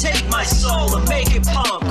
[0.00, 1.85] take my soul and make it pump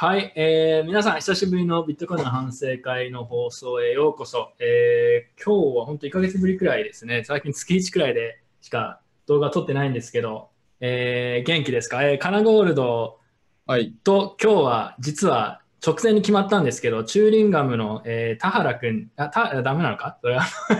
[0.00, 4.52] はい、えー皆さん、久しぶりのビットコインの反省会の放送へようこそ。
[4.60, 7.24] えー今日は本当1ヶ月ぶりくらいですね。
[7.24, 13.18] 最近月1くらいでしか動画撮ってないんですけど、えー元気ですか、えーカナゴールド
[13.66, 13.92] はい。
[14.04, 20.16] と今日は実は直前に決まったんですけど、チューリンガムの、えー田原くん、あ、た、ダメなのか？
[20.22, 20.74] それはお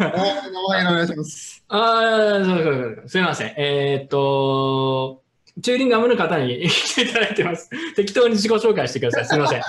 [0.79, 1.65] 名前お願いします。
[1.67, 3.55] ああ、そうそうそうすみません。
[3.57, 5.25] えーっと、
[5.63, 7.71] チューリンガムの方に来ていただいてます。
[7.97, 9.25] 適当に自己紹介してください。
[9.27, 9.63] すみません。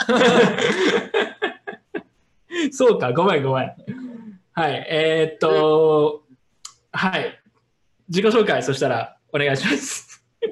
[2.72, 3.74] そうか、ごめんごめん。
[4.54, 6.24] はい、えーっと、
[6.92, 7.40] はい。
[8.10, 10.26] 自己紹介、そしたらお願いします。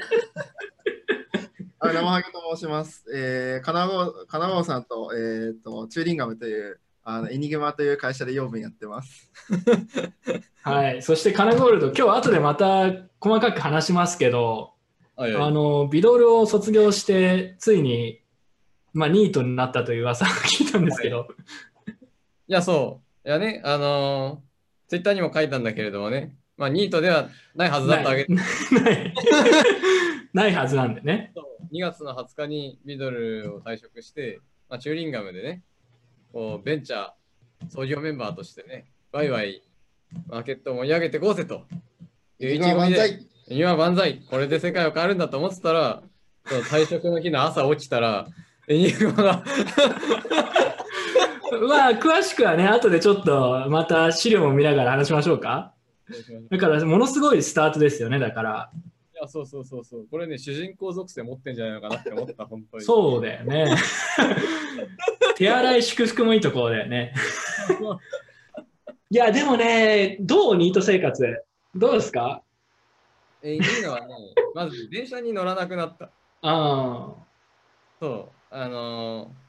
[1.79, 3.05] あ生ハゲと申します。
[3.13, 9.31] えー、金郷金郷さんと,、えー、とチューリンガムというあのエニグマという会社で養分やってます。
[10.61, 11.01] はい。
[11.01, 14.73] そして、カナゴールド、今日後でまた細かく話しますけど、
[15.17, 18.21] はいあの、ビドルを卒業して、ついに、
[18.93, 21.27] まあ、ニートになったという噂を 聞いたんですけど、
[22.47, 22.53] い。
[22.53, 23.27] や、そう。
[23.27, 28.27] いやね、あのー、ツイッターにも書いたんだけれどもね、まあ、ニートではないはずだったわけ。
[28.29, 29.13] ない
[30.33, 31.33] ないはずなんでね。
[31.71, 34.39] 2月の20日にミドルを退職して、
[34.69, 35.63] まあ、チューリンガムでね、
[36.31, 39.63] こうベンチャー創業メンバーとしてね、ワイワイ
[40.27, 41.65] マーケットを盛り上げていこうぜと。
[42.39, 43.19] いう意気込みで
[43.49, 46.01] 今万歳これで世界を変えるんだと思ってたら、
[46.45, 48.27] 退職の日の朝起きたら、
[48.67, 49.43] エニグマが
[51.67, 55.73] まあ、詳しくはね、後でちょっとまた資料も見ながら話しましょうか。
[56.51, 58.69] だから、ものすごいスタートですよね、だから。
[59.15, 60.07] いや、そうそうそうそう。
[60.11, 62.83] これね、主人公属性持ってんじゃないのかなって思った、本当に。
[62.83, 63.75] そうだよね。
[65.37, 67.13] 手洗い祝福もいいところだよね。
[69.09, 71.23] いや、でもね、どうニート生活？
[71.75, 72.41] どうですか？
[73.43, 74.15] えいいのはね、
[74.53, 76.09] まず電車に乗らなくなった。
[76.41, 77.15] あ
[77.99, 79.47] そう、あのー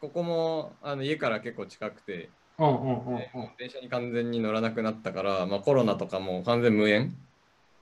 [0.00, 2.64] ここもあの家から結構近くて、あ。
[2.64, 7.16] うんうんうんね電車に完全に乗らなくなったから、まあ、コロナとかも完全無縁。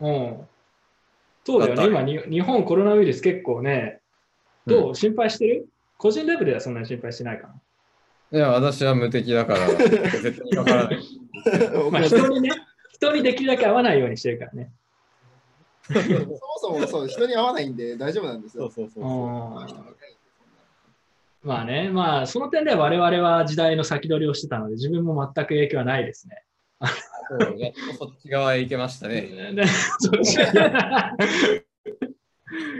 [0.00, 0.14] うん。
[0.14, 0.48] うん。
[1.44, 4.00] そうだよね、今に、日本コロナウイルス結構ね、
[4.66, 5.69] どう、心配してる？
[5.98, 7.54] 個人レベルではそんなに心配してないかな。
[8.32, 10.98] いや、私は無敵だから、 絶対にかからない。
[11.93, 12.50] まあ、人にね、
[12.93, 14.72] 人にできるだけ会わないようにしてるからね。
[15.93, 18.71] そもそもそう人に会わないんで大丈夫なんですよ。
[18.71, 19.83] そうそうそううそう。
[19.83, 19.97] ん
[21.47, 26.43] まあね、まあ、その点では我々は時代の先取りをしてたので、自分も全く影響はないですね。
[27.29, 29.53] そうやっとそっち側へ行けましたね。
[29.53, 29.65] ね
[30.00, 30.38] そっち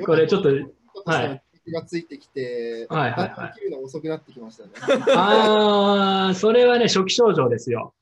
[0.05, 0.69] これちょっと、ちょっ
[1.05, 4.71] とその気がついてきて、はいはいはいの遅くなってきましたね。
[5.15, 7.95] ああ、それはね、初期症状ですよ。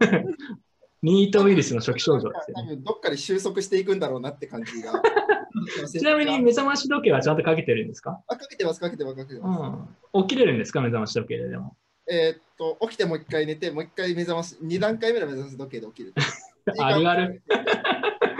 [1.02, 2.68] ニートウイルスの初期症状ですよ多ね。
[2.76, 5.02] 分どっかで収束していくんだろうなって感じが。
[5.90, 8.20] ちなみに目覚まし時計はちゃんとかけてるんですか？
[8.26, 10.16] あ、かけてます、かけてます、かけてます。
[10.16, 10.22] うん。
[10.28, 10.80] 起きれるんですか？
[10.80, 11.76] 目覚まし時計ででも。
[12.08, 16.14] えーっと、起きてもう一回寝て、もう一回目覚まし、二段階目の目覚まし時計で起きる。
[16.78, 17.42] あるある。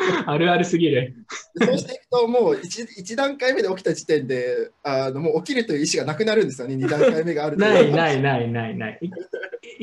[0.26, 1.14] あるあるすぎる。
[1.56, 8.98] そうしていくと、もう 1, 一段階目で起きた時点であの、もう起きるという意思がなくなるんですよね、2段階目があるとないないないないない。
[9.02, 9.10] い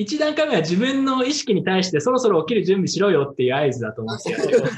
[0.04, 4.60] 一段階目は自分の意識に対してそろそろ起きる準備しろよっていう合図だと思うんですよ。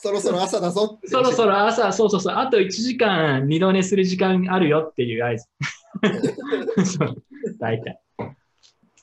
[0.00, 1.00] そろそろ朝だぞ。
[1.04, 5.48] そろそろ朝、そうそうそう、あと1時間二度寝する時間あるよっていう合図。
[6.98, 7.22] そう
[7.58, 8.00] 大体。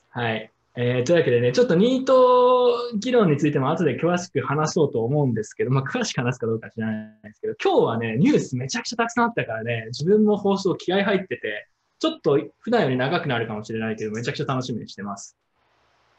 [0.08, 0.50] はい。
[0.78, 11.66] えーというわけでね、ちょっとニート議論についても後で詳しく話そうと思うんですけど、まあ、詳しく話すかどうか知らないですけど、今日はね、ニュースめちゃくちゃたくさんあったからね、自分も放送気合入ってて、
[11.98, 15.38] ちょっと普段より長くなるかもしれないけど、めちゃくちゃ楽しみにしてます。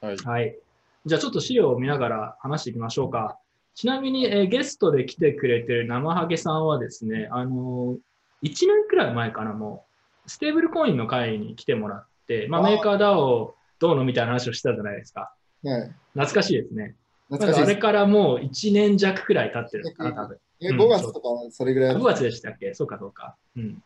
[0.01, 0.18] はい。
[0.18, 0.57] はい。
[1.06, 3.38] じゃあちょっと資料を見ながら話していきましょうか。
[3.75, 9.86] ちなみに、えーゲストで来てくれてる生ハゲさんはですね、あのー、1年くらい前かな、も
[10.25, 15.33] う、ステーブルコインの会に来てもらって、まあ、 MakerDAO どうのみたいな話をしてたじゃないですか。
[15.63, 16.95] はい、懐かしいですね。
[17.29, 17.63] 懐かしい。
[17.63, 20.38] あれからもう1年弱くらい経ってるのかな、多分。
[20.59, 22.74] え5月とかそれぐらい5月でしたっけ？
[22.74, 23.35] そうかそうか。
[23.56, 23.83] うん。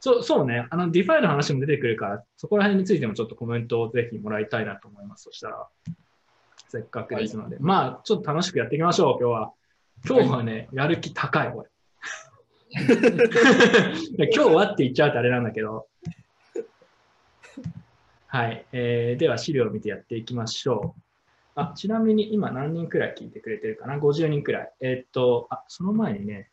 [0.00, 5.24] そうそうね、あの、 DeFi の話も出てくるから、そこら辺についてもちょっとコメントをぜひもらいたいなと思います。
[5.24, 5.66] そしたら、
[6.68, 7.56] せっかくですので。
[7.58, 9.52] まあ、ちょっと楽しくやっていきましょう、今日は。
[10.08, 11.68] 今日はね、やる気高い、俺。
[14.32, 15.88] 今日はって言っちゃうとあれなんだけど。
[18.30, 21.00] はい、えーでは資料を見てやっていきましょう。
[21.54, 24.72] あちなみに今何人くらい聞いてくれてるかな ?50 人くらい。
[24.80, 26.50] えーっと、あ、その前にね、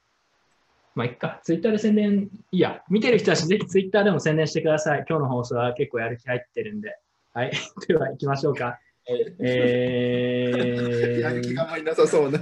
[0.96, 1.42] まあ、いっか。
[1.44, 2.82] ツイッターで宣伝、いいや。
[2.90, 5.06] 見てる人たちぜひツイッターでも宣伝してください。
[5.08, 6.98] 今日の放送は結構やる気入ってるんで。
[7.34, 7.52] はい。
[7.90, 8.80] では行きましょうか。
[9.08, 9.36] え
[11.22, 12.40] やる気ー、があんまりなさそうな。
[12.40, 12.42] い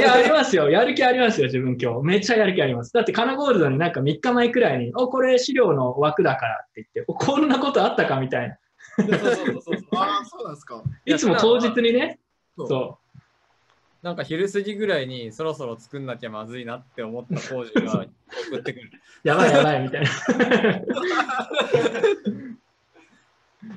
[0.00, 0.68] や、ありますよ。
[0.68, 2.06] やる気ありますよ、自分今日。
[2.06, 2.92] めっちゃやる気あります。
[2.92, 8.58] だって、カナゴールドになんか3日前くらいに、お、これ資料の枠だからって言って、お、こんなことあったかみたいな。
[8.96, 10.82] そうそうそうそうああ、そうなんですか。
[11.04, 12.18] いつも当日にね、
[12.56, 12.98] そうそ
[14.02, 18.04] なんか昼過ぎぐらいにそろそろ作んなきゃまずいなって思った工事が
[18.50, 18.90] 送ってくる。
[18.92, 20.10] う、 やばいやばいみたいな。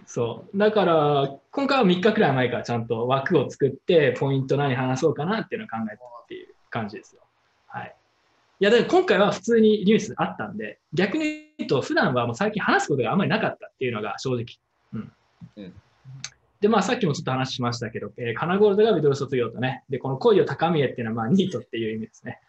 [0.06, 0.58] そう。
[0.58, 7.22] だから、今回は3日くらい前からちゃんと枠を作って、ポイント何話そうかなっていうのを考えたっていう感じですよ。
[7.68, 7.96] はい。
[8.60, 14.46] いや、でも今回は普通にニュースあったんで、逆に言うと、普段はもう最近話すことがあんまりなかったっていうのが正直。
[16.60, 22.40] で、まあ、さっきもちょっと話しましたけど、えーカナゴールドがビドル卒業とね、で、この恋を高みへっていうのは、まあ、ニートっていう意味ですね。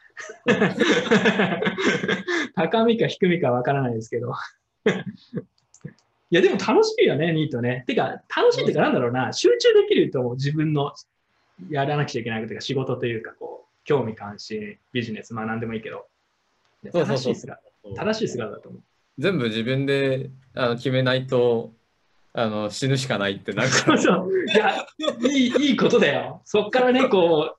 [2.55, 4.33] 高みか低みかわからないですけど。
[6.31, 7.85] いや、でも楽しいよね、ニートね。
[7.87, 10.93] てか、楽しいってか、なんだろうな、集中できると自分の
[11.71, 16.07] やらなくちゃいけないことが仕事というか、こう、興味関心、ビジネス、まあ何でもいいけど、
[16.93, 17.63] 正しい姿、
[17.97, 18.83] 正しい姿だと思う。
[19.19, 21.73] 全部自分であの決めないと
[22.35, 24.31] あの死ぬしかないってなんか そうそう。
[24.47, 24.87] いや、
[25.31, 26.43] いい、いいことだよ。
[26.45, 27.59] そっからね、こう、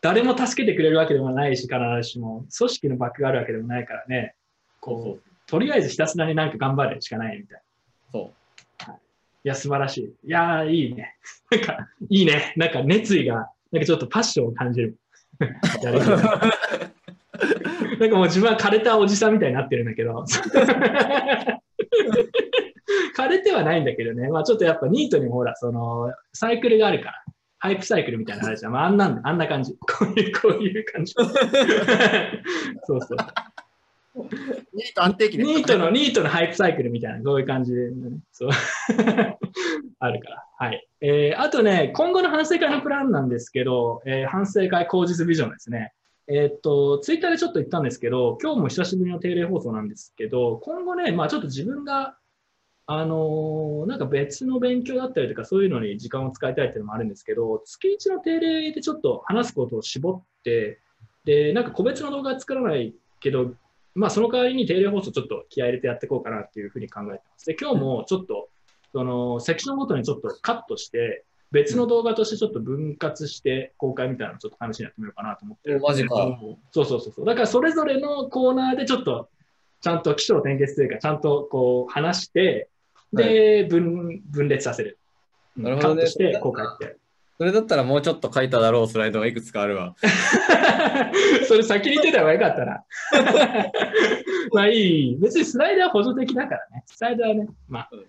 [0.00, 4.36] 誰も助けてくれるわけでもないし、必ずしも、組織のバックがあるわけでもないからね、
[4.80, 7.62] こう、とりあえずひたすらになんか頑張るしかないみたいな。
[8.12, 8.32] そ
[9.44, 10.04] いや、素晴らしい。
[10.28, 11.16] いやー、いいね。
[11.50, 12.54] なんか、いいね。
[12.56, 14.96] なんか熱意が、なんかちょっとパッションを感じる。
[15.40, 15.48] な
[18.06, 20.24] んかもう自分は枯れたおじさんみたいになってるんだけど。
[23.16, 24.28] 枯れてはないんだけどね。
[24.28, 27.24] まあちょっとやっぱニートにもほら、その、サイクルがあるから。
[27.58, 28.72] ハイプサイクルみたいなのあるじゃん。
[28.72, 29.74] まああんなんあんな感じ。
[29.88, 31.14] こういう、こういう感じ。
[32.84, 33.16] そうそう。
[34.74, 38.50] ニート安定期ニートの、ニートのハイプサイクルみたいな、そういう感じで、ね、そう。
[39.98, 40.44] あるから。
[40.58, 40.86] はい。
[41.00, 45.92] えー、あとね、今後の反省会のプランなんですけど、えー反省会口実ビジョンですね。
[46.26, 52.16] えーっと、ツイッターでちょっと言ったんですけど、今日も久しぶりの定例放送なんですけど、今後ね、まあちょっと自分が、
[52.86, 60.80] あのーなんか別の勉強だったりとか、そういうのに時間を使いたいっていうのもあるんですけど、月1の定例でちょっと話すことを絞って、
[61.24, 63.52] で、なんか個別の動画は作らないけど、
[63.94, 67.46] まあその代わりに定例放送ちょっと気合い入れてやっていこうかなっていうふうに考えてます。
[67.46, 68.48] で、今日もちょっと、
[68.92, 76.16] その、セクションごとにちょっとカットして、別の動画としてちょっと分割して公開みたいなのをちょっと試しにやってみようかなと思ってるマジか。
[76.72, 77.24] そうそうそうそう。
[77.24, 79.28] だからそれぞれのコーナーでちょっと、
[79.80, 82.68] ちゃんと起承転結というか、ちゃんとこう話して、
[83.14, 84.98] で、分分裂させる。
[84.98, 85.04] うん
[85.56, 86.96] なるほどねして公開って。
[87.36, 89.96] それだったらもうちょっと書いただろうスライドがいくつかあるわ。
[91.48, 92.84] それ先に言ってた方がよかったな。
[94.52, 95.18] まあいい。
[95.20, 96.84] 別にスライダーは補助的だからね。
[96.86, 97.48] スライダーはね。
[97.68, 98.04] まあうん。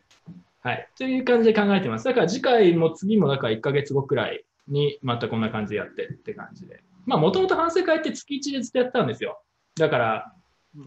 [0.62, 0.88] はい。
[0.98, 2.06] という感じで考えてます。
[2.06, 6.82] だから次回も次もだから1ヶ月後くらいにまたこんな感じでやってって感じで。
[7.06, 9.42] まあもともと反省会って月1でずっとやったんですよ。
[9.78, 10.34] だから、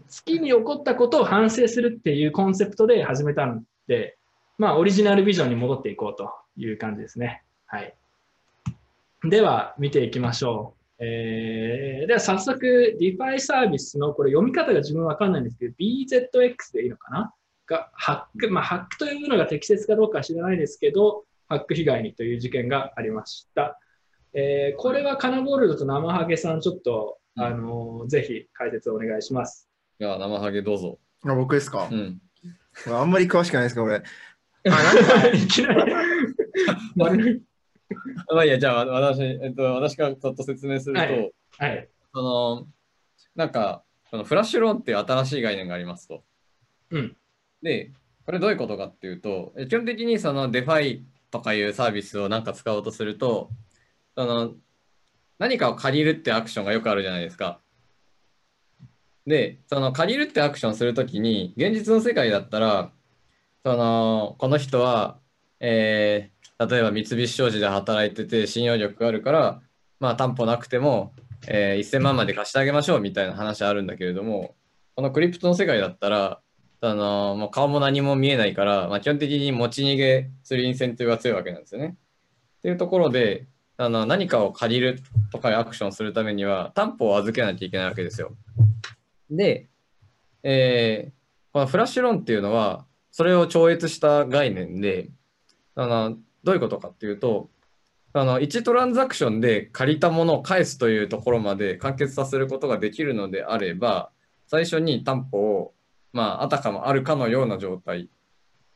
[0.07, 3.65] 月に起こったことを反省するっていうコンセプトで始めたんで、
[4.57, 7.43] まあオリジナルビジョンに戻っていこうという感じですね。
[7.65, 7.95] はい。
[9.23, 11.03] では、見ていきましょう。
[11.03, 17.33] えー、では、早速、DeFi サービスの、これ読み方が自分わかんないんですけど、BZX でいいのかな？
[17.67, 23.79] が、ハック、まあ、ハックというのが適切かどうかは知らないですけど、ハック被害にという事件がありました。
[24.33, 29.69] えーこれはカナゴールドと生ハゲさん、ちょっと、うんあのーぜひ解説をお願いします。
[29.99, 30.97] いや、生ハゲどうぞ。
[31.25, 31.87] あ僕ですか？
[31.91, 32.21] う、ん。
[32.87, 33.95] あんまり詳しくないですか、俺。
[33.95, 35.93] あなんか いきなり
[36.95, 41.89] まあいいや、じゃあ私、えっと、私からちょっと説明すると、はいはい。
[42.13, 42.67] その、
[43.35, 46.23] なんか、そのフラッシュローンっていう新しい概念がありますと。
[46.91, 47.17] うん。
[47.61, 47.91] で、
[48.25, 53.49] これどういうことかっていうと、え基本的にその DeFiとかいうサービスをなんか使おうとすると、
[54.15, 54.53] その
[55.37, 57.59] 何かを借りるってアクションがよくあるじゃないですか。
[59.29, 62.91] で、その借りるってアクションするときに、現実の世界だったら、
[63.63, 65.19] その、この人は、
[65.61, 69.61] えー例えば三菱商事で働いてて信用力があるから、
[70.01, 71.13] まあ担保なくても、
[71.47, 74.55] えー1000万まで貸してあげましょうみたいな話あるんだけれども、
[74.95, 76.41] このクリプトの世界だったら、
[76.81, 81.95] あのもう顔も何も見えないから、まあ、基本的に持ち逃げするインセンティブが強いわけなんですよね。
[82.57, 84.99] っていうところで、あの何かを借りる
[85.31, 88.33] とかいうアクションするためには、担保を預けないといけないわけですよ。
[89.29, 89.69] で、
[90.43, 91.19] えー
[91.51, 95.09] このフラッシュローンっていうのは、それを超越した概念で、
[95.75, 97.49] あのどういうことかっていうと、
[98.13, 104.11] あの1トランザクションで借りたものを返すというところまで完結させることができるのであれば、
[104.47, 105.73] 最初に担保を、
[106.13, 108.09] まあ、あたかもあるかのような状態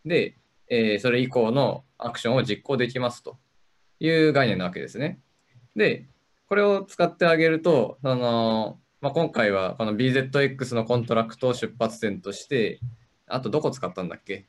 [0.06, 0.36] で、
[0.68, 3.38] えーそれ以降のアクションを実行できますと
[4.00, 5.20] いう概念なわけですね。
[5.76, 6.08] で、
[6.50, 12.80] これを使ってあげると、あのまあ、今回はこの BZX のコントラクトを出発点として、
[13.28, 14.46] あとどこ使ったんだっけ？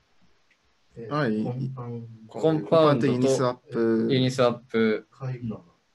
[1.10, 1.42] はい。
[1.42, 4.06] コンパウンドとユニスワップ。
[4.08, 5.08] ユニスワップ、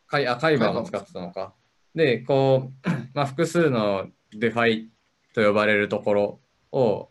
[0.08, 1.54] カイあカイバーも使ってたのか。
[1.96, 4.89] で、こう、 まあ、複数の DeFi
[5.34, 6.39] と呼ばれるところ
[6.74, 7.10] を、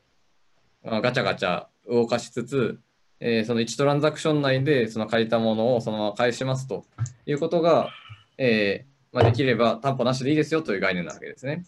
[0.85, 2.79] まあガチャガチャ動かしつつ、
[3.21, 6.85] えーその1トランザクション内でその借りたものをそのまま返しますと
[7.25, 7.89] いうことが、
[8.37, 11.65] えーまあ、できれば担保なしでいいですよという概念なわけですね。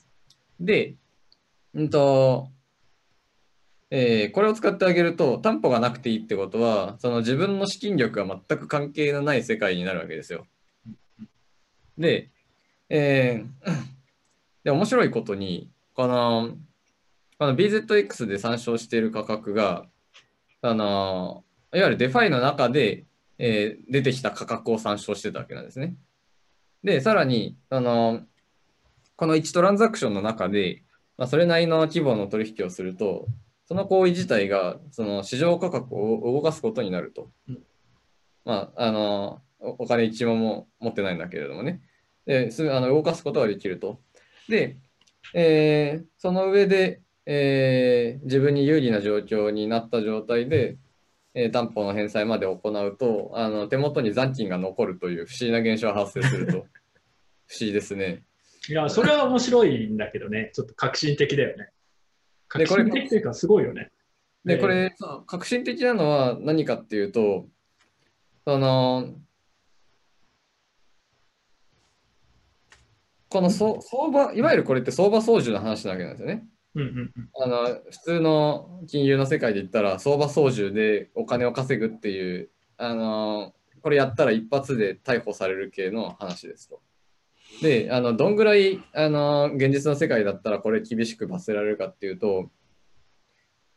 [0.58, 0.94] で、
[1.74, 2.48] うんと、
[3.90, 10.46] えーこれを使ってあげると担保がなくていいってことはその自分の資金力が全く関係のない世界になるわけですよ。
[11.98, 12.30] で、
[12.88, 14.00] えー
[14.62, 16.50] で面白いことにこの
[17.38, 19.86] この BZX で参照している価格が
[20.60, 23.04] あのいわゆる DeFi の中で、
[23.38, 25.94] えー出てきた価格を参照してたわけなんですね。
[26.84, 28.22] で、さらに、あの
[29.16, 30.82] この1トランザクションの中で、
[31.18, 33.26] まあ、それなりの規模の取引をすると、
[33.66, 37.30] その行為自体がその市場価格を動かすことになると。
[37.48, 37.58] うん
[38.44, 41.82] まあ、あのおお金一文も持ってないんだけれどもね。
[42.26, 44.00] ですあの動かすことができると。
[44.48, 44.78] で、
[45.34, 50.78] えーその上で、えー自分に有利な状況になった状態で、
[51.34, 56.52] えー担保の返済まで行うとあの手元に残金が残るという不思議な現象が発生すると
[57.46, 58.22] 不思議ですね。
[58.68, 61.70] いや、それは面白いんだけどね、ちょっと革新的だよね。
[62.46, 63.90] 革でこれ新的というか、すごいよね。
[64.44, 67.48] で、えーこれ、そう革新的なのは何かっていうと、
[68.46, 69.14] その、
[73.28, 76.46] このそ相場、いわゆるこれって相場操縦の話なわけなんですよね。
[76.74, 77.30] うんうんうん。
[77.42, 86.80] あの普通の金融の世界で言ったら相場操縦でお金を稼ぐっていうあのこれやったら一発で逮捕される系の話ですと。
[87.62, 92.48] であのどんぐらいあの現実の世界だったらこれ厳しく罰せられるかっていうと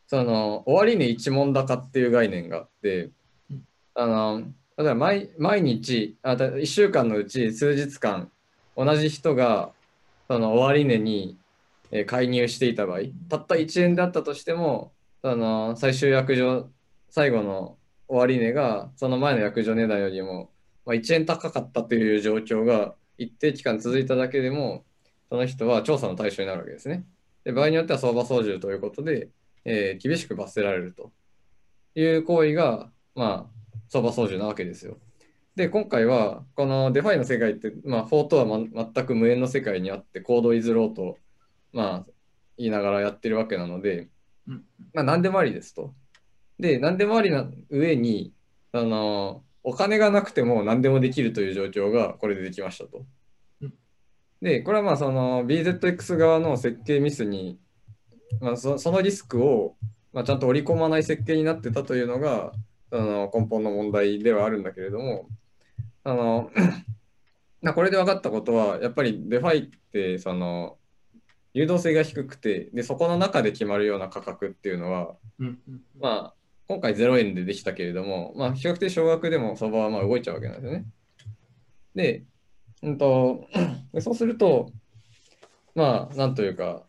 [0.08, 3.10] その終値一問高っていう概念があって
[3.96, 4.44] あの
[4.78, 8.30] 例えば毎毎日あた1週間のうち数日間
[8.78, 9.72] 同じ人が
[10.28, 11.38] その終値に
[11.96, 16.70] え介入していた場合、たった1円だったとしても、あの最終約定、
[17.10, 20.52] 最後の終値がその前の約定値段よりも、
[20.86, 24.86] まあ、1円高かったという状況が一定期間続いただけでも、
[25.30, 27.06] その人は調査の対象になるわけですね。
[27.44, 29.30] で場合によっては相場操縦ということで、
[29.64, 31.12] えー厳しく罰せられると
[31.96, 34.98] いう行為が、まあ、相場操縦なわけですよ。
[35.56, 41.18] で、今回は、このデファイの世界って、まあ、フォーとは、ま、全く無縁の世界にあって、 code is law と、
[41.74, 42.12] まあ、
[42.58, 44.10] 言いながらやってるわけなので
[44.48, 44.64] うん、
[44.94, 45.94] まあ、何でもありですと。
[46.60, 48.34] で、何でもありな上に、
[48.72, 53.06] あの、お金がなくても何でもできるという状況がこれでできましたと
[53.62, 53.74] うん。
[54.42, 57.60] で、これはまあ、その BZX 側の設計ミスに、
[58.42, 59.76] まあ、そそのリスクを、
[60.12, 62.52] まあ、ちゃんと織り込まない設計になってたというのが、
[62.92, 65.28] あの根本の問題ではあるんだけれども、
[66.04, 66.52] あの
[67.62, 70.78] なこれで分かったことは、やっぱり DeFi って、その、
[71.54, 76.34] 流動性が低くて、で、そこの中で決まるような価格っていうのは、うんうんまあ、
[76.68, 80.86] 今回0円でできたけれども、まあ、比較的少額でも相場はまあ動いちゃうわけなんですよね。
[81.96, 82.24] で、
[82.82, 83.48] うんと、
[83.94, 84.72] でそうすると、
[85.76, 86.84] まあ、なんというか、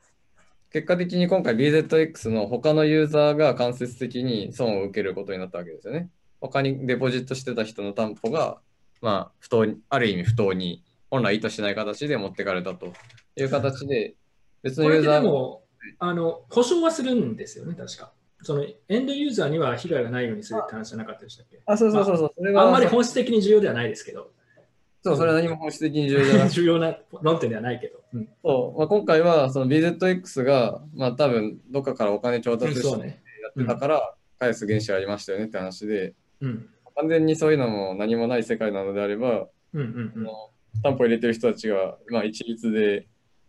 [0.70, 6.08] 結果的に今回 BZX の他のユーザーが間接的に損を受けることになったわけですよね。
[6.40, 8.58] 他にデポジットしてた人の担保が、
[9.00, 12.92] まあ、不当に、ある意味不当に、本来意図しない形で持ってかれたと
[13.36, 14.14] いう形で、
[14.64, 15.62] 別のユーザーでも、
[15.98, 18.12] あの、保証はするんですよね、確か。
[18.42, 21.60] そのエンドユーザーには被害がないようにするって話じゃなかったでしたっけ？
[21.64, 24.32] あ、そうそうそうそう、それはあんまり本質的に重要ではないですけど、
[25.02, 28.00] そう、それは何も本質的に重要な 重要な論点ではないけど。
[28.14, 33.14] うんそう、まあ、今回はその BZX が、まあ多分どっかからお金調達してや。
[33.50, 36.68] ってたから返す原資ありましたよねって話で、うん。
[36.96, 40.26] 完全にそういうのも何もない世界なのであれば、うんうんうん。
[40.82, 43.06] 担保入れてる人たちが、まあ、一律で、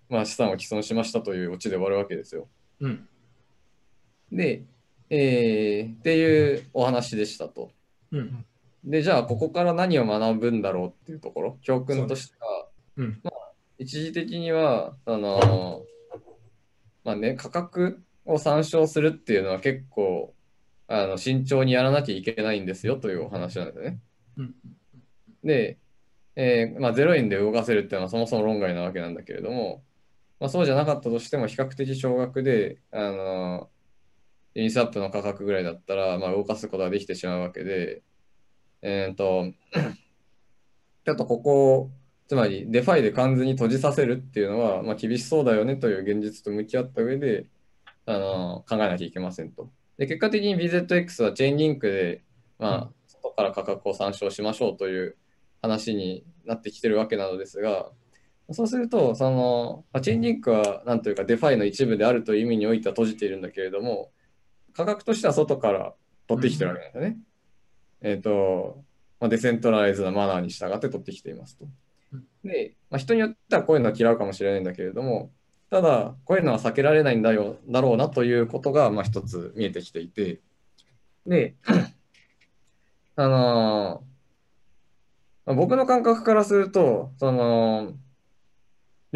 [0.10, 2.48] まあ、資産を毀損しましたというオチで終わるわけですよ。
[2.80, 3.08] うん。
[4.32, 4.64] で、
[5.10, 7.72] えーっていうお話でしたと。
[8.12, 8.46] うん。
[8.84, 13.22] で、じゃあここから何を学ぶんだろうっていうところ、教訓としては、うん。
[13.78, 15.84] 一時的には、あの、
[17.04, 20.34] まあね、価格を参照するっていうのは結構、
[20.88, 24.00] あの慎重にやらなきゃいけないんですよというお話なんですよね。
[24.38, 24.56] うん。
[25.44, 25.78] で、
[26.36, 29.84] えーまあ、0円で動かせるっていうのはそもそも論外なわけなんだけれども、
[30.46, 33.70] まあ、そうじゃなかったとしても比較的少額で、あの
[34.54, 38.04] ユニスワップの価格ぐらいだったら、まあ、動かすことができてしまうわけで、
[38.84, 39.52] えー、と、
[41.04, 41.92] ちょっとここを、
[42.28, 47.48] つまり DeFi で完全に閉じさせるっていうのは、まあ、厳しそうだよねという現実と向き合った上で、
[48.06, 49.72] あの考えなきゃいけませんと。
[49.98, 52.24] で、結果的に BZX はチェーンリンクで、
[52.60, 55.18] まあ、外から価格を参照しましょうという
[55.64, 57.90] 話になってきてるわけなのですが、
[58.52, 64.12] そうすると、その、まあチェーンリンクは、なんというか、 DeFi の一部であるという意味においては閉じているんだけれども、
[64.74, 65.94] 価格としては外から
[66.28, 67.18] 取ってきてるわけなんですよね。
[68.02, 68.84] えっ、と、
[69.20, 71.66] まあ、デセントライズなマナーに従って取ってきていますと。
[72.44, 75.32] で、まあ、人によってはこういうのは嫌うかもしれないんだけれども、
[75.72, 80.42] ただ、こういうのは避けられないんだよだろうなということが、まあ、一つ見えてきていて、
[81.26, 81.56] で、
[83.16, 84.16] あのー
[85.46, 87.94] まあ僕の感覚からすると、その、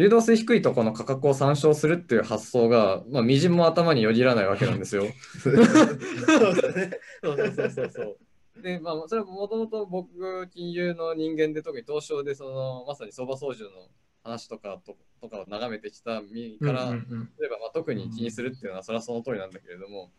[0.00, 5.04] 流動性低いところの価格を参照するっていう発想が、まあ、みじんも頭によぎらないわけなんですよ。
[5.42, 6.90] そうだね。
[7.22, 8.16] そうそうそうそう。
[8.62, 13.88] で、まあ、それはもともと僕、金融の人間で、特に東証で、その、まさに相場操縦の
[14.24, 20.10] 話とかととかを眺めてきた身から、うんうん例えば、まあ、特に気にするっていうのは、それはその通りなんだけれども、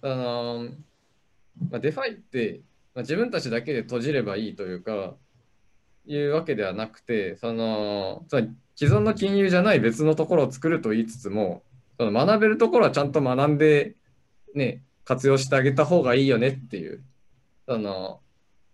[0.00, 0.70] あのー
[1.70, 2.62] まあ、 DeFi って、
[2.94, 5.14] まあ、自分たちだけで閉じればいいというか、
[6.06, 11.62] いうわけではなくて、その、つまり既存の金融じゃない別のところを作ると言いつつも、
[11.98, 13.94] その学べるところはちゃんと学んで、
[14.54, 17.02] ね、活用してあげた方がいいよねっていう、
[17.66, 18.20] その、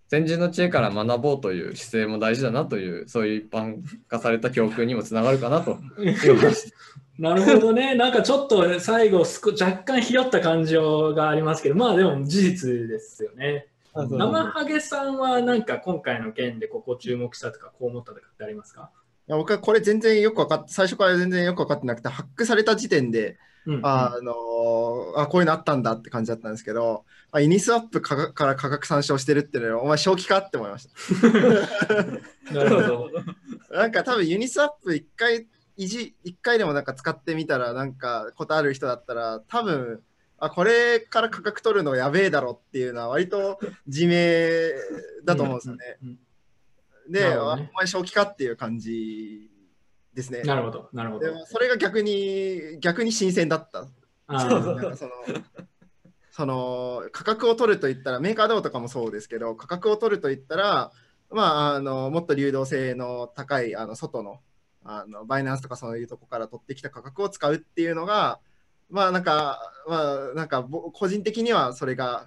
[0.08, 5.78] 先人の知恵から学ぼうという姿勢も大事だなという、そういう一般化された教訓にもつながるかなと。
[7.18, 7.94] なるほどね。
[7.94, 13.68] なんかちょっと最後すこ若干ひよった感情がありますけど、まあでも事実ですよね。
[13.94, 24.32] 生ハゲさんはなんか今回の件でここ注目したとかこう思ったとかってありますか、いや僕はこれ全然よく分かって、最初から全然よく分かってなくて、ハックされた時点で、うんあの
[25.16, 32.52] あこういうのあったんだって感じだったんですけど、あイニスワップ価格から価格参照してるっていうのは、お前正気かって思いました。
[32.52, 33.10] なるほど。
[33.70, 40.02] なんか多分ユニスワップ一回いじ一回でもなんか使ってみたらなんかことある人だったら多分
[40.38, 44.14] あこれから価格取るのやべえだろっていうのは割と自明
[45.24, 45.98] だと思うんですよね。
[46.02, 46.29] うんうんで、な
[47.18, 49.50] るほどねあお前正気かっていう感じ
[50.14, 50.42] ですね。
[50.42, 50.88] なるほど。
[50.92, 51.32] なるほどで。
[51.32, 53.86] もそれが逆に逆に新鮮だった。
[54.26, 55.12] あなんーかその
[56.30, 60.92] その価格を取ると言ったらメーカードとかもそうですけど価格を取ると言ったら、
[61.30, 64.40] まあ、あのもっと流動性の高いあの外の
[64.82, 68.40] あのバイナンスとかそういうとこから取ってきた価格を使うっていうのが
[68.88, 72.26] まあなんかまあなんかぼ個人的にはそれが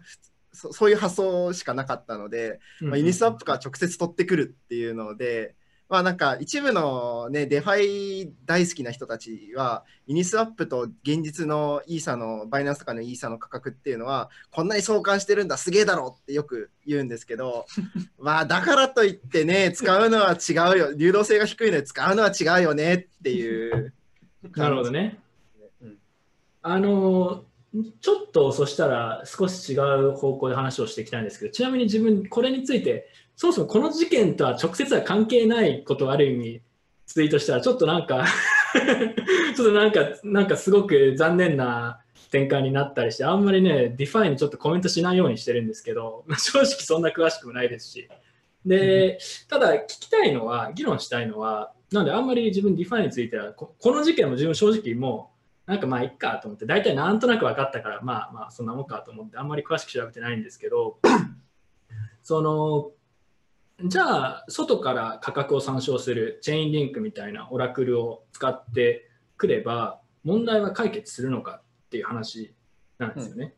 [0.53, 5.55] そ そういう発想しかなかったので、まあ、ユニスワップから直接取ってくるっていうので、
[5.89, 17.67] まあなんか一部のね、 DeFi 大好きな人たちは、ユニスワップと現実のイーサの、バイナンスとかのイーサの価格っていうのは、こんなに相関してるんだ、すげえだろってよく言うんですけど、
[18.17, 23.93] まあだからといってね、使うのは違うよ、流動性が低いので使うのは違うよねっていう。
[24.55, 25.19] なるほどね。
[25.81, 25.97] うん
[26.65, 27.43] あの
[28.01, 36.61] ちょっとそしたら少し違う方向で話をしていきたいんですけど、ちなみに自分、これについてそもそもこの事件とは直接は関係ないことをある意味
[37.07, 38.25] ツイートしたら、ちょっとなんか
[39.55, 41.99] ちょっとなんか、なんかすごく残念な
[42.31, 48.07] 展開になったりして、あんまりね、 DeFi にちょっとコメントしないようにしてるんですけど、 正直そんな詳しくもないですし。
[48.65, 55.32] で、ただ聞きたいのは、議論したいのは、なんであんまり自分 DeFi については、この事件も自分正直もう、
[55.65, 60.99] なんかまあいっかと思って、大体なんとなく分かったから、まあまあそんなもんかと思って、あんまり詳しく調べてないんですけど、
[62.21, 62.91] その、
[63.87, 72.53] じゃあ、外から価格を参照するチェーンリンクみたいなオラクルを使ってくれば、問題は解決するのかっていう話
[72.97, 73.55] なんですよね。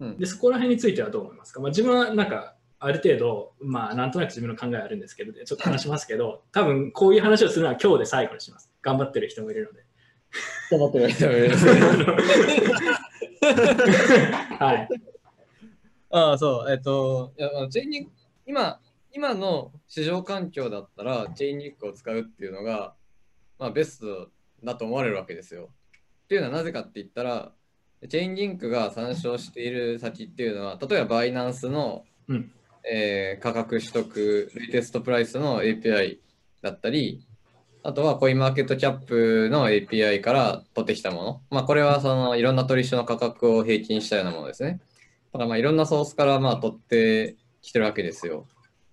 [0.00, 8.70] うんうんで、そこら辺についてはどう思いますか、まあ、自分はなんか、ある程度、まあ、なんとなく自分の考えあるんですけど、ちょっと話しますけど、多分こういう話をするのは今日で最後にします。
[8.82, 9.87] 頑張ってる人もいるので。
[10.70, 11.56] 頑張ってる人もいる
[14.58, 14.88] はい。
[16.10, 18.10] ああ、そう、えっと、いやチェーンリンク、
[18.46, 18.80] 今、
[19.12, 22.94] 今の市場環境だったら、チェーンリンクを使うっていうのが、
[23.58, 24.30] まあ、ベスト
[24.62, 25.70] だと思われるわけですよ。
[26.24, 27.52] っていうのはなぜかって言ったら、
[28.08, 32.52] チェーンリンクが参照している先っていうのは、例えばバイナンスの、うん
[32.90, 36.18] えー価格取得、レイテストプライスの API
[36.62, 37.26] だったり、
[37.82, 41.42] あとはコインマーケットキャップの API から取ってきたもの。
[41.50, 44.80] まあ、これはそのいろんな取引所の価格を平均したようなものですね。
[45.32, 48.46] だからまあいろんなソースからまあ取ってきてるわけですよ。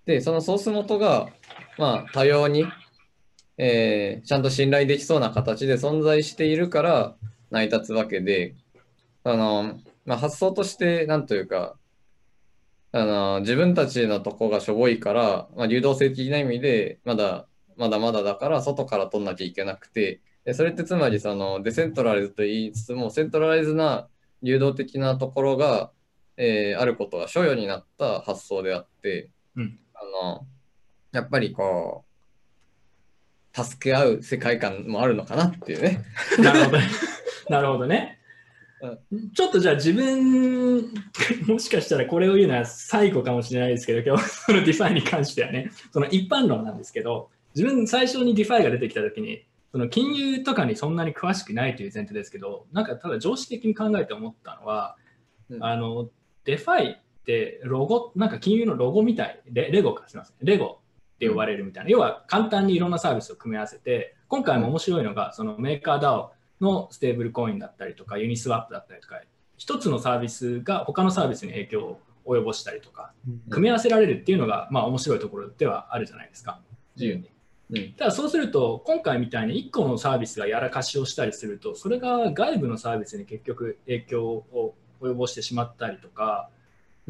[0.05, 1.29] で、そのソース元が
[1.77, 2.65] まあ多様に、
[3.57, 7.15] えーちゃんと信頼できそうな形で存在しているから
[7.51, 8.55] 成り立つわけで、
[9.23, 11.75] あの、まあ、発想としてなんというか、
[12.91, 17.45] あの自分たちのとこがしょぼいから、まあ、流動性的な意味でまだ
[17.77, 24.07] まだまだだから外から取んなきゃいけなくて、でそれってつまりそのデセントライズと言いつつもセントライズな
[24.43, 25.91] 流動的なところが、
[26.37, 30.45] えーあることが所与になった発想であって、うんあの
[31.11, 32.15] やっぱりこう
[33.63, 36.03] 助け合う世界観もあるのかなっていうね。
[36.39, 36.87] なるほどね。
[37.49, 38.19] なるほどね。
[39.33, 40.91] ちょっとじゃあ自分、
[41.47, 54.97] もしかしたらこれを言うのは最後かもしれないですけど、今日その DeFi に関してはね、その一般論なんですけど、自分最初に DeFi が出てきたときに、その金融とかにそんなに詳しくないという前提ですけど、なんかただ常識的に考えて思ったのは、
[55.49, 55.63] うん。
[55.63, 56.09] あの、
[56.43, 60.79] DeFi ってロゴ、なんか金融のロゴみたい、レレゴか、すみません、レゴ
[61.15, 66.29] って呼ばれるみたいな、要は簡単にいろんなサービスを組み合わせて、今回も面白いのが、そのメーカー DAO
[66.61, 69.21] のステーブルコインだったりとか、ユニスワップだったりとか、
[69.57, 73.13] 一つのサービスが他のサービスに影響を及ぼしたりとか、
[73.49, 76.61] 組み合わせられるっていうのが、まあ面白いところではあるじゃないですか、
[76.95, 77.34] 自由に。
[77.71, 86.55] うんただそうすると、今回みたいに1個のサービスがやらかしをしたりすると、それが外部のサービスに結局影響を及ぼしてしまったりとか、うん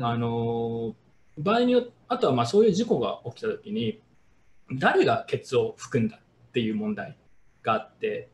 [0.06, 0.94] あの
[1.38, 4.02] 場合によって、あとはまあそういう事故が起きたときに、
[4.74, 7.18] 誰がケツを含んだっていう問題
[7.64, 8.30] があって、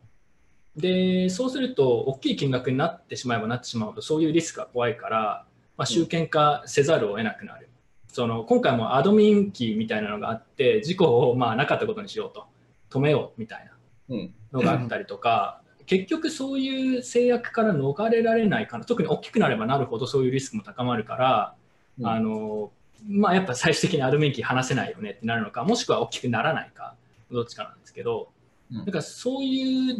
[0.75, 5.45] でそうすると、大きい金額になってしまえばなってしまうと、そういうリスクが怖いから、
[5.77, 7.69] まあ、集権化せざるを得なくなる。
[8.11, 12.45] その今回もアドミンキーみたいなのがあって、事故をまあなかったことにしようと、
[12.89, 14.33] 止めようみたいなうん。
[14.51, 21.55] のがあったりとか、結局そういう制約から逃れられないかな、特に大きくなればなるほどそういうリスクも高まるから、
[21.99, 22.07] うん。
[22.07, 22.71] あの
[23.07, 26.95] まあ、やっぱ最終的にアドミンキー離せないよねってなるのか、もしくは大きくならないか、
[27.31, 28.29] どっちかなんですけど、
[28.71, 28.85] うん。
[28.85, 29.97] だからそういう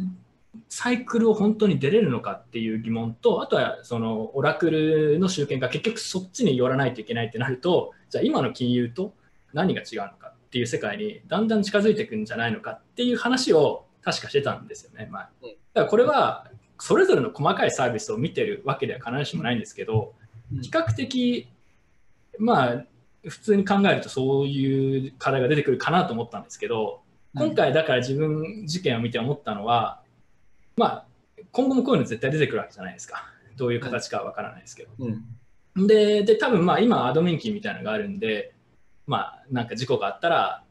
[0.67, 9.13] サイクルを本当に出れるのかっていう疑問と、あとはそのオラクルの集権が結局そっちに寄らないといけないってなると、じゃあ今の金融と
[9.53, 15.23] 何が違うのかっていう世界にだんだん近づいていくんじゃないのかっていう話を確かしてたんですよね、前。
[15.23, 15.49] だうん。
[15.51, 16.47] からこれは
[16.79, 20.13] それぞれの細かいサービスを見てるわけでは必ずしもないんですけど、
[20.53, 20.61] うん。
[20.61, 21.47] 比較的、
[22.39, 22.83] まあ、
[23.23, 27.01] 普通に考えるとそういう課題が出てくるかなと思ったんですけど、
[27.35, 30.00] 今回だから自分事件を見て思ったのは、
[30.77, 31.05] まあ、
[31.51, 33.25] 今後もこういうの絶対出てくるわけじゃないですか。
[33.57, 34.89] どういう形かはわからないですけど。
[34.99, 35.23] うん
[35.75, 38.53] で、で多分まあ今アドミンキーみたいなのがあるんで、
[39.07, 40.63] まあなんか事故があったら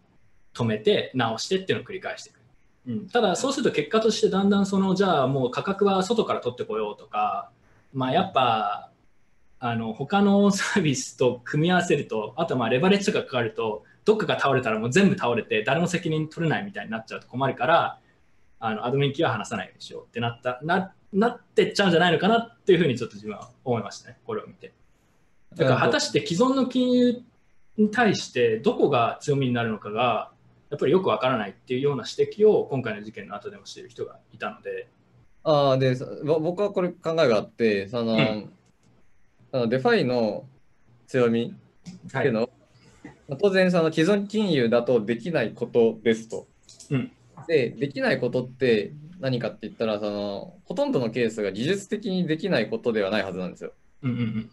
[0.54, 2.40] 止めて直してっていうのを繰り返していく。
[2.86, 7.50] うん、ただそうすると結果としてだんだんそのじゃあもう価格は外から取ってこようとか、
[7.92, 8.90] まあやっぱ
[9.58, 17.98] あの他のサービスと組み合わせると、あとまあレバレッジとかかかると、どっかが倒れたらもう全部倒れて誰も責任取れないみたいになっちゃうと困るから、
[18.60, 24.72] あのアドミンキーは話さないようにしようってなったななってっちゃうんじゃないのかなっていうふうにちょっと自分は思いましたね、これを見て。
[25.56, 27.22] だから果たして既存の金融
[27.76, 30.30] に対してどこが強みになるのかが
[30.70, 34.88] やっぱりよくわからないっていうような指摘を今回の事件の後でもしている人がいたので、
[35.42, 38.50] ああ、で、僕はこれ考えがあって、その、うん。
[39.52, 40.44] あの DeFi の
[41.08, 41.56] 強み
[42.06, 42.50] っていうのを、
[43.26, 46.46] まあ当然、その既存金融だとできないことですと。
[46.90, 47.12] うん
[47.46, 53.72] で、できないことって何かって言ったら、そのほとんどのケースが技術的にできないことではないはずなんですよ。
[54.02, 54.50] うんうんうん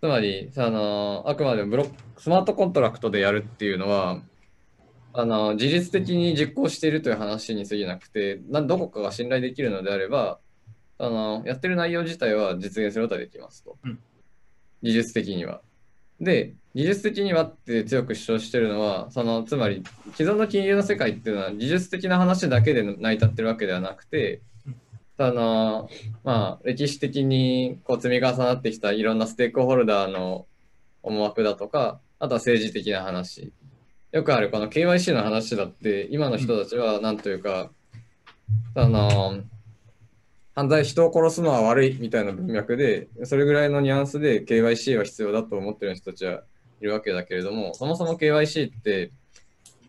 [0.00, 4.22] つまり、そのあくまでもブロックスマートコントラクトでやるっていうのは、
[5.12, 10.38] あの自律的に実行しているという話に過ぎなくて、などこかが信頼できるのであれば、
[10.96, 13.76] あのやってる内容自体は実現することができますと。
[13.84, 13.98] うん
[14.82, 15.60] 技術的には。
[16.20, 19.82] で、技術的にはって強く主張してるのは、そのつまり
[20.14, 24.40] 既存の金融の世界っていうのは技術的な話だけで成り立ってるわけではなくて、
[25.18, 25.90] あの
[26.24, 30.46] まあ、歴史的にこう積み重なってきたいろんなステークホルダーの
[31.02, 33.52] 思惑だとか、あとは政治的な話。
[34.12, 37.70] よくあるこの KYC の話だって、今の人たちはなんというか、
[38.74, 39.40] あの
[40.54, 46.42] 犯罪、人を殺すのは悪いみたいな文脈で、それぐらいのニュアンスで KYC は必要だと思ってる人たちは
[46.80, 49.12] いるわけだけれども、そもそも KYC って、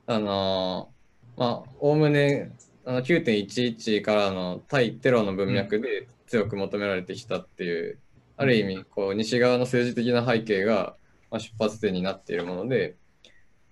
[0.06, 0.90] あの
[1.38, 2.52] まあ、おおむね
[2.86, 7.98] あの9.11からの対テロの文脈で強く求められてきたっていう、
[8.38, 10.96] ある意味こう西側の政治的な背景が、
[11.30, 12.96] ま、出発点になっているもので、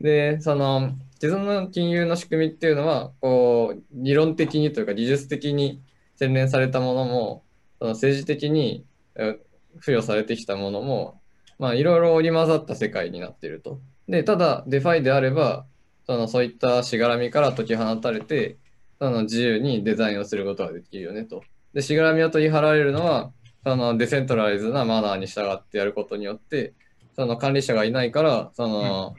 [0.02, 5.82] で、その既存の金融の仕組みっていうのは、こう理論的にというか技術的に
[6.19, 7.43] 洗練されたものも、
[7.79, 9.39] その政治的にえ
[9.79, 11.21] 付与されてきたものも、
[11.60, 13.79] まあ、いろいろ織り交ざった世界になっていると。
[14.08, 15.65] で、ただ、 DeFi であれば、
[16.05, 18.58] そのそういったしがらみから解き放たれて、
[18.99, 21.43] その自由にデザインをすることができるよねと。
[21.73, 23.32] で、しがらみを取り払われるのは、
[23.63, 26.73] その decentralize なマナーに従ってやることによって、
[27.15, 29.15] その管理者がいないから、その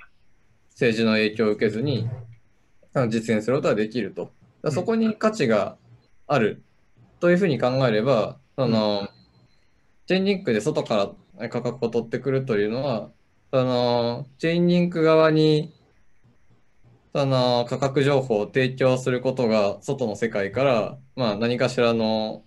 [0.71, 2.09] 政治の影響を受けずに
[3.09, 4.33] 実現することができると。
[4.71, 5.77] そこに価値が
[6.27, 6.63] ある
[7.21, 9.09] というふうに考えれば、その
[10.07, 13.11] チェーンリンクで外から価格を取ってくるというのは、
[13.53, 15.73] そのチェーンリンク側に
[17.15, 22.45] その価格情報を提供することが外の世界から、まあ、何かしらの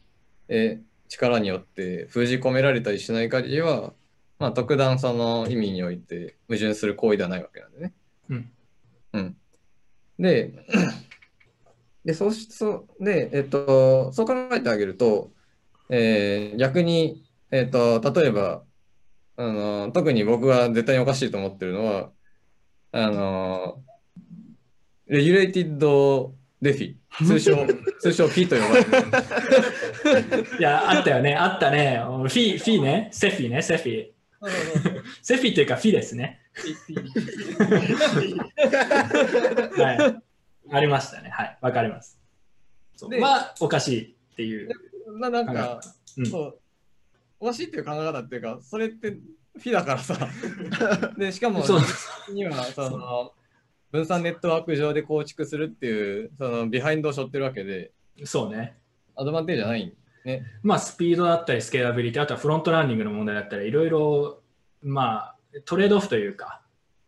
[0.47, 3.93] え力によって封じ込められたりしない限りは、
[4.39, 7.93] まあ、特段その意味において矛盾する行為ではないわけなんでね。
[8.29, 8.51] うん。
[9.13, 9.37] うん。
[10.19, 10.53] で、
[12.05, 15.31] で、そうし、そう、で、えっと、そう考えてあげると、
[15.89, 18.63] えー逆に、えっと、例えば、
[19.37, 22.11] あの、特に僕が絶対におかしいと思ってるのは、
[22.91, 23.83] あの、
[25.07, 27.67] レギュレイティッドデフィ、通称、
[27.99, 30.47] 通称 P と呼ばれる。
[30.59, 32.01] いや、あったよね、あったね。
[32.03, 34.13] フィ、フィね、セフィね、セフィ。
[35.21, 36.41] セフィというかフィですね。
[39.77, 40.32] はい。
[40.73, 41.29] ありましたね。
[41.29, 41.57] はい。
[41.61, 42.19] わかります。
[42.95, 44.69] そうでは、おかしいっていう。
[45.19, 45.81] ななんか、
[46.17, 46.59] うんそう、
[47.39, 49.17] おかしいっていう考え方っていうか、それって
[49.57, 50.17] フィだからさ。
[51.17, 53.33] で、しかも、そうには、その、
[53.91, 57.91] 分散ネットワーク上で構築するっていう、その、ビハインドを背負ってるわけで、
[58.23, 58.75] そうね。
[59.15, 59.93] アドバンテージじゃない
[60.25, 60.45] ね。
[60.63, 64.41] まあ、スピードだったり、スケーラビリティ、あとは front running の問題だったり、いろいろ、
[64.81, 66.62] まあ、トレードオフというか、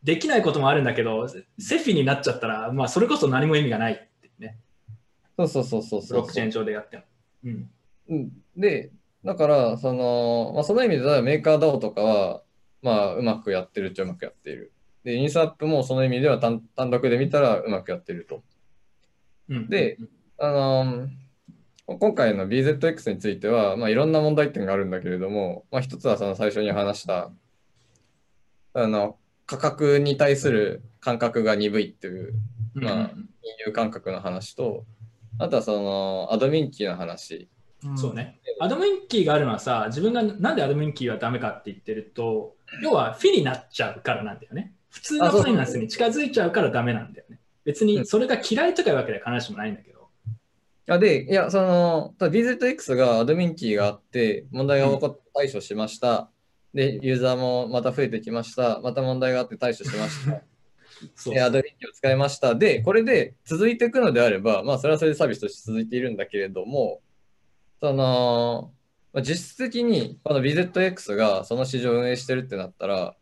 [0.06, 4.60] できないこともあるんだけど、 CeFi になっちゃったら、まあ、それこそ何も意味がないってね。
[5.36, 7.04] そうそうそうそうそうブロックチェーン上でやっても。
[7.46, 7.70] うん。
[8.10, 8.92] うんで、
[9.26, 12.44] だから、その、まあ、その意味で、 Maker DAO とかは、
[12.84, 14.72] まあ、うまくやってるっちゃうまくやっている。
[15.04, 18.44] で、インスアップもその意味では単単独で見たらうまくやってると。
[19.50, 19.98] うん、で
[20.38, 21.10] あのー
[21.88, 27.30] 今回の BZX については、まあ、いろんな問題点があるんだけれども、まあ、一つはその最初に話した
[28.74, 32.34] あの価格に対する感覚が鈍いっていう
[32.76, 33.24] うんまあ金
[33.68, 34.86] 融感覚の話と
[35.38, 37.48] あとはそのアドミンキーの話
[37.96, 38.40] そうね。
[38.60, 44.74] アドミンキーがあるのはさ、自分がなんでアドミンキーはダメかって言ってると、要はフィになっちゃうからなんだよね。
[44.90, 47.40] 普通のファイナンスに近づいちゃうからダメなんだよね。
[47.64, 50.08] 別にそれが嫌いとかいうわけでは必ずしもないんだけど。
[50.88, 56.30] あでいやそのただ BZX がアドミンキーがあって問題が起こって対処しました、
[56.76, 60.42] でユーザーもまた増えてきましたまた問題があって対処しました
[61.16, 62.56] そうえアドビンキを使いました。
[62.56, 67.02] で、これで続いていくのであれば、まあ、それはそれでサービスとして続いているんだけれども、
[67.82, 68.72] その、
[69.14, 73.16] まあ実質的にこの BZX がその市場を運営してるってなったら、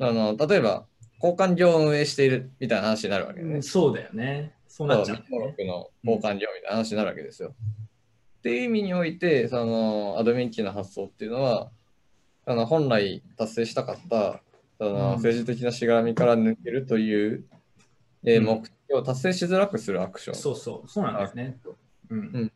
[0.00, 0.86] あの、例えば、
[1.20, 3.60] 交換業を運営しているみたいな話になるわけね。
[3.62, 4.54] そうだよね。
[4.68, 5.24] そうなっちゃうね。
[5.28, 7.54] 登録の交換業みたいな話になるわけですよ。
[8.38, 11.70] っていう意味において、そのアドミンキーの発想っていうのは、
[12.48, 14.40] あの本来達成したかった
[14.78, 15.16] そのうん。
[15.16, 17.44] 政治的なしがらみから抜けるという、
[18.24, 18.44] えーうん。
[18.44, 20.36] 目的を達成しづらくするアクション。
[20.36, 21.58] そうそう、そうなんですね。
[22.08, 22.18] うん。
[22.18, 22.52] うん。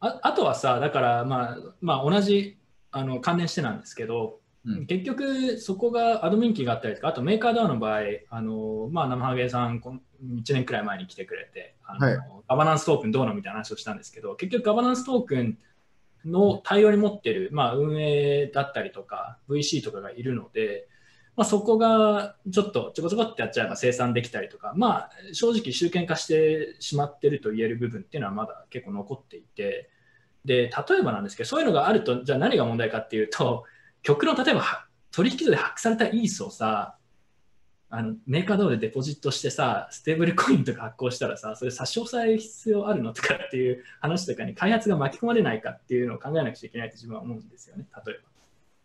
[0.00, 2.56] ああとはさ、だから、まあ、まあ、同じ
[2.92, 4.86] あの関連してなんですけど、うん。
[4.86, 12.18] 結局そこがアドミンキーがあったりとか、あとメーカードアの場合、あのまあ、生ハゲさん1年くらい前に来てくれて、あのはい。
[12.48, 15.58] ガバナンストークンどうのみたいな話をしたんですけど、結局ガバナンストークン
[16.26, 20.88] の対応に持ってる、まあ、運営だったりとか、VC とかがいるので、
[21.36, 29.90] まあ、そこがちょっとちょこちょこってやっちゃえば生産できたりとか、まあ、正直集権化してしまってると言える部分っていうのはまだ結構残っていて、
[30.44, 33.64] で、例えばなんですけど、そういうのがあると、じゃあ何が問題かっていうと、
[34.02, 36.96] 極論、例えば取引所で発掘されたイースをさ、
[37.88, 48.18] あのメーカードアでデポジットしてさ、ステーブルコインとか発行したらさ、それ差し押さえる必要あるのとかっていう話とかに開発が巻き込まれないかっていうのを考えなくちゃいけないと自分は思うんですよね、例え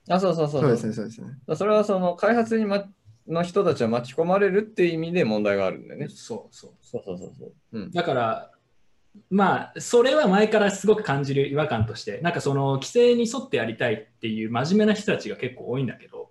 [0.08, 0.16] ば。
[0.16, 1.28] あ、そうそうそうそうですね、そうですね。
[1.56, 2.86] それはその開発に、ま、
[3.28, 6.08] の人たちは巻き込まれるっていう意味で問題があるんだよね。
[6.10, 6.72] そうそう。
[6.82, 7.52] そうそうそうそう。
[7.74, 7.92] うん。
[7.92, 8.52] だから、
[9.30, 16.30] まあ、それは前からすごく感じる違和感として、なんかその規制に沿ってやりたいっていう真面目な人たちが結構多いんだけど、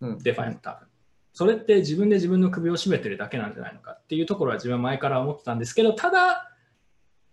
[0.00, 0.88] うん、 DeFi の多分。
[1.34, 6.52] それって自分で自分の首を絞めてるだけなんじゃないのかっていうところは自分は前から思ってたんですけど、ただ、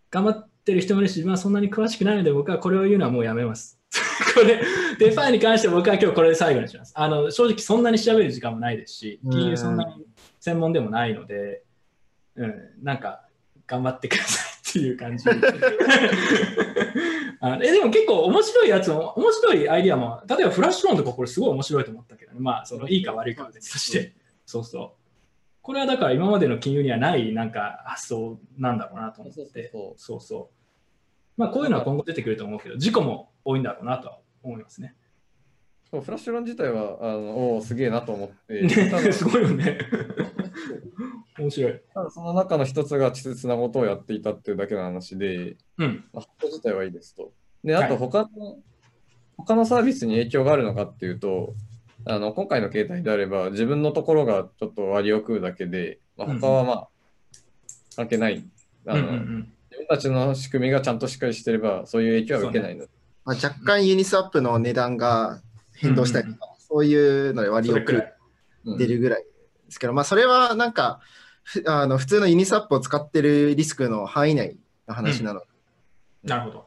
[0.09, 3.79] 頑張ってる人もいるし、自分はそんなに詳しくないので、僕はこれを言うのはもうやめます。
[4.33, 4.59] これ、
[4.97, 6.93] DeFi に関しては僕は今日これで最後にします。
[6.95, 10.03] あの正直そんなに調べる時間もないですし、金融そんなに
[10.39, 11.61] 専門でもないので、
[12.35, 13.21] うん、なんか
[13.67, 15.25] 頑張ってくださいっていう感じ。
[17.43, 24.13] あのえでも結構面白いやつも、面白いアイディアも、例えばフラッシュローンとかこれすごい面白いと思ったけどね、まあそのいいか悪いかは別として、
[24.45, 24.91] そうそう。
[25.63, 30.55] これはだから今までの金融にはないなんか発想なんだろうなと思って、そうそう。
[31.35, 34.93] まあこういうのは今後出てくると思うけど、事故も多いんだろうなとは思いますね。
[35.89, 38.69] そうフラッシュロン自体は、あのおお、すげえなと思って、
[39.11, 39.79] すごいよね。
[41.41, 41.81] 面白い。
[41.93, 46.03] ただその中の一つが稚拙なことをやっていたっていうだけの話で、うん。
[46.13, 47.31] まあ、発行自体はいいですと。
[47.63, 48.59] で、はいあと他の、
[49.37, 51.53] 他のサービスに影響があるのかっていうと、
[52.05, 56.87] あの今回の携帯であれば、自分のところがちょっと割を食うだけで、まあ、他はまあ、
[57.95, 58.43] 関係ない。
[58.87, 62.89] あのうんうんうん自分たちの仕組みがちゃんとしっかりしてれば、そういう影響は受けないので。
[63.23, 65.41] まあ、若干ユニスワップの値段が
[65.73, 68.13] 変動したりとか、そういうので割をくるそれくらい。
[68.65, 69.29] うん出るぐらいで
[69.69, 71.05] すけど、まあ、それはなんか、ふ
[71.65, 75.45] あの普通のユニスワップを使ってるリスクの範囲内の話なので、
[76.23, 76.65] なるほど。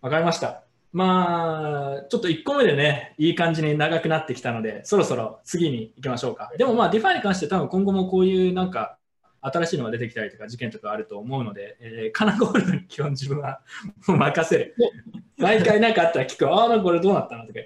[0.00, 0.62] わかりました。
[0.92, 6.50] まあ、ちょっと1個目でね、いい感じに長くなってきたので、そろそろ次に行きましょうか。
[6.56, 8.98] でもまあ、 DeFi に関して多分今後もこういうなんか、
[9.40, 13.60] 新しいのが出てきたりとか事件とかあると思うので、えーカナゴールドに基本自分は
[14.06, 14.74] もう任せる。
[15.38, 17.60] 毎回何かあったら聞く、ああ、これどうなったのとか。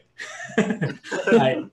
[1.39, 1.71] はい。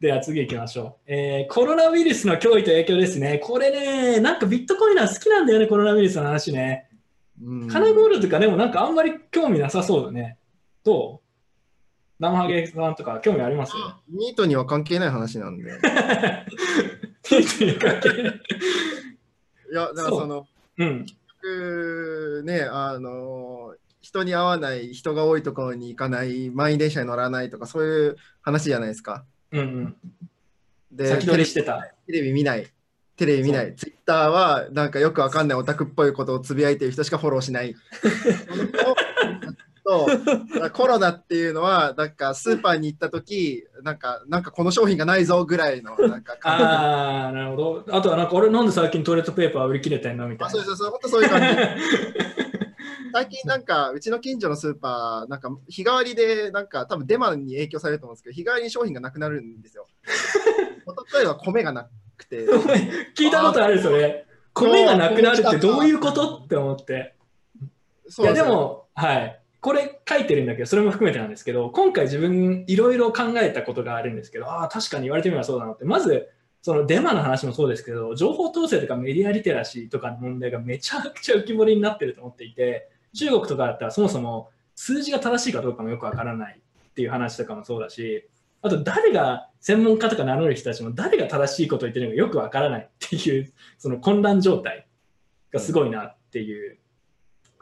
[0.00, 3.38] では次行きましょう、えーコロナウイルスの脅威と影響ですね。
[3.38, 6.88] これね、なんかビットコインは好きなんだよね、コロナウイルスの話ね。
[7.42, 10.38] うんカナゴールドとかでもなんかあんまり興味なさそうだね。
[10.84, 11.26] どう？
[12.18, 13.72] 生ハゲさんとか興味あります？
[14.10, 15.64] ニートには関係ない話なんで。
[15.64, 15.66] い
[19.74, 20.46] や、だからその、
[20.78, 21.06] うん。
[21.06, 29.24] 結局ね、あの、人に会わない、人が多いところに行かない、満員電車に乗らないとか、そういう話じゃないですか。
[29.52, 29.96] うんうん。
[30.92, 31.92] で、先取りしてた。
[32.06, 32.66] テレビ見ない。
[33.16, 33.74] テレビ見ない。
[33.74, 37.74] ツイッターはなんかよくわかんないオタクっぽいことをつぶやいてる人しかフォローしない。
[39.84, 40.06] と
[40.72, 47.84] コロナっていうのはなんかスーパーに行った時なんかなんかこの商品がないぞぐらいのなんかああ、なるほど。
[47.90, 50.46] あとはなんか俺なんで最近トイレットペーパー売り切れてんのみたいな。
[50.46, 51.46] あそうそうそう本当そういう感じ
[53.12, 59.86] 最近なんかうちの近所のスーパーなんか日替わりでなんか多分デマに影響されると思うんですけど日替わりに商品がなくなるんですよ。
[60.86, 62.46] おとといは米がなくて
[63.16, 64.26] 聞いたことあるそれ。
[64.54, 67.14] 米がなくなるってどういうことって思って。
[68.18, 69.40] いやですも、はい。
[69.60, 75.84] これ書いてるんだけど、それも含めてなんですけど、今回自分いろいろ考えたことがあるんですけど、ああ、確かに言われてみればそうだなって。
[75.84, 76.28] まず、
[76.62, 88.28] そのデマの話もそうですけど、情報統制とかメディアリテラシーとかの問題がめちゃくちゃ浮き彫りになってると思っていて、中国とかだったらそもそも数字が正しいかどうかもよくわからないっていう話とかもそうだし、
[88.62, 94.86] あと誰が専門家とか名乗る人たちも誰が正しいことを言ってるのかよくわからないっていう、その混乱状態
[95.52, 96.78] がすごいなっていう。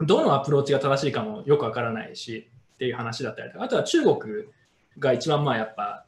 [0.01, 4.17] どのアプローチが正しいかもよくわからないしっていう話だったりとか、あとは中国
[4.97, 6.05] が一番まあやっぱ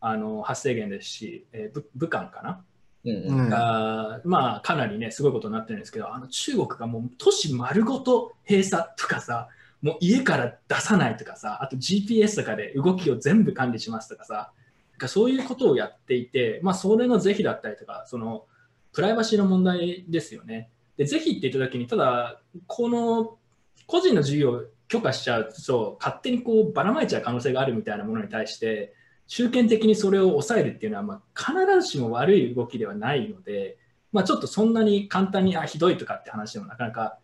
[0.00, 2.64] あの発生源ですし、えー武武漢かな、
[3.10, 9.48] うんううんんがまあかなりねすごいことになってるんですけど、あの中国がもう都市丸ごと閉鎖とかさ、
[9.82, 14.52] もう家から出さないとかさ、あと GPS とかで動きを全部管理しますとかさ、
[14.92, 18.46] なんかそういうことをやっていて、まあそれの是非だったりとか、その
[18.92, 20.70] プライバシーの問題ですよね。
[20.96, 23.38] で、是非って言ったときに、ただ、この
[23.86, 28.92] 個人の事業を許可しちゃうと、勝手にこうばらまいちゃう可能性があるみたいなものに対して、
[29.28, 33.76] 集権的にそれを抑えるっていうのは、まあ、必ずしも悪い動きではないので、
[34.10, 37.18] まあ、ちょっとそんなに簡単にあひどいとかって話でもなかなか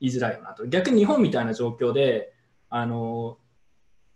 [0.00, 2.32] 言いづらいよなと逆に日本みたいな状況で
[2.70, 3.38] あの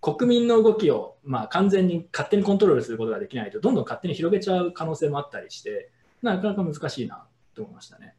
[0.01, 5.91] 国民の動きを、まあ、完全に勝手にコントロールすることができないとどんどん勝手に広げちゃう可能性もあったりして
[6.23, 8.15] なかなか難しいなと思いましたね。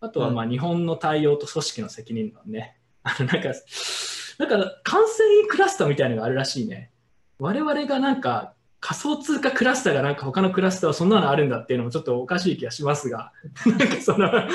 [0.00, 2.76] あとはまあ日本の対応と組織の責任論ね。
[3.04, 3.48] あのなんか
[4.38, 6.90] なんか感染クラスターみたいなのがあるらしいね。
[7.38, 8.54] 我々がなんか
[8.86, 13.32] 仮想通貨クラスターがなんか他のクラスターはそんなのあるんだっていうのもちょっとおかしい気がしますが、
[13.64, 14.46] なんかそのあ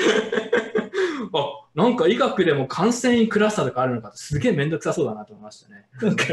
[1.74, 5.86] なんか医学でも感染クラスターとかあるのかってすげえめんどくさそうだなと思いましたね。
[6.00, 6.24] なんか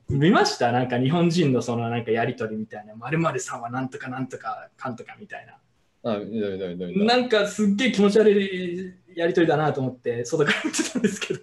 [0.09, 0.73] 見ました？
[0.73, 5.47] なんか日本人のそのなんかやりとりみたいな、まるさんはなんとかなんとかかんとかみたい
[6.03, 6.11] な。
[6.11, 7.15] あ、見た見た見た見た。
[7.15, 11.39] なんかすっげえ気持ち悪いやりとりだなと思って外から見てたんですけど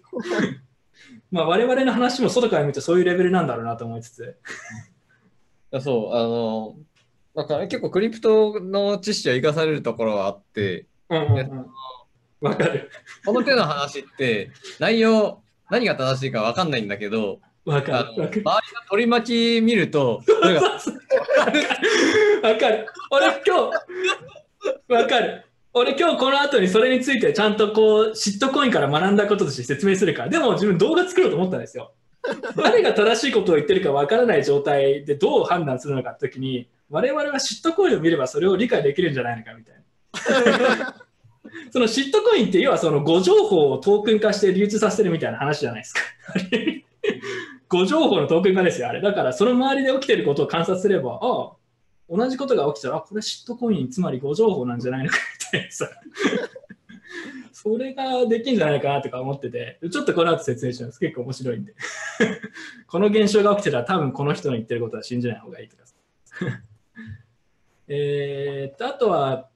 [1.31, 4.37] まあ我々の話も外から見るとそういうレベルなんだろうなと思いつつ
[5.79, 6.77] そう、あの、
[7.35, 11.67] なんか結構クリプトの知識は生かされるところはあって、うんうんうん。
[12.41, 12.91] わかる。
[13.25, 14.51] この手の話って
[14.81, 18.53] 内容、何が正しいか分かんないんだけど、わかあの周りの
[18.89, 20.23] 取り巻き見ると、
[22.43, 22.87] わかる。
[23.11, 23.71] 俺今
[24.89, 25.45] 日わかる。
[25.73, 31.93] 俺今日この後にそれについてちゃんとこうシットコインから学んだこととして説明するからでも自分動画作ろうと思ったんですよ
[32.57, 40.95] 誰が正しいことを言ってるかわからない状態でどう判断するのかって時に我々はシットコインを見ればそれを理解できるんじゃないのかみたいな。
[41.73, 46.01] そのシットコインって要はその誤情報をトークン化して流通させてるみたいな話じゃないですか。
[47.69, 49.01] 誤情報のトークン化ですよあれ。
[49.01, 51.53] だからその周りで起きてることを観察すればああ
[52.09, 55.17] 同じことが起きたらあこれシットコインつまり誤情報なんじゃないのか
[55.55, 55.89] みたいなさ
[57.63, 60.99] それができんじゃないかなとか思っててちょっとこの後説明します。
[60.99, 61.75] 結構面白いんで。
[62.89, 65.85] この現象が起きてたら多分この人の言ってることは信じない方がいいとか。
[65.85, 65.95] さ
[67.89, 69.51] えっとあとは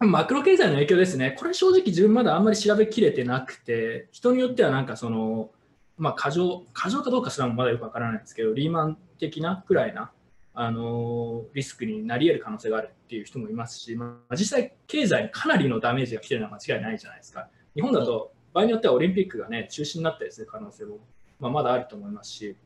[0.00, 1.32] マクロ経済の影響ですね。
[1.38, 5.50] これ正直自分まだあんまり調べきれてなくて人によってはなんかその
[5.98, 10.10] まあ過剰過剰かどうかすらもまだよくわからないんですけどリーマン的なくらいな
[10.54, 17.48] あのリスクになり得る可能性があるっていう人もいますし、まあ、実際、経済にかなりのダメージが来てるのは間違いないじゃないですか。
[17.74, 20.98] 日本だと場合によってはオリンピックが、ね、中止になったりする可能性も、
[21.40, 22.56] まあ、まだあると思いますし、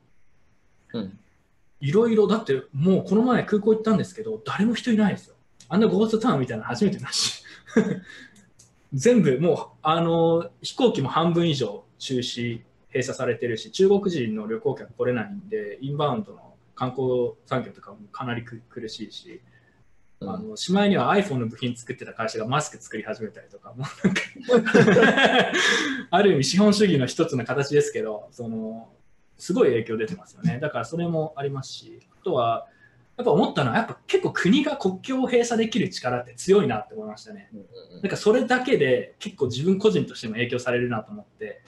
[0.92, 1.18] うん
[1.80, 5.34] いろいろ、だってもうこの前空港行ったんですけど、誰も人いないですよ。
[5.68, 7.42] あんなゴーストタウンみたいなの初めてだし。
[8.92, 16.45] 全部もうあの飛行機も半分以上中止、閉鎖されてるし、中国人の旅行客来れないんで、インバウンドの
[16.76, 19.56] 観光産業とかもかなりく苦しいし、うん
[20.28, 23.84] あのしまいには iPhone の部品作ってた会社がマスク作り始めたりとか、も
[26.10, 28.88] ある意味資本主義の一つの形ですけど、その
[29.36, 30.58] すごい影響出てますよね。
[30.58, 32.66] だからそれもありますし、あとは、
[33.18, 37.50] やっぱ思ったのは、やっぱ結構国が国境を閉鎖できる力って強いなって思いましたね。
[38.02, 41.62] なんかそれだけで結構自分個人としても影響されるなと思って、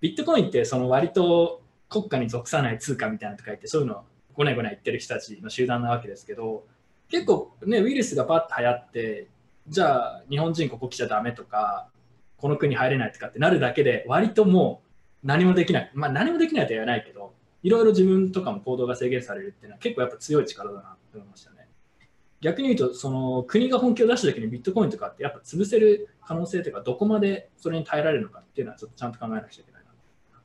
[0.00, 4.04] ビットコインってその割と国家に属さない通貨みたいなのとか言って、そういうのを
[4.36, 6.64] ごねごね言ってる人たちの集団なわけですけど、
[7.08, 9.28] 結構ね、ウイルスがバッと流行って、
[9.68, 11.88] じゃあ日本人ここ来ちゃダメとか、
[12.36, 14.82] この国入れないとかってなるだけで、割とも
[15.24, 21.68] う何もできない、まあ何もできないとは言わないけど、いろいろ自分とかも行動が制限されるっていうのは結構やっぱ強い力だなって思いましたね。
[22.40, 29.96] 逆に言うと、その国が本気を出した時にビットコインとかってやっぱ潰せる可能性というか、どこまでそれに耐えられるのかっていうのはちょっとちゃんと考えなくちゃいけないなと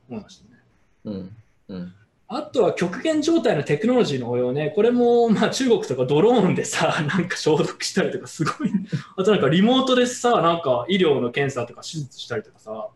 [0.08, 0.62] 思いましたね。
[1.04, 1.36] うん
[1.68, 1.94] うん
[2.34, 8.70] あとは極限状態のテクノロジーの応用ね、これもまあ中国とかドローンでさ、 なんか消毒したりとかすごい、
[9.16, 12.88] あとなんかリモートでさ、なんか医療の検査とか手術したりとかさ、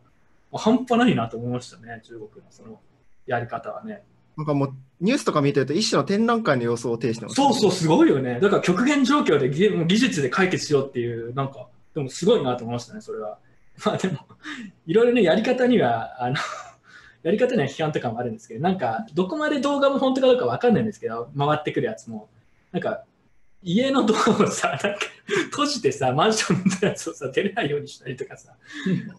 [0.52, 2.80] 半端ないなと思いましたね、中国のその
[3.26, 4.02] やり方はね。
[4.38, 8.40] なんかもうニュースとか見てると一種の展覧会の様子を呈してます、そうそう、すごいよね。
[8.40, 13.38] だから極限状況で技術で解決しようっていう、なんか、でもすごいなと思いましたね、それは。
[13.84, 14.20] まあでも、
[14.86, 16.36] いろいろね、やり方には、あの、
[17.26, 22.28] やり方には批判とかもあるんですけど、なんか、どこまで動画も本当かどうかわかんないんですけど、回ってくるやつも、
[22.70, 23.02] なんか、
[23.64, 24.90] 家のドアをさ、なんか、
[25.50, 28.54] 閉じてさ、マンションのやつをさ、出れないようにしたりとかさ、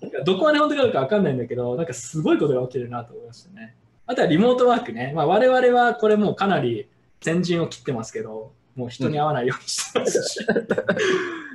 [0.01, 3.75] なんかどこまで本当かどうかわかんないんだけど、なんかすごいことが起きてるなと思いましたね。
[4.05, 5.11] あとはリモートワークね。
[5.13, 6.87] まあ、我々はこれもうかなり
[7.19, 10.39] 先陣を切ってますけど、もう人に会わないようにしてますし、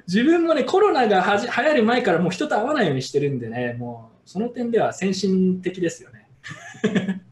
[0.07, 6.22] 自分もね、コロナがはじ流行る前からもう人と会わないようにしてるんでね、もうその点では先進的ですよね。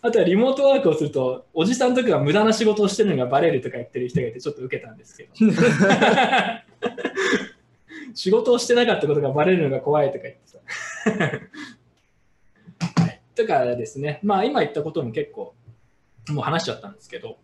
[0.00, 5.32] あとはリモートワークをすると、おじさんとかが無駄な仕事をしてるのがバレるとか言ってる人がいて、ちょっと受けたんですけど。
[8.14, 10.58] 仕事をしてなかったことがバレるのが怖いとか言ってさ。
[13.02, 15.54] はいとかですね、まあ今言ったことも結構
[16.30, 17.38] もう話しちゃったんですけど、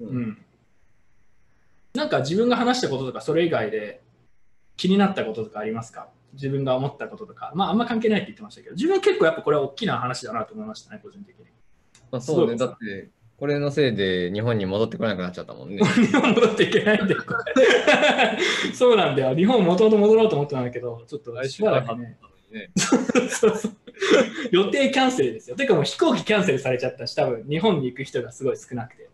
[0.00, 0.38] うん。
[1.94, 4.00] なんか自分が話したこととか、それ以外で
[4.76, 6.08] 気になったこととかありますか？
[6.36, 7.52] 自分が思ったこととか。
[7.54, 11.44] まあ、あんま関係ないって言ってましたけど、自分は結構やっぱこれは大きな話だなと思いましたね、個人的に。
[12.10, 12.56] まあ、そうね。
[12.56, 13.08] だって、
[13.38, 15.82] これのせいで日本に戻ってこなくなっちゃったもんね。
[15.84, 19.36] 日本戻っていけないんだよ、これ そうなんだよ。
[19.36, 22.18] 日本もともと戻ろうと思ってたんだけど、ちょっとしばらくね。
[22.50, 22.70] ね。
[22.76, 22.96] そ
[23.50, 23.72] うそう
[24.50, 25.56] 予定キャンセルですよ。
[25.56, 29.08] てかもう飛行機キャンセルされちゃったし、多分日本に行く人がすごい少なくて。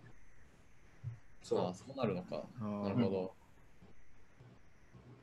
[1.55, 2.45] ああ、そうなるのか。
[2.61, 3.33] あなるほど。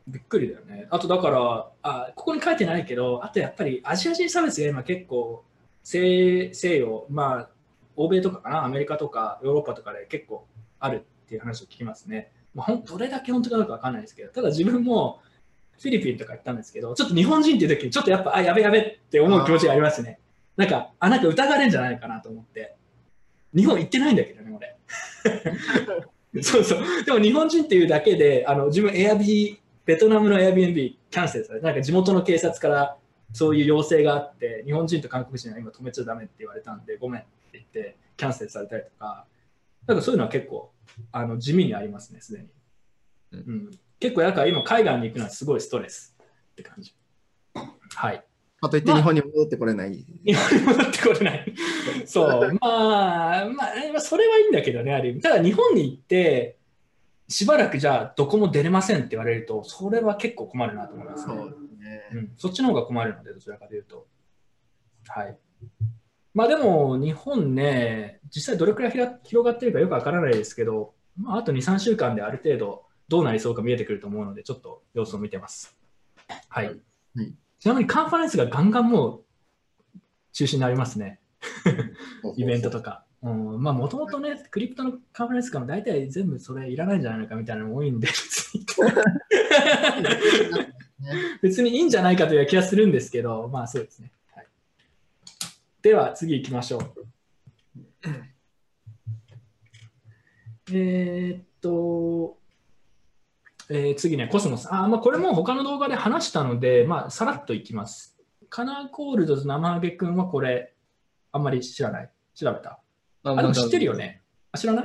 [0.09, 0.87] びっくりだよね。
[0.89, 5.43] あとだからあ、ここに書いてないけど、あとやっぱりアジア人差別が今結構
[5.83, 7.49] 西西洋、まあ、
[7.95, 10.45] 欧米とかかな、アメリカとかヨーロッパとかで結構
[10.79, 12.31] あるっていう話を聞きますね。
[12.55, 15.21] まあ、どれだけ本当かどうかわかんないですけど、ただ自分も
[15.79, 20.19] フィリピンとか行ったんですけど、ちょっと日本人っていう時にちょっとやっぱ、あ、やべやべって思う気持ちがありますね。
[20.57, 22.75] なんか、あ、なんか疑われるんじゃないかなと思って。
[23.55, 24.75] 日本行ってないんだけどね、俺。
[26.43, 27.03] そうそう。
[27.05, 29.57] でも日本人っていうだけで、あの自分、エアビー、
[29.89, 32.95] ベトナムの Airbnb キャンセルされて、なんか地元の警察から
[33.33, 39.25] そういう要請があって、日本人と韓国人は今止めちゃダメって言われたんで、ごめんって言って、キャンセルされたりとか、
[39.87, 40.71] なんかそういうのは結構
[41.11, 42.45] あの地味にありますね、すでに。
[43.31, 46.15] ううんん、結構、だから今、海外に行くのはすごいストレス
[46.51, 46.93] って感じ。
[47.95, 48.23] はい。
[48.61, 50.05] あといって日本に戻ってこれない。
[50.23, 51.53] 日本に戻ってこれない。
[52.05, 53.63] そう、まあ、ま
[53.97, 55.21] あ、それはいいんだけどね、ある意味。
[55.21, 56.58] ただ、日本に行って、
[57.29, 61.35] しばらくじゃあ、どこも出れませんって言われると、それは結構困るなと思いますね。
[61.35, 62.01] そうですね。
[62.13, 64.07] うん、そっちの方が困るので、どちらかというと。
[65.07, 65.37] はい。
[66.33, 75.77] まあでも、日本ね、実際どれくらい広がってるかよくわからないですけど、まあ、あと2、3週間である程度どうなりそうか見えてくると思うので、ちょっと様子を見てます。
[76.49, 76.65] はい。
[76.67, 76.79] はい
[77.59, 79.23] ちなみにカンファレンスがガンガンもう
[80.31, 81.19] 中止になりますね。
[82.37, 83.05] イベントとか。
[83.21, 88.65] うん、まあ、もともとね、クリプトのカンファレンスかも大体全部それいらないんじゃないのかみたいなのも多いんで、別に
[91.41, 94.11] 別にいいんじゃないかという気がするんですけど、まあそうですね。
[94.33, 94.47] はい、
[95.81, 96.81] では次行きましょう。
[100.71, 102.37] えーっと、
[103.69, 104.67] えー次ね、コスモス。
[104.71, 108.17] あ、まあ、これも他の動画で話したので、まあ、さらっといきます。
[108.49, 110.73] カナーコールドと生ハゲ君はこれ、
[111.31, 112.09] あんまり知らない。
[112.35, 112.79] 調べた。
[113.23, 113.95] ああ、でも知ってるよ。
[113.95, 114.21] ね。
[114.51, 114.83] あ、知らな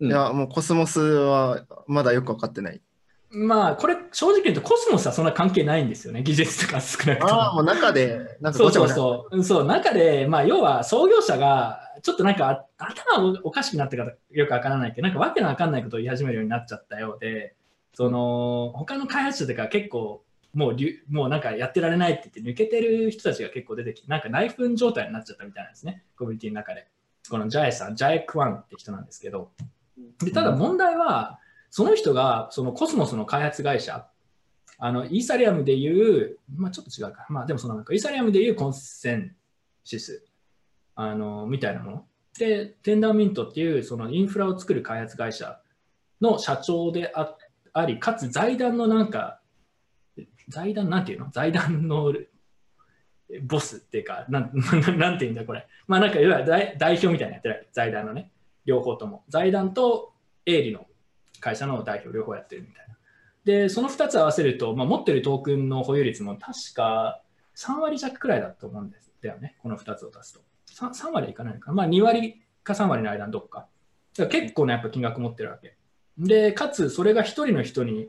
[0.00, 0.06] い？
[0.06, 2.80] いや、もうコスモスはまだよく分かってない。
[3.34, 6.22] まあ、これ、正直言うとコスモスはそんな関係ないんですよね。
[6.22, 7.40] 技術とか少なくとも。
[7.40, 8.94] ああ、もう中で、なんかそうそうごちゃごちゃ。
[8.94, 9.44] そううん。
[9.44, 17.54] そう、中で、まあ、要は創業者が、ちょっとなんかあ頭おかしくなってからよくわからないけど、なんかわけのわかんないことを言い始めるようになっちゃったようで、
[17.94, 20.22] その、他の開発者とか結構、
[20.52, 26.86] もうりゅ、もうなんかやってられないって言って抜けてる人たちが結構出てきて、なんか内紛状態になっちゃったみたいなんですね、コミュニティの中で。
[27.30, 29.52] このジャエさん、ジャエクワンって人なんですけど、
[30.22, 31.38] でただ問題は、
[31.70, 34.06] その人がそのコスモスの開発会社、
[34.78, 37.94] あのイーサリアムでいう、まあ、ちょっと違うか、まあ、でもそのなんか。
[37.94, 39.34] イーサリアムでいうコンセン
[39.84, 40.24] シス。
[40.94, 42.06] あのみたいなもの。
[42.38, 45.60] で、テンダーミントっていうそのインフラを作る開発会社
[46.20, 47.36] の社長であ
[47.72, 49.40] あり、かつ財団のなんか、
[50.48, 51.30] 財団なんていうの？
[51.30, 52.12] 財団の
[53.40, 54.52] ボスっていうか、なん
[54.98, 55.66] なんていうんだこれ。
[55.86, 58.30] まあなんかいわゆる代表みたいなやってるわけ財団のね、
[58.64, 59.24] 両方とも。
[59.28, 60.12] 財団と
[60.46, 60.86] 営利の
[61.40, 62.96] 会社の代表両方やってるみたいな。
[63.44, 67.22] で、その2つ合わせると、まあ、持ってるトークンの保有率も確か
[67.56, 70.40] 3割弱くらいだと思うんですだよね、この2つを足すと。
[70.72, 73.66] 3, 3割いかないのかな、まあ、2割か3割の間どっか。
[74.16, 75.76] だから結構ね、やっぱ金額持ってるわけ。
[76.18, 78.08] で、かつそれが1人の人に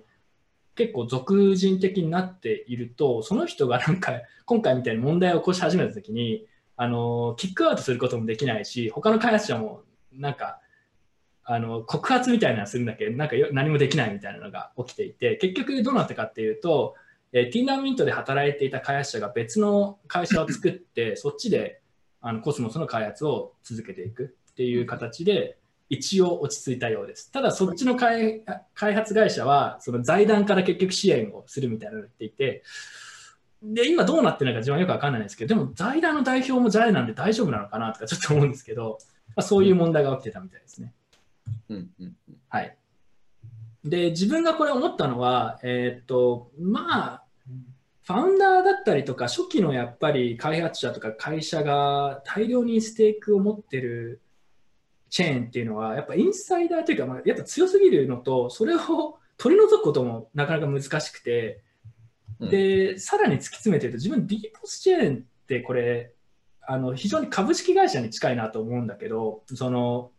[0.75, 4.13] 結構俗人的になっていると、その人がなんか
[4.45, 10.59] 今回みたいに問題を起こし始めたときに、あのキックアウトすることもできないし、他の開発者もなんか
[11.43, 16.95] あの告発みたいなのするんだけど、なんか何もできないみたいなのが起きていて、結局どうなったかっていうと、
[17.31, 21.81] えーティンダーミントで働いていた開発者が別の会社を作って、そっちで
[22.21, 25.57] あのコスモスの開発を続けていくっていう形で、
[25.89, 27.31] 一応落ち着いたようです。
[27.31, 32.63] ただ、そっちの開開発会社は、その財団から結局支援をするみたいなのを言っていて、
[33.61, 38.97] で、今どうなってるのか自分はよくわかんないんですけど、でも財団の代表もジャイなんで大丈夫なのかなとかちょっと思うんですけど、
[39.29, 40.93] まあ、そういう問題が起きてたみたいですね。
[41.69, 42.15] うんうん
[42.49, 42.77] はい。
[43.83, 47.23] で、自分がこれ思ったのは、えーっと、まあ、
[48.03, 54.21] ファウンダーだったりとか、初期のやっぱり開発者とか会社が大量にステークを持ってる
[55.13, 61.61] チェーンっていうのは、やっぱインサイダーというか、まあ、やっぱ強すぎるのと、それを取り除くこともなかなか難しくて、
[62.39, 62.49] うん。
[62.49, 66.13] で、さらに突き詰めてると、自分、ディーポスチェーンってこれ、
[66.65, 70.09] あの非常に株式会社に近いなと思うんだけど、その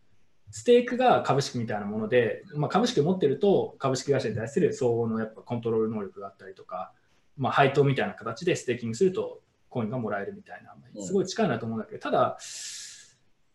[0.51, 6.93] ステークが株式みたいなもので、まあ、株式を持ってると株式会社に対する相応のやっぱコントロール能力があったりとか、
[7.35, 12.37] まあ、配当みたいな形でステーキングするとコインがもらえるみたいな、すごい近いなと思うんだけど、ただ、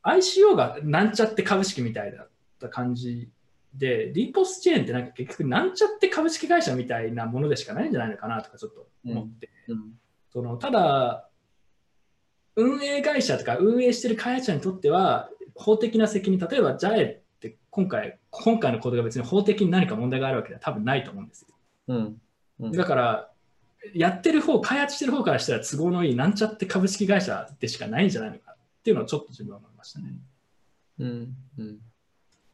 [0.03, 2.29] ICO がなんちゃって株式みたいだっ
[2.61, 3.31] た感じ
[3.75, 9.93] で、リーポスチェーンってなんか結局なんちゃって株式会社みたいなものでしかないんじゃないのかなとかちょっと思って、うん
[10.33, 11.29] そのただ、
[12.55, 21.49] 運営会社とか運営してる開発者にとっては、法的な責任、例えば JAE って今回、今回のことが別に法的に何か問題があるわけでは多分ないと思うんですよ。
[21.89, 22.21] うん。
[22.61, 23.31] うんだから、
[23.95, 30.15] やってる方、開発してる方からしたら都合のいい、なんちゃって株式会社でしかないんじゃないのかっていうのをちょっと自分はましたね。
[30.99, 31.35] うん。
[31.59, 31.63] う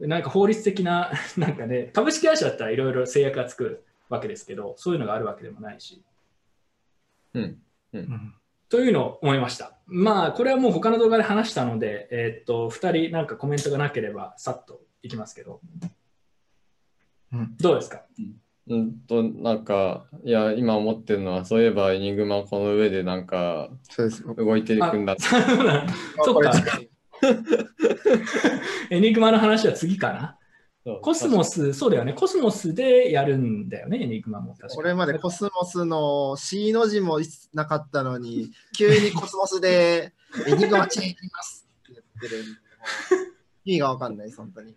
[0.06, 0.08] ん。
[0.08, 6.02] なんか法律的な、 なんかね、株式会社だったらいろいろ制約がつくわけですけど、そういうのがあるわけでもないし。
[7.34, 7.58] うん。
[8.68, 9.76] というのを思いました。
[9.86, 15.60] まあ、これはもう他の動画で話したので、えーっと、2人なんかコメントがなければ、さっといきますけど、
[17.32, 18.04] うんどうですか？
[18.68, 24.24] うんと、なんか、いや、今思ってるのは、そういえばエニグマこの上でなんかそうです。
[24.24, 25.14] 動いていくんだ。
[25.18, 25.40] そう
[26.24, 26.80] そっか？
[28.90, 30.38] エニグマの話は次かな？
[31.02, 32.12] コスモス、そうだよね。
[32.12, 37.18] コスモスでやるんだよね、エニグマも確かこれまでコスモスの C の字も
[37.52, 40.12] なかったのに、 急にコスモスで
[40.46, 42.44] エニグマチェーンいますって言ってる
[43.64, 44.74] 意味がわかんないです、本当に。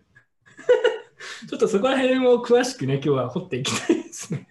[1.48, 4.48] ちょっとそこら辺を詳しくね、今日は掘っていきたいですね。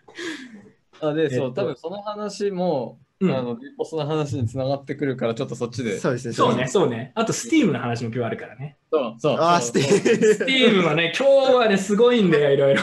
[1.02, 6.00] あで、そう、えっと多分その話も、うんあの、リポスの話につながってくるから、ちょっとそっちで。
[6.00, 6.34] そうですね。
[6.34, 7.12] そうね、そうね。
[7.16, 8.78] あと、スティームの話も今日あるからね。
[8.92, 9.38] そう、そう。
[9.38, 12.82] ああ、そうスティスティームのね、今日はね、すごいんだよ、 いろいろ。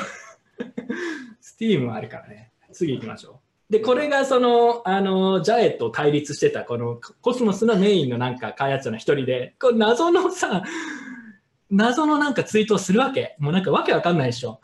[1.41, 2.53] スティームもあるからね。
[2.73, 3.73] 次行きましょう。
[3.73, 10.63] で、これがその、あの、ジャエと対立してた、このコスモスのメインのなんか開発者の一人で、これ謎のさ、
[11.71, 13.37] 謎のなんかツイートをするわけ。
[13.39, 14.61] もうなんかわけわかんないでしょ。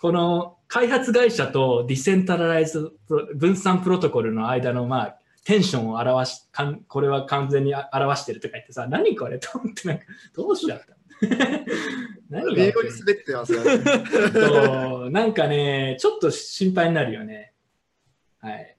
[0.00, 2.92] この開発会社と decentralize
[3.34, 10.86] 分散プロトコルの間のまあテンションを表しかんこれは完全にあ表してるとか言ってさ何これと思ってなんかどうしちゃった
[12.30, 13.84] 何が英語に滑ってますよね。
[14.32, 17.52] そうなんかねちょっと心配になるよね。
[18.38, 18.76] はい。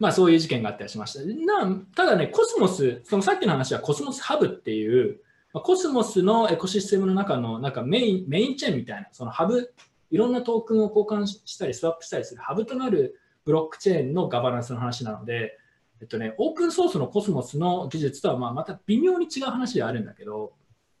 [0.00, 1.20] まあそういう事件があったりしました。
[1.24, 9.74] なただねコスモスそのさっきの話はコスモスハブっていうまあコスモスのエコシステムの中のなんかメインメインチェーンみたいな、そのハブ、
[10.10, 15.58] いろんなトークンを交換したり、スワップしたりするハブとなるブロックチェーンのガバナンスの話なので、
[16.00, 20.52] えっとね、オープンソースのコスモスの技術とはまあまた微妙に違う話ではあるんだけど、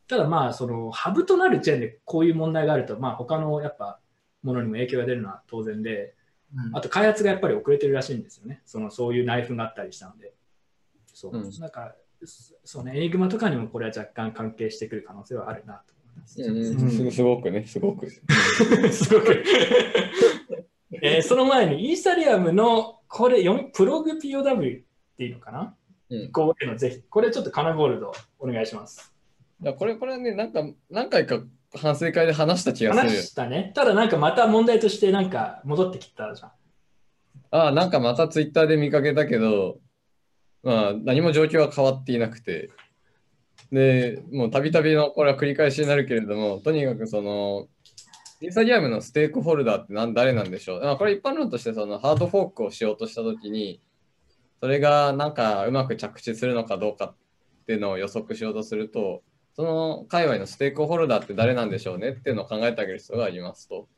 [0.08, 4.00] ただまあ、そのハブとなるチェーンでこういう問題があると、まあ他のやっぱ
[4.42, 6.14] ものにも影響が出るのは当然で、
[6.72, 8.62] あと開発がやっぱり遅れてるらしいんですよね。
[8.66, 10.34] そのそういう内紛があったりしたので。
[11.06, 11.36] そう。
[11.36, 11.94] うんなんか、
[12.24, 17.10] そそうね、エニグマとかにもこれは若干関係してくる可能性はあるなと思います。
[17.10, 18.08] すすごくね、すごく。
[18.92, 19.44] すごく。
[21.02, 23.42] えーその前にイーサリアムのこれ
[23.72, 24.82] プログ POW っ
[25.16, 25.74] ていうのかな、
[26.10, 27.02] うんこういうのぜひ。
[27.08, 29.14] これちょっとカナゴールドお願いします。
[29.62, 31.42] いやこれ、これはね、なんか、何回か
[31.74, 33.26] 反省会で話した気がする話。
[33.28, 33.72] したね。
[33.74, 36.50] ただなんかまた問題としてなんか戻ってきたじゃん。
[37.52, 39.78] ああ、なんかまたツイッターで見かけたけど、
[40.62, 42.70] まあ、何も状況は変わっていなくて、
[43.72, 47.68] で、もうたびたびのこれは繰り返しになるけれども、とにかくその、
[48.40, 53.80] インスタグラムのステークホルダーって何誰なんでしょうまあこれ一般論としてそのハードフォークをしようとしたときに、
[54.60, 57.14] それがなんかうまく着地するのかどうかっ
[57.66, 59.22] ていうのを予測しようとすると、
[59.54, 63.88] その界隈のステークホルダーって誰なんでしょうねっていうのを考えてあげる必要がありますと。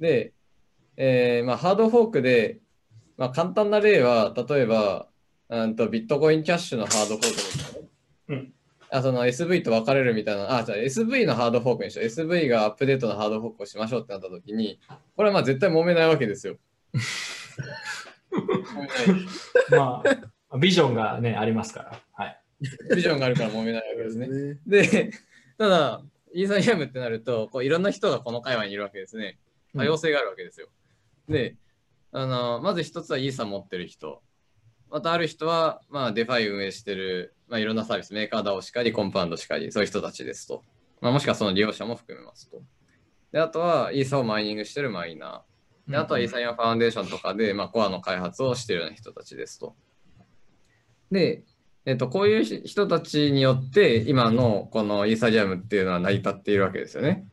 [0.00, 0.32] で、
[0.96, 2.58] えーまあ、ハードフォークで、
[3.16, 5.09] まあ、簡単な例は、例えば、
[5.50, 7.88] うんとビットコインキャッシュのハードフォークですよね。
[8.28, 8.52] うん
[8.92, 12.06] あその SV と分かれるみたいな、あ、じゃあ SV のハードフォークにしよう。
[12.06, 14.80] SV がアップデートのハードフォークをしましょうってなったときに、
[15.16, 16.56] これはまあ絶対揉めないわけですよ。
[18.32, 19.18] 揉めな
[19.76, 20.02] いま
[20.50, 22.00] あ、ビジョンがね、ありますから。
[22.12, 22.40] はい。
[22.96, 24.26] ビジョンがあるから揉めないわけですね。
[24.26, 24.58] ね。
[24.66, 25.12] で、
[25.56, 26.02] ただ、
[26.34, 29.38] イーサリアムってなると、こういろんな人がこの界隈にいるわけですね。
[29.76, 30.68] 多様性があるわけですよ。
[31.28, 31.56] で、
[32.10, 34.20] あのまず一つはイーサ持ってる人。
[34.90, 40.64] またある人は、まあ、デファイ運営してる、まあ、いろんなサービス、メーカー DAO しかり、コンパウンドしかり、そういう人たちですと。
[41.00, 42.62] まあ、もしくはその利用者も含めますと。
[43.32, 45.92] で、あとはイーサをマイニングしてるマイナー。
[45.92, 49.76] で、あとはイーサリアムファウンデーションとかで、まあ、コアの開発をしているような人たちですと。
[51.12, 51.44] で、
[51.86, 57.26] えっと、こういう人たちによって、今のこのイーサリアムっていうのは成り立っているわけですよね。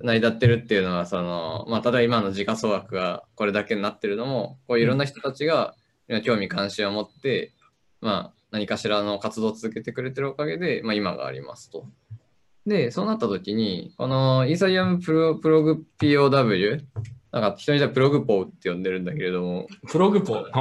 [0.00, 5.87] 成り立ってるっていうのは、その、まあ、例えば今の時価総額がこれだけになってるのも、こういろんな人たちが今
[6.24, 7.52] 興味関心を持って、
[8.00, 11.86] まあ、何かしらの活動を続けてくれてるおかげで、まあ、今がありますと。
[12.66, 16.84] で、そうなった時に、このイーサリアムプロプログ POW、
[17.30, 20.46] なんか人にじゃプログポーって呼んでるんだけれども、プログポ。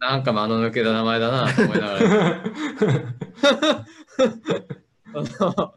[0.00, 2.42] なんか間の抜けた名前だなと思いながら。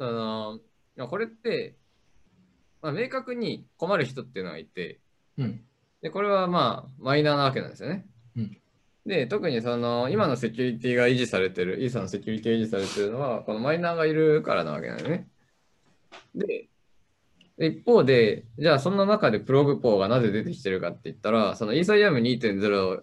[0.00, 0.60] あ
[0.96, 1.76] のこれって、
[2.82, 5.00] まあ、明確に困る人っていうのがいて、
[5.36, 5.64] うん。
[6.02, 8.06] で、これはまあ、マイナーなわけなんですよね。
[8.36, 8.58] うん
[9.06, 15.28] で、特にその、今のセキュリティが維持されてる、イーサのセキュリティが維持されてるのは、このマイナーがいるからなわけなんですね。
[16.34, 16.68] で、
[17.58, 23.00] 一方で、じゃあそんな中でプログポーがなぜ出てきてるかって言ったら、そのイーサリアム2.0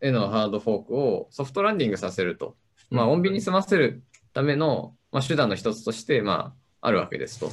[0.00, 2.56] へのハードフォークをソフトランディングさせると。
[2.90, 7.50] まあ、うん穏便に済ませるための、まあ、手段の一つとして、まあ、あるわけですと。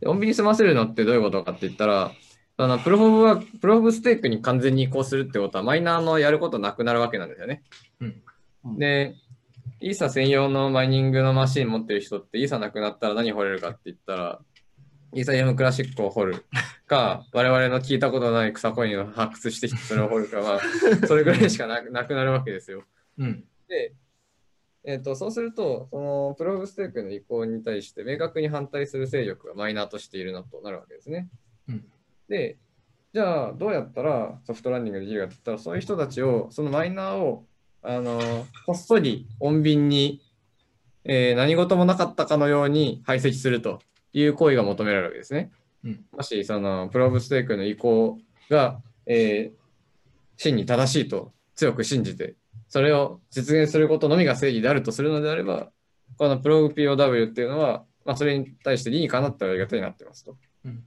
[0.00, 2.12] で穏便に済ませるのってどういうことかって言ったら、
[2.56, 7.62] あのプロフォブは、プロフォブステークに完全に移行するってことは、マイナーのやることなくなるわけなんですよね。
[8.00, 8.22] うん
[8.78, 9.14] で、
[9.80, 14.40] イーサ専用のマイニングのマシン持ってる人って、イーサなくなったら何掘れるかって言ったら、
[15.12, 16.44] イーサリアムクラシックを掘る
[16.86, 20.60] か、我々の聞いたことない草コインを発掘してきてそれを掘るかは、
[21.06, 22.84] それぐらいしかなくなくなるわけですよ。
[23.18, 23.44] うん。
[23.68, 23.94] で、
[24.84, 31.28] えー、とそうすると、そのプロブステークの移行に対して明確に反対する勢力がマイナーとしているなとなるわけですね。
[32.28, 32.58] うんで、
[33.12, 37.44] じゃあどうやったらソフトランディングできるかって言ったら、そういう人たちを、そのマイナーを、
[37.82, 38.18] あの
[38.66, 40.20] こっそり穏便に、
[41.04, 43.80] えー何事もなかったかのように排斥すると
[44.12, 45.52] いう行為が求められるわけですね。
[45.84, 48.18] うんもし、そのプロブステークの移行
[48.50, 49.64] が、えー
[50.36, 52.34] 真に正しいと強く信じて、
[52.68, 55.70] それを実現することのみが正義であるとするのであれば、
[56.18, 60.36] このプログ POW っていうのは、まあ、それに対して理にかなったやり方になってますと。
[60.64, 60.84] うん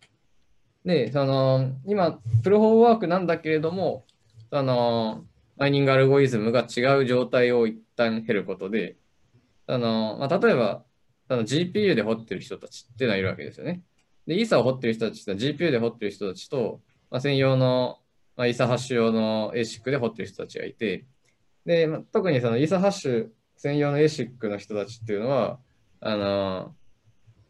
[0.88, 4.06] で、その、今、プロフォーワークなんだけれども、
[4.50, 5.26] その、
[5.58, 8.96] マイニングアルゴリズムが違う状態を一旦経ることで、
[9.68, 10.86] あの、まあ、例えば、
[11.28, 13.82] その GPU で掘ってる人たちっていうのはいるわけですよね。
[14.26, 16.80] で、イーサを掘ってる人たちって GPU で掘ってる人たちと、
[17.12, 18.00] まあ、専用の、
[18.38, 21.06] まあ、イーサハッシュ用の ASIC で掘ってる人たちがいて、
[21.66, 23.28] で、まあ、特にそのイーサハッシュ
[23.58, 25.60] 専用の ASIC の人たちっていうのは、
[26.00, 26.76] あの、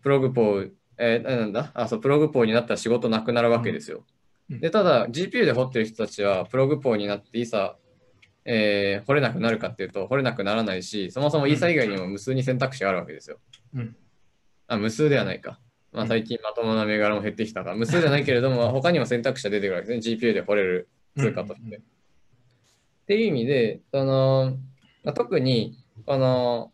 [0.02, 1.72] プログポー、えーなんだ？
[1.74, 4.04] あ、そう、プログポーになったら仕事なくなるわけですよ。
[4.50, 7.76] うんで、ただ、GPU で掘ってる人たちは、プログポーになってイーサ、
[8.46, 13.40] えー掘れなくなるかっていうと、掘れなくならないし、そもそもイーサ以外にも無数に選択肢があるわけですよ。
[13.76, 13.96] うん
[14.68, 15.60] あ、無数ではないか。
[15.92, 20.16] まあ、うん最近まともな銘柄も減ってきたから、無数じゃないけれども、他にも選択肢が出てくるわけですね。
[20.18, 20.88] GPU で掘れる
[21.18, 21.62] 通貨として。
[21.62, 24.58] うんうんうんっていう意味で、その
[25.06, 26.74] まあ、特にこの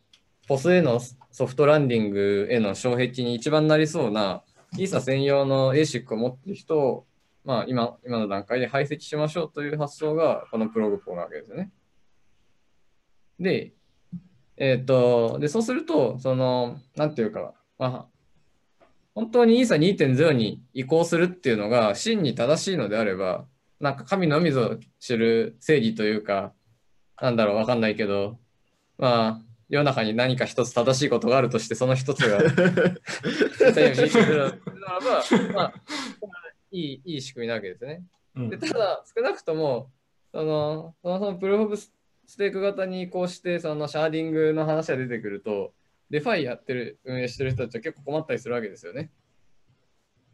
[0.50, 1.00] POS への
[1.34, 4.44] ソフトランディングへの障壁に一番なりそうな、
[4.78, 7.08] イーサ専用の ASIC を持っている人を、
[7.44, 11.72] まあ、今今の段階で排斥しましょうという発想が、このプログポーなわけですよね。
[13.40, 13.74] で、
[14.58, 23.46] えっ、と、で、そうすると、その、なんていうか、まあ、本当にイーサ2.0に移行するっていうのが真に正しいのであれば、
[23.80, 26.54] なんか神のみぞ知る正義というか、
[27.20, 28.38] なんだろう、わかんないけど、
[29.00, 32.40] まあ、世の中に何か一つ正しいことがあるとして、その一つが、
[33.74, 35.74] 最後にするならば、まあ、
[36.70, 38.04] いいいい仕組みなわけですね。
[38.36, 39.90] うんでただ、少なくとも、
[40.32, 41.92] その、そのそのプルーフオブス
[42.38, 45.74] テーク型に移行して、そのシャーディングの話が出てくると、
[46.12, 49.10] デファイやってる、運営してる人たちは結構困ったりするわけですよね。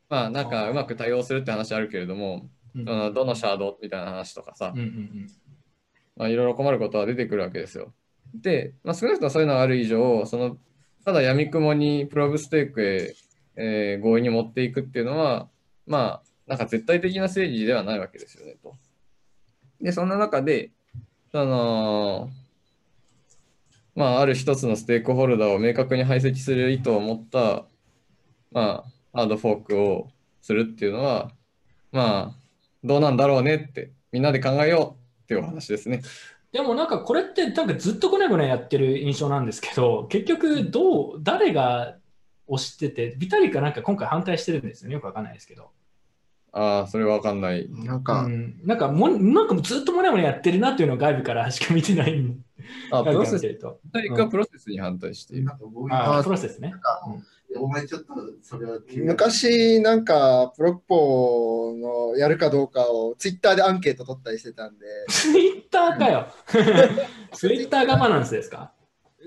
[0.09, 7.93] まあ、なんかうまく対応するって話あるけれども、うんそのどのシャードみたいな話とかさ、いろいろ困ることは出てくるわけですよ。
[8.33, 10.57] で、まあ、少なくともそういうのがある以上、その
[11.05, 13.15] ただ闇雲にプルーフオブステークへ、
[13.55, 15.49] えー合意に持っていくっていうのは、
[15.85, 18.75] まあ、なんか絶対的な正義ではないわけですよねと。
[19.81, 20.71] で、そんな中で、
[21.31, 22.29] その、
[23.95, 27.65] まあ、ある一つのステークホルダーを明確に排斥する意図を持った、
[28.51, 30.09] まあ、ハードフォークを
[30.41, 31.31] するっていうのは、
[31.91, 32.35] まあ、
[32.83, 36.01] どうなんだろうねって、みんなで考えようっていうお話ですね。
[36.51, 41.95] でもなんかこれってなんかずっとこねこねやってる印象なんですけど、結局どう、誰が
[42.47, 44.95] 推してて、ビタリカなんか今回反対してるんですよね。
[44.95, 45.69] よくわかんないですけど。
[46.51, 47.69] ああ、それはわかんない。
[47.69, 52.43] なんか、うん、なんかもなんかもうずっともねもねやってるなっていうのを外部からしか見てないん
[52.91, 53.47] あ、プロセス。
[53.47, 53.57] ビ
[53.93, 55.51] タリプロセスに反対している。
[55.61, 56.73] ういうああプロセスね。
[57.57, 61.77] お前ちょっとそれは昔なんかプロッポー
[62.11, 66.27] のやるかどうかをツイッターでアンケート取ったりしてたんで、ツイッターかよ。
[67.33, 68.71] ツイッターガバナンスですか？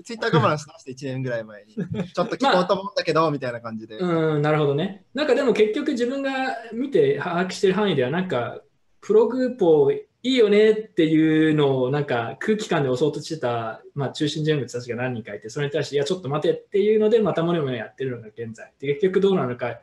[0.03, 1.75] ツイッター我慢してました、1年ぐらい前に。
[2.13, 3.97] ちょっと聞こうと思うんだけど、みたいな感じで。
[3.97, 5.05] うん、なるほどね。
[5.13, 6.31] なんかでも結局自分が
[6.73, 8.61] 見て把握してる範囲では、なんか
[9.01, 9.91] プログポ
[10.25, 18.71] いいよねっていうのをなんか空気感で押そうとしてた、まあ、中心人物たちが何人かいて、それに対して、いや、ちょっと待てっていうので、またもねもねやってるのが現在。
[18.79, 19.79] で結局どうなのか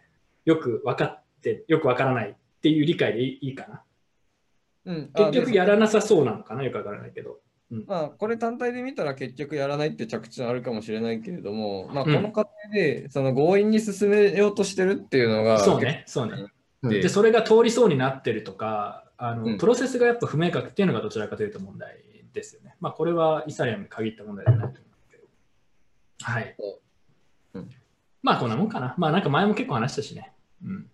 [0.46, 3.82] よく分かって、よく分からないっていう理解でいいかな。
[4.86, 7.40] うん、結局やららなさそうなのかなよく分からないけど。
[7.86, 16.32] まあ、これ単体で見たら結局やらないって着地はあるかもしれないけれども、まあ、こうんの過程でその強引に進めようとしてるっていうのが、そうね、そうね。
[16.32, 16.50] うん
[16.82, 21.98] で、それが通りそうになってるとか、あのうんプロセスがやっぱ不明確っていうのがどちらかというと問題
[22.32, 22.74] ですよね。
[22.80, 25.24] まあ、これはイサリアムに限った問題じゃないと思うんですけど。
[26.22, 26.56] はい。
[27.54, 27.70] うん
[28.22, 28.94] まあ、こんなもんかな。
[28.98, 30.32] まあ、なんか前も結構話したしね。
[30.64, 30.86] うん。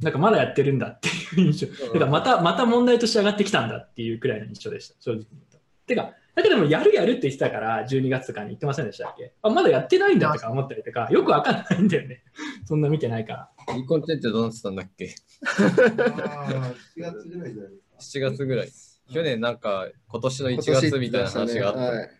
[0.00, 1.66] なんかまだやってるんだっていう印象。
[1.66, 5.58] うんだからまた、また問題として上がってきたんだっていうくらいの印象でした、正直に言うと。
[5.86, 9.32] てか、だけどもやるやるって言ってたから、12月とかに言ってませんでしたっけ？
[9.42, 12.22] あ、まだやってないんだとか思ったりとか、よくわかんないんだよね。
[12.66, 13.74] そんな見てないから。
[13.74, 15.14] リコンテンツどうなってたんだっけ？
[15.46, 18.28] あ7月ぐらいじゃないですか。
[18.28, 18.68] 7月ぐらい。
[19.12, 21.80] 去年なんか今年の1今年月みたいな話があった。
[21.80, 22.10] はい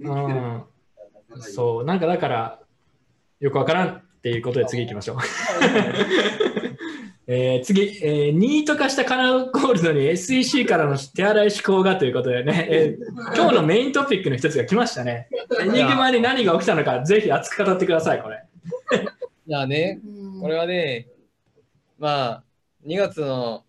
[0.00, 0.62] うん
[1.40, 2.60] そう、なんかだから、
[3.40, 5.16] よくわからんっていうことで次行きましょう。
[7.28, 15.28] えー次、えーニート化したカナゴールドに SEC からの手洗い思考がということでね、 えー今日のメイントピックの一つが来ましたね。
[15.60, 18.44] エニグマに何が起きたのか、ぜひ熱く語ってください、これ。
[19.48, 20.00] いやね、
[20.40, 21.08] これはね、
[21.98, 22.44] まあ、
[22.86, 23.64] 2月の、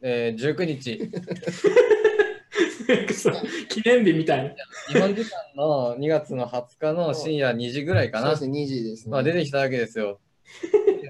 [0.00, 1.10] えー19日、
[3.68, 4.54] 記念日みたいな。
[4.92, 9.10] 日本時間の2月の20日の深夜2時ぐらいかなそうで、すね、2時ですね。
[9.10, 10.20] まあ、出てきたわけですよ。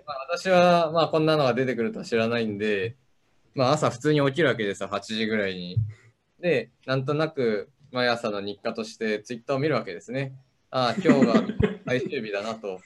[0.07, 2.97] まあ、私は、まあ、こんなのが出てくるとは知らないんで、
[3.55, 5.77] まあ、朝普通に起きるわけですよ、8時ぐらいに。
[6.41, 10.33] で、なんとなく毎朝の日課としてツイッターを見るわけですね。
[10.71, 11.35] ああ、今日が
[11.87, 12.81] 最終日だなと。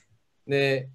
[0.47, 0.89] で、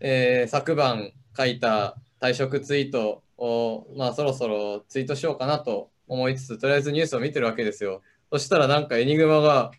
[0.00, 8.02] えー昨晩書いた退職ツイートを、まあ、そろそろツイートしようかなと思いつつ、とりあえずニュースを見てるわけですよ。
[8.32, 9.70] そしたらなんかエニグマが、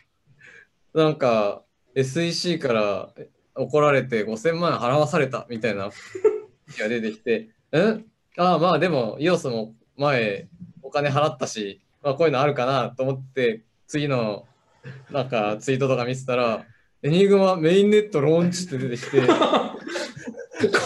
[0.93, 1.63] なんか
[1.95, 3.13] SEC から
[3.59, 5.91] 怒られて5000万円払わされたみたいなが
[6.87, 7.99] 出てきて、 え？
[8.37, 10.47] ああまあでも、イオスも前
[10.81, 14.45] お金払ったし、まあこういうのあるかなと思って、次の
[15.11, 16.65] なんかツイートとか見てたら、
[17.03, 19.21] エニグマメインネットローンチって出てきて、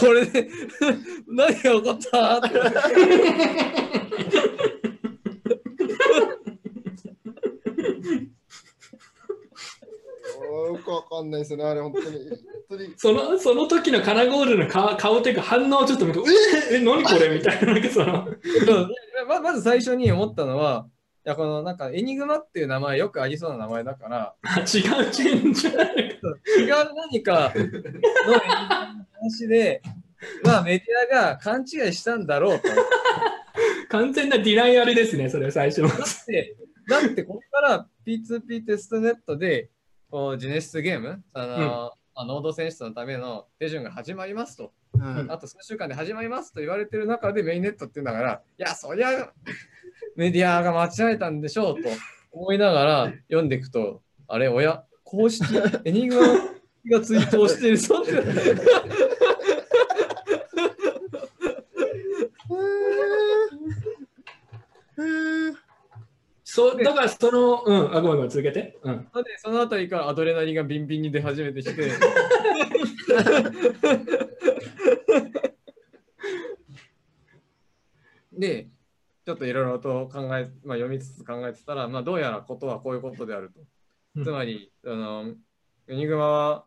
[0.00, 0.48] これで
[1.28, 2.38] 何が起こった？
[2.38, 2.48] って
[10.76, 12.06] よくわかんないですね、あれ、本当に。
[12.06, 16.28] 本当にそのその時のカナゴールドの顔顔というか反応をちょっと見ると、
[16.72, 18.28] ええ、何これみたいな、なんかその、
[19.28, 20.86] ままず最初に思ったのは、
[21.26, 26.20] いやこのなんかエニグマっていう名前よくありそうな名前だから、あ違うチェンじゃない
[26.58, 29.82] 違う何かのエニグマの話で、
[30.42, 32.68] まあメディアが勘違いしたんだろうと。
[33.88, 35.88] 完全なディナイアルですね、それ最初の。
[35.88, 36.56] だって、
[36.88, 39.70] だってここから P2P テストネットで、
[40.14, 44.72] こうジェネシスゲーム、あのまあノード選出のための手順が始まりますと。
[44.92, 49.32] うんあと数週間で始まりますと言われてる中でメインネットって言うんだから、いや、そりゃ
[50.14, 51.88] メディアが間違えたんでしょうと
[52.30, 55.46] 思いながら読んでいくと、あれ、親、公式
[55.84, 58.12] エニグマがツイートをしているぞって。
[66.54, 68.78] そうだからその、うん、あ、ごめんごめん、続けて。
[68.84, 69.08] うん。
[69.24, 71.74] でそのあたりからアドレナリンがビンビンに出始めてきて、
[78.38, 78.68] で、
[79.26, 83.58] ちょっといろいろと考え、まあ、読みつつ考えてたら、まあ、どうやらことはこういうことであると。
[84.14, 85.34] うんつまり、あの、
[85.88, 86.66] ユニグマは、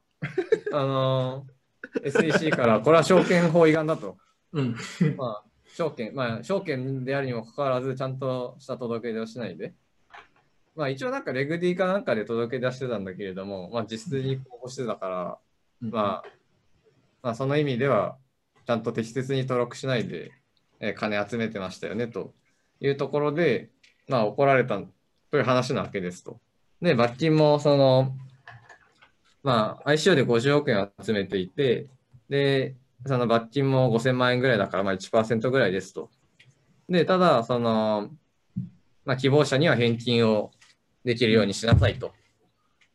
[0.74, 1.48] あの、
[2.04, 4.18] SEC から、これは証券法違反だと。
[4.52, 4.76] うん。
[5.16, 5.47] まあ、
[5.78, 9.76] 証券、まあ、証券であるにもかかわらず、ちゃんとした届け出をしないで。
[10.76, 15.38] まあ、一応なんかレグディかなんかで届け出してたんだけれども、まあ、実質に公募してたから、
[15.80, 16.24] まあ、
[17.22, 18.18] まあ、その意味では、
[18.66, 20.32] ちゃんと適切に登録しないで、
[20.80, 22.34] えー金集めてましたよね、と
[22.80, 23.70] いうところで、
[24.08, 24.82] まあ、怒られた
[25.30, 26.40] という話なわけですと。
[26.82, 28.16] で、罰金も、その、
[29.44, 31.86] まあ、ICO で50億円集めていて、
[32.30, 32.76] で、
[33.06, 36.10] その罰金も5000万円ぐらいだから、まあ1%ぐらいですと。
[36.90, 38.10] で、ただ、その、
[39.06, 40.52] まあ、希望者には返金を
[41.04, 42.14] できるようにしなさいと、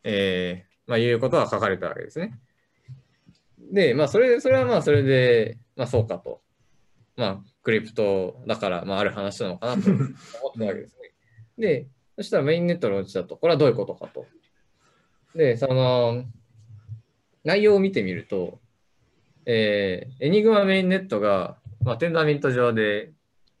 [0.03, 2.39] えーまあ、いうことが書かれたわけですね。
[3.71, 6.41] で、まあ、それ、それはまあ、それで、まあ、そうかと。
[7.15, 10.07] まあ、クリプトだから、まあ、ある話なのかなと思っ
[10.57, 11.11] たわけですね。
[11.57, 14.25] で、そしたらメインネットのうちだと、これはどういうことかと。
[15.35, 16.25] で、その、
[17.43, 18.59] 内容を見てみると、
[19.45, 23.11] えーエニグマメインネットが、まあ、テンダーミント上で、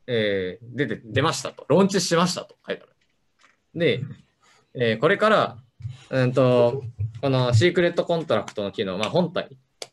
[0.07, 1.65] えー出て、出ましたと。
[1.69, 2.91] ローンチしましたと書いてある。
[3.75, 4.01] で、
[4.75, 5.57] えーこれから、
[6.09, 6.83] うんと、
[7.21, 9.49] このシークレットコントラクトの機能、まあ本体、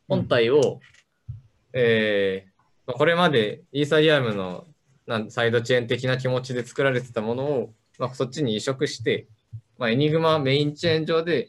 [0.08, 0.80] 本体を、
[1.72, 2.50] えー
[2.86, 4.66] まあこれまでイーサリアムの
[5.06, 9.26] なんサイドチェーン的な気持ちで作られてたものを、まあ、そっちに移植して、
[9.76, 11.48] まあ、エニグマメインチェーン上で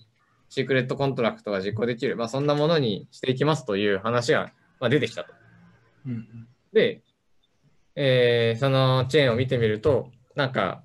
[0.54, 5.34] シークレットコントラクトが実行できる、まあ、そんなものにしていきますという話が、まあ、出てきたと。
[6.06, 6.28] うん
[6.74, 7.02] で、
[7.96, 10.84] えーそのチェーンを見てみると、なんか、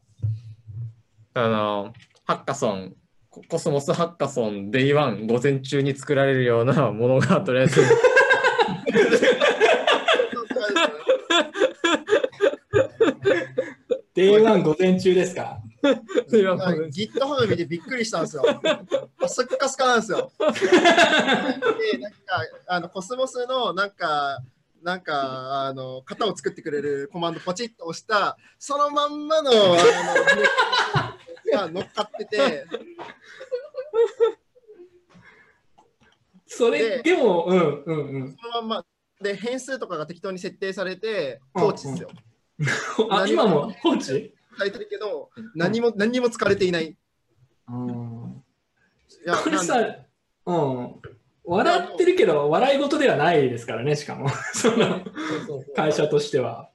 [1.35, 1.93] あの、
[2.25, 2.95] ハッカソン、
[3.29, 7.81] ココスモスハッカソン、 day one 午前中に作られるような ものが、とりあえず、
[14.15, 15.61] Day1 午前中ですか？
[16.31, 18.43] Day one はい GitHub 見てびっくりしたんですよ。
[18.47, 20.33] あスッカスカなんですよ。
[20.39, 22.19] で、なんか、
[22.69, 24.41] あのコスモスのなんか、
[24.83, 32.67] なんか、あの、型を作ってくれるコマンドポチッと押した、そのまんまの、あの、 が乗っかってて、
[36.47, 38.37] それ、でも、うんうんうん。
[38.41, 38.85] そのまんま、
[39.21, 42.09] で、変数とかが適当に設定されて、放置ですよ。
[43.11, 44.36] あ、今も放置？
[44.57, 46.87] されてるけど、何も、何にも使われていない。
[46.87, 46.97] い
[49.25, 49.79] や、これさ、
[50.47, 50.95] うん。
[51.45, 54.29] 笑ってるけど、笑い事ではないですからね、しかも。
[54.53, 55.05] その
[55.75, 56.71] 会社としては。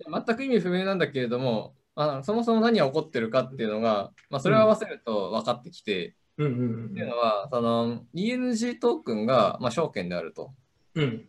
[0.00, 10.52] 全く意味不明なんだけれども、あそもそも何が起こってるかっていうのが、まあ、それを合わせると分かってきて、うんうんっていうのは、その ENG トークンが、まあ、証券であると。
[10.94, 11.02] うん。
[11.02, 11.28] うん。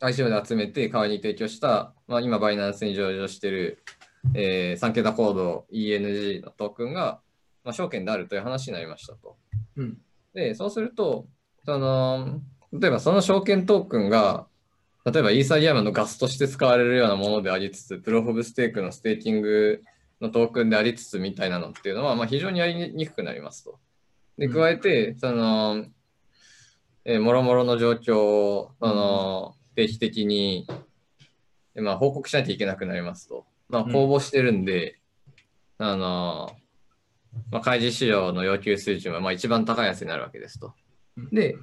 [0.00, 3.84] ICO で集めて代わりに提供した、まあ、今バイナンスに上場している、
[4.34, 7.20] えー、3桁コード ENG のトークンが、
[7.64, 9.36] まあ、証券であるという話になりましたと。
[9.76, 9.98] うん。
[10.34, 11.26] で、そうすると、
[11.64, 12.40] その、
[12.72, 14.46] 例えばその証券トークンが、
[15.04, 19.82] 例えばイーサリアムのガスとして使われるようなものでありつつ、プロフオブステークのステーキング
[20.20, 23.78] のトークンでありつつみたいなのっていうのは、まあ、非常にやりにくくなりますと。
[24.36, 25.86] で、うん加えて、その、
[27.04, 30.66] えー、もろもろの状況を、その、定期的に、
[31.74, 33.46] えまあ、報告しないといけなくなりますと。
[33.68, 34.98] まあ、うん公募してるんで、
[35.78, 36.56] あの、
[37.50, 40.74] まあ、開示資料の要求水準はまあ一番高いやつになるわけですと。
[41.32, 41.56] で、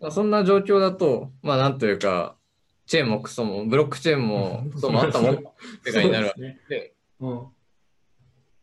[0.00, 2.36] まあ、そんな状況だと、まあなんというか、
[2.86, 5.38] チェーンもクソも、ブロックチェーンもクソもあったもんっ
[5.84, 6.60] てかになるわけね。
[6.68, 7.46] で、うん。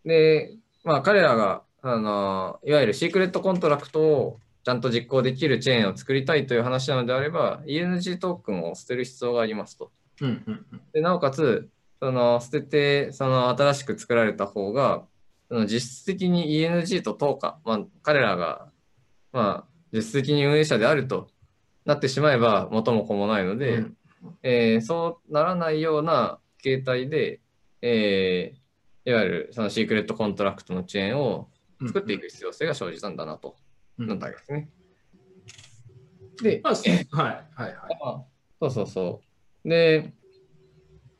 [0.05, 9.91] で、まあ彼らが、あの、いわゆるシークレットコントラクトをちゃんと実行できるチェーンを作りたいという話なのであれば、ENG トークンを捨てる必要がありますと。
[10.21, 10.81] うんうんうん。
[10.91, 11.69] でなおかつ、
[12.01, 15.05] その捨てて、その新しく作られた方が、
[15.49, 18.69] その実質的に ENG と等価、まあ、彼らが、
[19.31, 21.29] まあ、実質的に運営者であると
[21.85, 23.97] なってしまえば元も子もないので、うん
[24.43, 27.39] えーそうならないような形態で、
[27.81, 28.59] えー
[29.09, 31.47] いわゆるそのシークレットコントラクトのチェーンを
[31.87, 33.55] 作っていく必要性が生じたんだなと、
[33.97, 34.69] うんなったわけですね。
[36.43, 37.99] で、まあ、はいはいはい。
[38.03, 38.23] あ
[38.59, 39.21] そうそうそ
[39.65, 39.69] う。
[39.69, 40.13] で、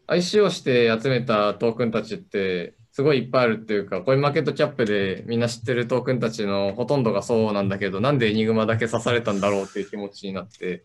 [0.10, 10.84] ICO して集めたトークンたちって、すごいいっぱいあるっていうか、コインマーケットキャップでみんな知ってるトークンたちのほとんどがそうなんだけど、なんでエニグマだけ刺されたんだろうっていう気持ちになって、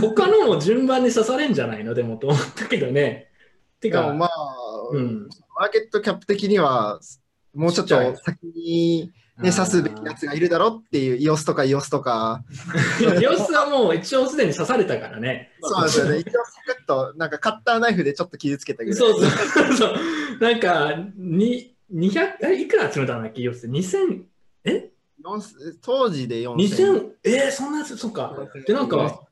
[0.00, 1.94] 他のも順番に刺されんじゃないの？
[1.94, 3.28] でもと思ったけどね。
[3.80, 4.30] てか、まあ、
[4.92, 5.28] うん。
[5.56, 7.00] マーケットキャップ的には、
[7.54, 12.42] もうちょっと先に、ね、刺すべきやつがいるだろっていう、EOS とか EOS とか、
[13.20, 15.52] 様子はもう一応すでに刺されたからね。
[15.60, 16.18] そうですよね。
[16.18, 18.98] 一応サクッと、なんかカッターナイフでちょっと傷つけたぐらい。
[18.98, 19.26] そうそ
[19.68, 19.94] うそう。
[20.40, 24.22] なんか、に、200、え、いくら集めたんだっけ、様子？2000、
[24.64, 24.90] え？
[25.22, 25.42] 四
[25.82, 26.54] 当時で4000。
[26.54, 28.36] 2000、えー、そんなやつ、そっか。
[28.66, 29.27] で、なんか、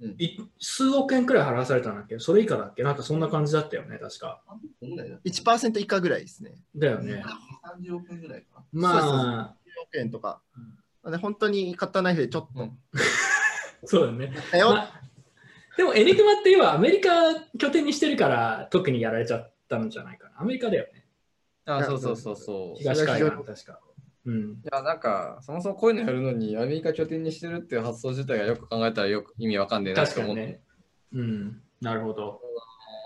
[0.00, 2.18] うんい数億円くらい払わされたんだっけ？
[2.18, 2.82] それ以下だっけ？
[2.82, 4.42] なんかそんな感じだったよね、確か。
[4.82, 6.54] 1%以下ぐらいですね。
[6.76, 7.24] だよね。
[7.80, 10.40] 30億円ぐらいかまあ、10億円とか。
[11.02, 12.78] なんで本当にカッターナイフでちょっと、うん
[13.84, 14.32] そうだよね。
[14.52, 15.00] だよまあ
[15.76, 17.10] でも、エニグマって今、アメリカ
[17.56, 20.40] 拠点にしてるから、特にやられちゃったんじゃないかな。
[20.40, 21.06] アメリカだよね。
[21.66, 22.76] あ、そうそうそうそう。
[22.76, 23.80] い東海岸確か。
[24.28, 24.58] うん。
[24.70, 30.42] や、なんか、そもそもこういうのやるのに、アメリカ拠点にしてるっていう発想自体がよく考えたらよく意味わかんねえなと思って。
[30.42, 30.60] 確かにね。
[31.14, 31.62] うん。
[31.80, 32.40] なるほど。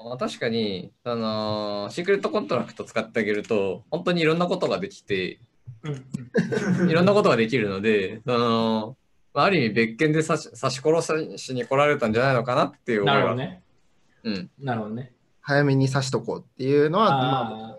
[0.05, 5.39] まあ、確かに、あのーシークレットコントラクト使ってあげると、本当にいろんなことができて、
[5.85, 6.91] うん。
[6.91, 8.97] いろんなことができるので、その
[9.33, 13.05] まあ、ある意味別件で刺し刺し殺しに来られたんじゃないのかなっていう。
[13.05, 13.63] なるほどね。
[14.25, 14.51] うん。
[14.59, 15.13] なるほどね。
[15.41, 17.77] 早めに刺しとこうっていうのは、まあ、ああ、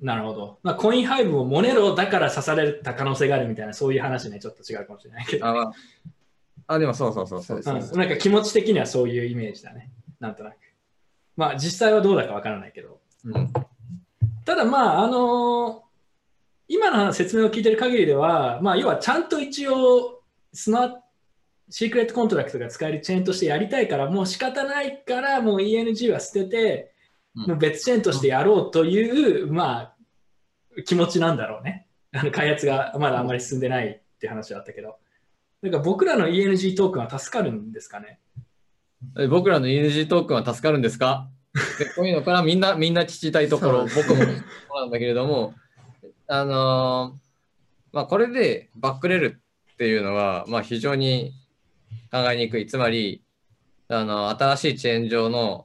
[0.00, 0.58] なるほど。
[0.62, 5.46] まあ、コインハイブをモネロだから刺された可能性があるみたいな、そういう話ね、ちょっと違うかもしれないけど。
[5.46, 5.72] あ、まあ、
[6.66, 7.62] あでもそうそうそうそう。
[7.62, 9.90] そううん、なんか気持ち的にはそういうイメージだね。
[10.20, 10.56] なんとなく。
[11.36, 13.00] まあ、実際はどうだかわからないけど。
[13.24, 13.52] うん
[14.44, 15.84] ただまあ、あの
[16.66, 20.22] 今の説明を聞いてる限りでは、まあ、要はちゃんと一応
[20.52, 21.02] スマート
[21.70, 26.89] シークレットコントラクトが使えるチェーンとしてやりたいから、もう仕方ないから、もう ENG は捨てて、
[27.40, 29.94] うんもう別チェーンとしてやろうという、ま
[30.78, 31.86] あ、気持ちなんだろうね。
[32.12, 34.96] あの開発がまだあんまり進んでないって話だったけど。
[35.62, 38.18] だから僕らの ENG トークンは助かるんですかね？
[39.18, 41.28] え僕らの ENG トークンは助かるんですか？
[41.78, 44.26] でこういうのから みんな、みんな聞きたいところ、僕もそう
[44.80, 45.54] なんだけれども、
[46.26, 47.20] あのー
[47.92, 49.40] まあ、これでバックレる
[49.72, 51.32] っていうのは、まあ、非常に
[52.12, 52.66] 考えにくい。
[52.66, 53.22] つまり、
[53.88, 55.64] あの、新しいチェーン上の、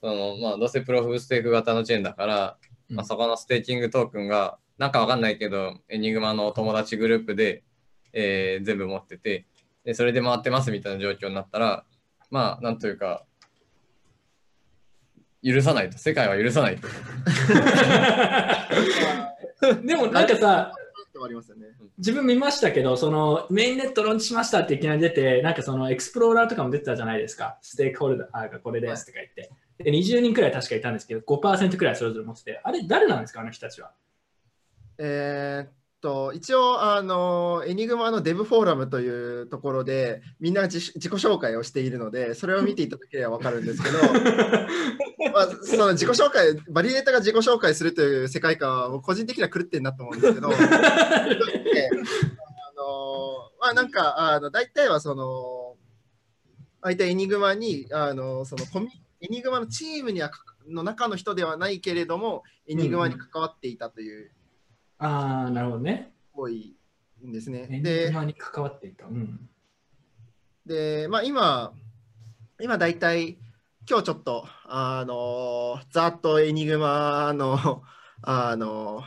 [0.00, 2.56] その、まあ、どうせプロフステーク型のチェーンだから、
[2.88, 7.62] まあ、そこのステーキングトークンが、なんかわかんないけど、エニグマの友達グループで、
[8.12, 9.46] えー全部持ってて
[9.86, 11.84] で、それで回ってますみたいな状況になったら、
[12.30, 13.24] まあ、なんというか、
[15.44, 16.88] 許さないと、世界は許さないと。
[19.86, 20.72] でもなんかさ、
[21.12, 21.68] 終わりますよね。
[21.98, 27.58] 自分見ましたけど、そのメインネットローンチしましたっていきなり出て、なんかそのエクスプローラーとかも出てたじゃないですか。
[27.62, 29.52] ステークホルダーがこれですとか言って。
[29.78, 33.92] で、20人くらい確かいたんですけど、5%くらいそれぞれ持ってて、あれ誰なんですか、あの人たちは？
[34.98, 43.98] えーっと、一応、あの、エニグマのデブフォーラムというところで、みんな自自己紹介をしているので、それを見ていただければわかるんですけど、
[45.32, 50.64] まあ、その自己紹介、バリデータが自己紹介するという世界観は、個人的には狂ってんなと思うんですけど、で あ
[52.76, 55.76] の、まあ、なんか、あの、大体はその、
[56.82, 58.88] 相手エニグマに、あの、そのコミ、
[59.20, 64.32] エニグマのチームにはかの中の人ではないけれども、エニグマに関わっていたという
[64.98, 66.12] ああ、なるほどね。
[66.32, 66.76] 多い
[67.24, 67.66] んですね。
[67.70, 69.06] エニでグ、マに関わっていた。
[69.06, 69.48] うん。
[70.64, 71.72] で、まあ、今、
[72.60, 73.38] 今大体、
[73.88, 77.82] 今日ちょっと、あの、ざっとエニグマの、
[78.22, 79.02] あの、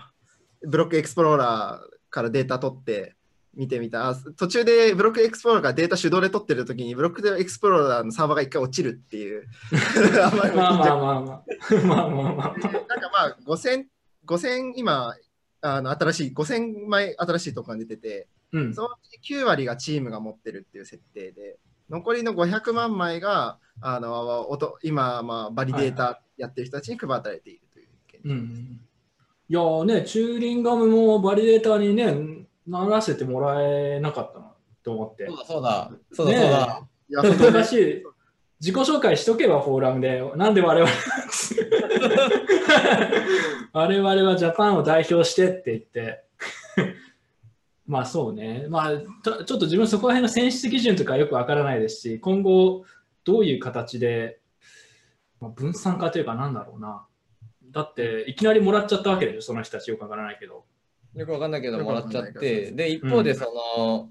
[0.62, 3.16] ブロックエクスプローラーからデータ取って
[3.56, 4.10] 見てみた。
[4.10, 9.48] あ途中でブロックエクスプローラーがデータ手動で取ってるときに、ブロックエクスプローラーのサーバーが一回落ちるっていう。
[10.24, 11.22] あんまりまあまあまあまあ。
[11.22, 11.42] まあ
[11.82, 12.58] まあまあまあ。
[12.58, 13.86] なんかまあ、5000、
[14.26, 15.16] 5000今、
[15.62, 18.92] あの新しい、5000枚新しいとこが出てて、うんそのう
[19.24, 28.82] ち9割がチームが持ってるっていう設定で、残りの500万枚があのおと今、まあ、バリデータやってる人たちに配られているという現状うん。
[29.52, 34.54] いやーね、チューリンガムもバリデーターにね、ならせてもらえなかったな
[34.84, 35.38] と思ってそう。
[35.38, 36.48] だ、そうだ、そうだ、そ
[37.50, 37.62] うだ。
[37.62, 37.66] い
[38.60, 40.92] 自己紹介しとけばフォーラムで、なんで我々
[43.72, 46.26] 我々はジャパンを代表してって言って、
[47.88, 48.92] まあそうね、まあ
[49.24, 52.84] ちょちょっと自分そこら辺の選出基準とかよくわからないですし、今後
[53.24, 54.42] どういう形で、
[55.40, 57.06] まあ、分散化というかなんだろうな。
[57.72, 60.66] だっていきなりもらっちゃったわけでしょ、その人たちよくわからないけど。
[61.16, 63.46] よくわかんないけど、もらっちゃって、どで、一方で、そ
[63.78, 64.10] の、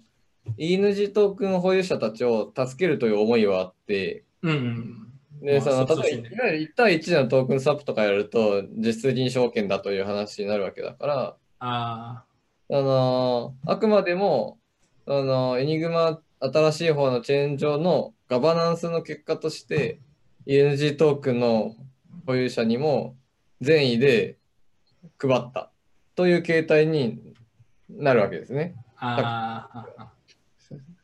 [0.59, 5.09] ENG トークン保有者たちを助けるという思いはあって、うんうん。
[5.41, 12.25] で、まあその、例えば、いわゆる1対1でのトークンスワップとかやると、実質的に証券だという話になるわけだから、あ
[12.71, 14.59] あ、あのあくまでも、
[15.07, 20.01] あのエニグマ新しい方のチェーン上のガバナンスの結果として、
[20.47, 21.75] ENG トークンの
[22.27, 23.17] 保有者にも
[23.61, 24.37] 善意で
[25.19, 25.71] 配った
[26.19, 27.21] という形態に
[27.89, 28.75] なるわけですね。
[28.99, 29.87] あ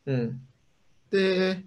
[0.07, 0.41] うん。
[1.13, 1.63] で、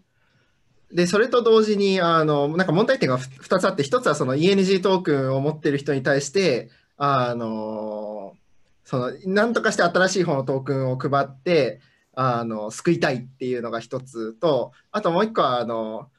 [0.91, 8.35] で、それと同時に、あの、なんか問題点が2つあって、1つはその ENG トークンを持ってる人に対して、あの、
[8.83, 11.79] その、なんとかして新しい方のトークンを配って、
[12.15, 16.09] あの、救いたいっていうのが1つと、あともう1個は、あの、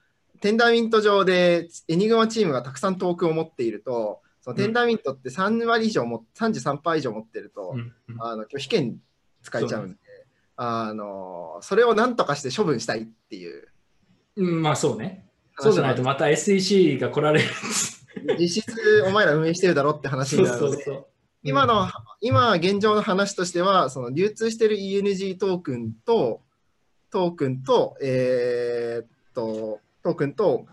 [0.40, 8.96] テンダーミント上でエニグマチームがたくさんトークンを持っていると、そのテンダーミントって3割以上も、33%以上持ってると、うんうんあの拒否権
[9.42, 9.98] 使えちゃうんで、
[10.56, 13.68] あのそれをなんとかして処分したいっていう
[14.36, 15.26] うん、まあそうね。
[15.58, 17.48] そうじゃないとまた SEC が来られる。
[18.38, 21.04] 実質お前ら運営してるだろって話になるので、う。
[21.42, 21.88] 今の、
[22.20, 26.40] 今現状の話としては、その流通してる ENG トークンと、
[27.10, 30.66] トークンと、えーっと、トークンと、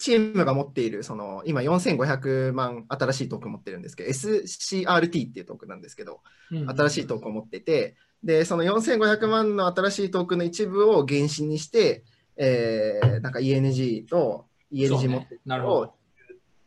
[0.00, 12.02] チームが持っている、その、今4500万新しいトークン持ってるんですけど、SCRT っていうトークンなんですけど、うん新しいトークンを持ってて、で、その4500万の新しいトークンの一部を原資にして、
[12.38, 15.84] えー、なんか ENG と ENG ね持ってるなるほど。
[15.84, 15.92] っ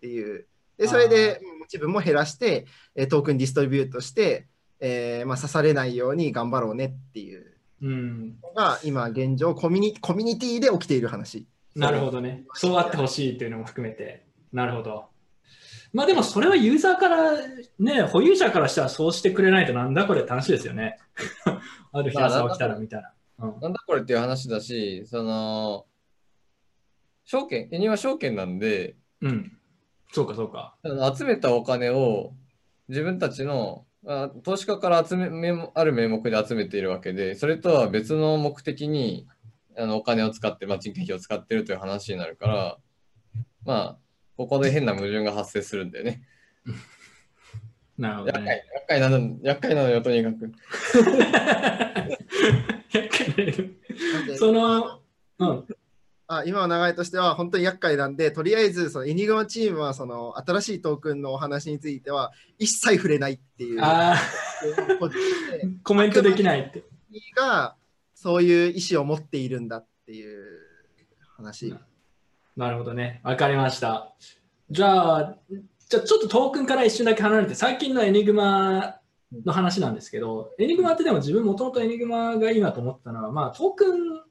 [0.01, 0.45] ていう。
[0.77, 4.45] で、それで持ち分も減らして、えートークンディストリビュートして、
[4.79, 8.39] えーまあ、刺されないように頑張ろうねっていううん。
[8.41, 11.47] のが、今現状コミュニ、コミュニティで起きている話。
[11.75, 12.43] なるほどね。
[12.53, 14.25] そうあってほしいっていうのも含めて。
[14.51, 15.05] なるほど。
[15.93, 17.33] まあでもそれはユーザーから、
[17.79, 20.97] ね、保有者からしたらそうしてくれないとなんだこれって話ですよね。
[21.91, 23.09] ある日朝起きたらみたいな。
[23.09, 23.13] うん
[23.59, 25.85] なんだこれっていう話だし、その、
[27.25, 29.57] 証券、エニは証券なんで、うん。
[30.11, 30.75] そうかそうか。
[31.17, 32.33] 集めたお金を
[32.87, 39.27] 自分たちのあ投資家から集め名ある名目で集めているわけで、それとは別の目的に
[39.77, 42.77] あのお金を使って、まあ、人件費を使っているという話になるから、
[43.65, 43.97] まあ、
[44.37, 46.23] ここで変な矛盾が発生するんだよね。
[47.97, 48.65] なるほどね。
[48.73, 50.51] 厄介なの、厄介なのよ、とにかく。
[54.37, 54.99] その、
[55.39, 55.65] うん。
[56.27, 63.81] あ今の流れとしては本当に厄介なんで、とりあえずそのエニグマチームはその新しいトークンのお話については一切触れないっていう
[65.83, 66.83] コメントできないって。
[67.35, 67.75] が
[68.23, 70.45] そういう意思を持っているんだっていう
[71.35, 71.75] 話。
[72.55, 73.19] なるほどね。
[73.25, 74.15] わかりました。
[74.71, 75.37] じゃあ、
[75.89, 78.95] じゃあちょっとトークンから一瞬だけ離れて、最近のエニグマ
[79.43, 84.23] の話なんですけど、エニグマってでも自分もともとエニグマがいいなと思ったのは、まあトークン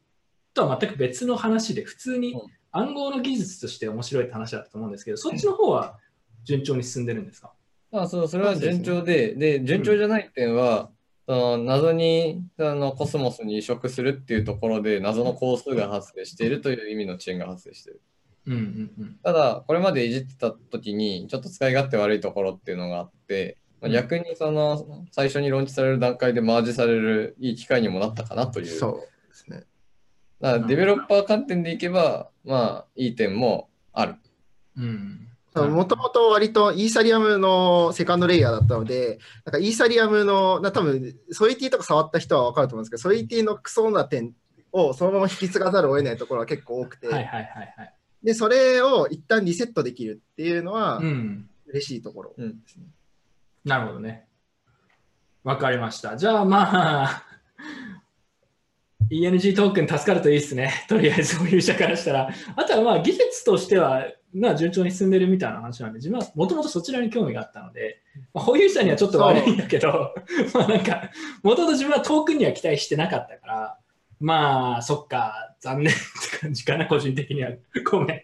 [0.54, 2.40] とは全く別の話で、普通にうん
[2.74, 5.98] 暗号の技術として面白いって話だったと思うんですけど、そっちの方は
[6.44, 7.52] 順調に進んでるんですか？
[7.90, 10.88] まあ、そうそれは順調で、で、順調じゃない点は、
[11.26, 18.00] その謎にあのコスモスに移植するっていうところで謎の工数が発生しているという意味の遅延が発生している。
[18.46, 19.18] うんうんうん。
[19.22, 28.66] ただ、これまでいじってた時に、ちょっと使い勝手悪いところっていうのがあって、まあうん逆にその最初にローンチされる段階でマージされるいい機会にもなったかなという。
[28.66, 28.92] そう
[29.28, 29.64] ですね。
[30.40, 34.16] だからデベロッパー観点でいけば、まあ、いい点もある。
[34.76, 44.34] うんもともと割とイーサリアムのセカンドレイヤーだったので、なんかイーサリアムの、な多分ソリティとか触った人は分かると思うんですけど、ソリティのクソな点
[44.72, 47.94] をそのまま引き継がざるを得ないところが結構多くて、はいはいはいはい。
[48.22, 51.48] で、それを一旦リセットできるっていうのはうん。
[51.72, 52.84] 嬉しいところですね。
[53.64, 54.26] なるほどね。
[55.42, 56.16] わかりました。
[56.16, 57.24] じゃあまあ、
[59.10, 60.72] ENG トークン助かるといいですね。
[60.88, 62.30] とりあえず保有者からしたら。
[62.56, 64.04] あとはまあ技術としては、
[64.34, 68.00] まあ、順調に進んでるみたいな話なんで、自分はもともとそちらに興味があったので、
[68.32, 70.14] まあ、保有者にはちょっと悪いんだけど、
[70.54, 71.10] まあなんか、
[71.42, 73.78] もともと自分はトークンには期待してなかったから、
[74.20, 77.50] まあ、そっか、残念って感じかな、個人的には。
[77.90, 78.22] ごめん。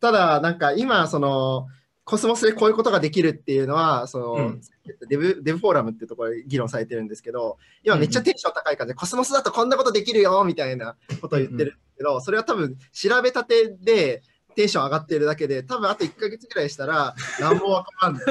[0.00, 1.68] ただ、なんか今、その、
[2.10, 4.60] コスモスでこういうことができるっていうのは、その、うん
[5.08, 14.24] dev dev フォーラムっていうところで議論されてるんですけど、今めっちゃテンション高い感じで、コスモスだとこんなことできるよみたいなことを言ってるんですけど、それは多分調べたてで
[14.56, 18.18] テンション上がってるだけで、多分あと1ヶ月ぐらいしたら、何もわからん。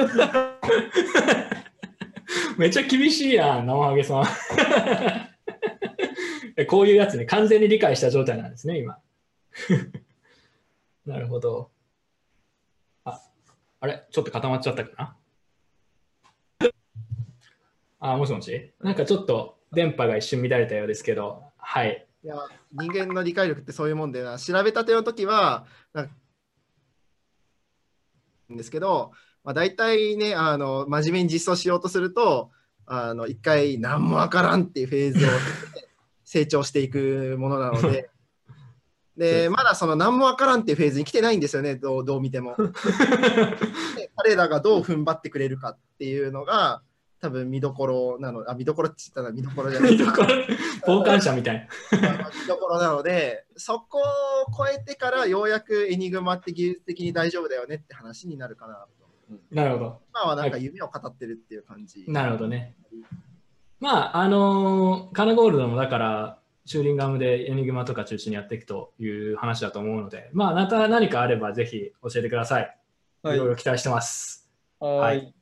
[2.58, 4.24] めっちゃ厳しいやん、生ハゲさん。
[6.56, 8.98] えこういうやつね、完全に理解した状態なんですね、今。
[11.06, 11.70] なるほど。
[13.80, 14.06] あ、あれ？
[14.10, 15.16] ちょっと固まっちゃったか
[16.60, 16.68] な？
[18.00, 18.72] あ、もしもし？
[18.80, 22.06] なんかちょっと電波が一瞬乱れたようですけど、はい。
[22.22, 22.36] いや
[22.72, 26.10] 人間の理解力ってそういうもんでな、調べたての時は、なん
[28.56, 29.12] ですけど、
[29.42, 32.50] まあ、大体ね、あの真面目に実装しようとすると、
[32.84, 35.28] あの一回何もわからんっていうフェーズを
[36.24, 38.10] 成長していくものなので、
[39.20, 42.56] でまだその何もわからんっていうフェーズに来てないんですよね、どうどう見ても。
[43.94, 46.80] で彼らがどう踏ん張ってくれるかっていうのが、
[47.20, 50.28] 多分見どころなの、あ、見どころって言ったら見どころじゃない見どころ、
[50.86, 52.00] 傍観者みたいな。
[52.32, 54.02] 見どころなので、そこを
[54.56, 58.86] 超えてからようやくエニグマって技術的に大丈夫だよねって話になるかな
[59.28, 59.36] と。
[59.54, 60.00] なるほど。
[60.14, 62.06] 今はなんか夢を語ってるっていう感じ。
[62.08, 62.74] なるほどね。
[63.80, 72.76] まあ、あのーカナゴールドもだから、チューリンガムでエニグマとか中心にやっていくという話だと思うので、まあ、また何かあればぜひ教えてください。
[73.24, 74.48] いろいろ期待してます。
[74.78, 75.34] ははいい。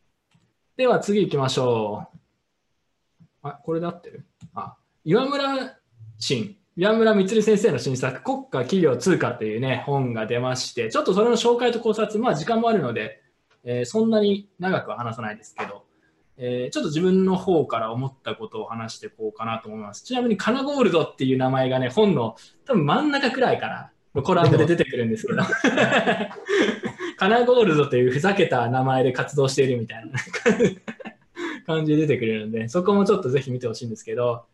[0.76, 2.18] では次行きましょう。
[3.42, 4.24] あ、これで合ってる？
[4.54, 5.76] あ、岩村
[6.18, 13.22] 新、岩村光先生の新作、国家企業通貨というね、本が出まして、ちょっとそれの紹介と考察、まあ時間もあるので、
[13.64, 15.77] えーそんなに長くは話さないですけど、
[16.38, 20.04] えーちょっと自分の方から思ったことを話していこうかなと思います。
[20.04, 25.42] ちなみにカナゴールドっていう名前がね、本の多分真ん中くらいかな、コラムで出てくるんですけど、
[27.18, 30.12] カナゴールドというふざけた名前で活動しているみたいな
[31.66, 34.44] 感じで出てくるので、そこもちょっとぜひ見てほしいんですけど、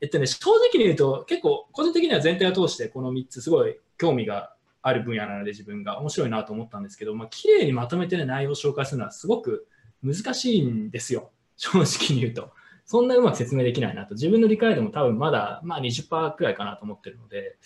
[0.00, 5.98] えっとね、正直に言うと、結構個人的には全体を通してこの3つすごい興味がある分野なので自分が。
[5.98, 9.68] 面白いなと思ったんですけど、まあ綺麗にまとめて、ね、内容を紹介するのはすごく
[10.02, 12.50] 難しいんですよ、正直に言うと。
[12.84, 14.14] そんなうまく説明できないなと。
[14.14, 17.56] 自分の理解度も多分まだ、まあ、20%くらいかなと思ってるので、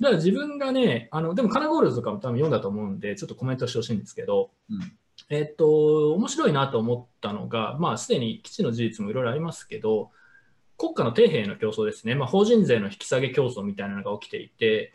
[0.00, 4.80] だから自分がね、あのでもカナゴールズとかも多分読んだと思うんで、ちょっとコメントしてほしいんですけど、うん。
[5.28, 10.10] えっと、面白いなと思ったのが、まあ、すでに基地の事実もいろいろありますけど、
[10.78, 14.94] 国家の底辺の競争ですね、まあ、法人税の引き下げ競争みたいなのが起きていて、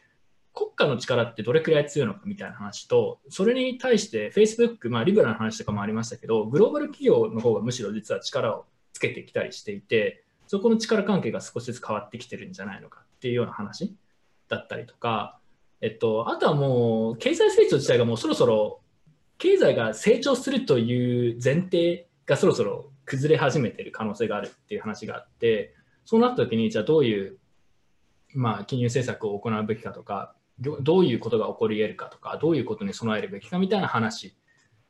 [0.55, 13.95] 国家の力ってどれくらい強いのかみたいな話と、それに対して Facebook、まあ、リベラルな話とかもありましたけど、グローバル企業の方がむしろ実は力をつけてきたりしていて、そこの力関係が少しずつ変わってきてるんじゃないのかっていうような話
[14.47, 15.39] だったりとか、
[15.81, 18.79] えっと、あとはもう経済成長自体がもうそろそろ
[19.37, 25.73] 経済が成長するという前提がそろそろ崩れ始めてる可能性があるっていう話があって、
[26.05, 27.37] そうなった時に、じゃあどういう、
[28.33, 34.35] まあ、金融政策を行うべきかとか、どういうことが起こり得るかとか、どういうことに備えるべきかみたいな話、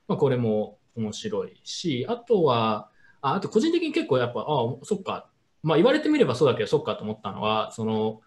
[0.07, 2.89] まあ、これも面白いし、あとは、
[3.21, 5.29] ああと個人的に結構やっぱ、ああ、そっか、
[5.63, 8.21] まあ言われてみればそうだけど、そっかと思ったのは、その、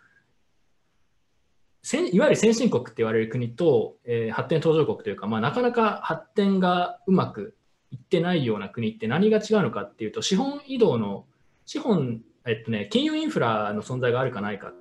[2.13, 7.57] いわゆる先進国って言われる国と、えー発展途上国というか、まあ、なかなか発展がうまく
[7.91, 11.27] いってないような国って何が違うのかっていうと、資本移動の、
[11.65, 14.73] 資本、えっとね、金融インフラの存在があるかないか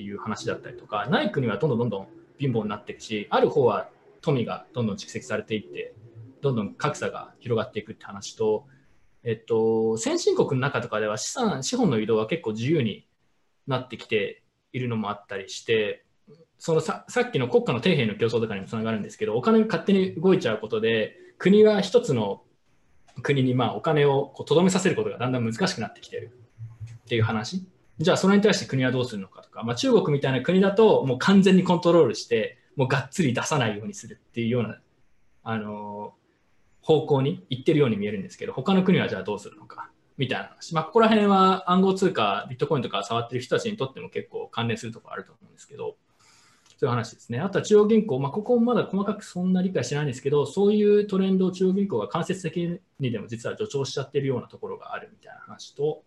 [0.00, 2.08] っていう話だったりとか、ない国はどんどんどんどん
[2.38, 3.90] 貧乏になっていくし、ある方は
[4.22, 5.94] 富がどんどん蓄積されていって、
[6.40, 8.64] どんどん格差が広がっていくって話と、
[9.22, 13.06] えっと、先進国の中とかでは資産、資本の移動は結構自由に
[13.66, 16.06] なってきているのもあったりして、
[16.58, 22.42] そのささっきの国家の底辺の競争とかにもつながるんですけど、お金が勝手に動いちゃうことで、国は一つの
[23.22, 26.38] 国にまあお金をとどめさせることがだんだん難しくなってきてる
[27.00, 27.66] っていう話。
[28.00, 34.80] じゃあそれに対して国はどうするのかとか、まあ、中国みたいな国だともう完全にコントロールして、もうがっつり出さないようにするっていうような、
[35.42, 36.14] あの
[36.80, 40.74] 方向に行ってるように見えるんですけど、他の国はじゃあどうするのかみたいな話。
[40.74, 45.96] まあ、ここら辺は暗号通貨、ビットコインとか触ってる人たちにとっても結構関連するところあると思うんですけど、
[46.78, 47.40] そういう話ですね。
[47.40, 56.02] あとは中央銀行、まあ、ここもまだ細かくそんな理解してないんですけど、そういうトレンドを中央銀行が間接的にでも実は助長しちゃってるようなところがあるみたいな話と、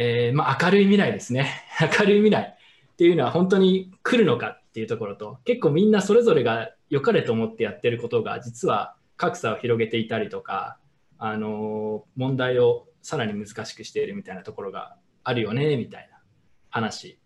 [0.00, 1.50] えーまあ、明るい未来ですね。
[2.00, 2.56] 明るい未来
[2.92, 10.78] っていうのは本当に来るのかっていうところと、結構みんなそれぞれが良かれと思ってやってることが、実は格差を広げていたりとか、
[11.18, 16.20] あのー問題をさらに難しくしているみたいなところがあるよね、みたいな
[16.70, 17.18] 話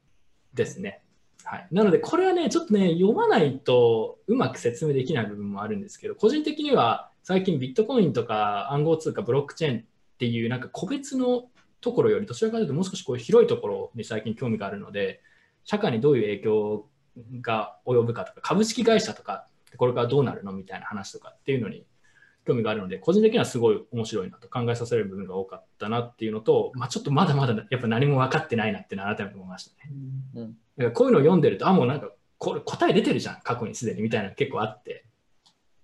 [0.55, 1.03] ですね。
[1.45, 9.83] はい、なので、これはね、ちょっとね、読まないとうまく説明できない部分もあるんですけど、個人的には最近ビットコインとか暗号通貨、ブロックチェーンっ
[10.19, 11.51] ていうなんか個別の
[11.83, 15.21] ところより、どちらかというともう少しこう広いところに最近興味があるので、
[15.65, 16.89] 社会にどういう影響
[17.43, 19.47] が及ぶかとか、株式会社とか、
[19.77, 21.85] これからどうなるのみたいな話とかっていうのに
[22.47, 29.93] 興味があるので、個人的にはすごい面白いなと考えさせる部分が多かったなっていうのと、まあ、ちょっとまだまだやっぱ何も分かってないなって改めて思いましたね。
[30.37, 35.05] うんだからこういうのを読んでると、あ、もうなんかこれ答え出てるじゃん、過去にすでにみたいなの結構あって、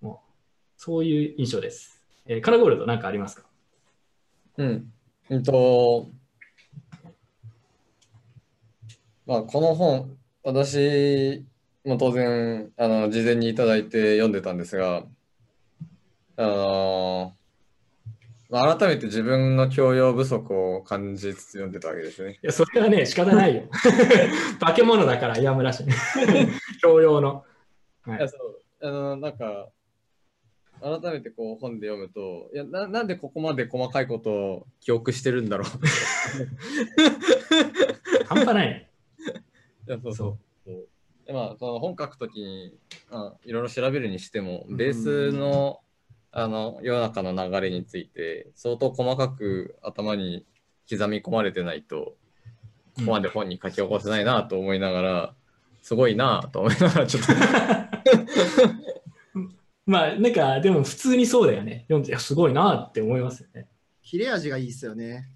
[0.01, 0.29] もう
[0.77, 2.03] そういう印象です。
[2.25, 3.43] えーカラゴールドなんかありますか？
[4.57, 4.91] うん。
[5.29, 6.09] うんと、
[9.27, 11.45] まあ、この本、私
[11.85, 15.03] も当然、あの、事前にいただいて読んでたんですが、
[16.35, 17.33] あの、
[18.49, 22.31] まあ改めて自分の教養不足を感じつつ読んでたわけですね。
[22.31, 23.63] いや、それはね、仕方ないよ。
[24.59, 25.85] 化け物だから、岩村氏。
[26.81, 27.45] 教養の。
[28.01, 29.69] はいいや、そう、あの、なんか、
[30.81, 35.67] 改めてこう本で読むと、いやな、なんでここまで細かいことを記憶してるんだろう。
[38.25, 38.89] 半端ないね。
[39.87, 40.87] いやそうそうそう
[41.25, 42.73] でまあ、その本書くときに、
[43.11, 45.81] あ、いろいろ調べるにしても、ベースの,、
[46.31, 50.45] あの世の中の流れについて、相当細かく頭に
[50.89, 52.15] 刻み込まれてないと、
[52.95, 55.35] ここまで本に書き起こせないなと思いながら、
[55.81, 57.29] すごいなと思いながら、ちょっと。
[59.89, 61.85] まあ、なんか、でも普通にそうだよね。
[61.87, 63.67] 読んで、いやすごいなって思いますよね。
[64.03, 65.27] 切れ味がいいですよね。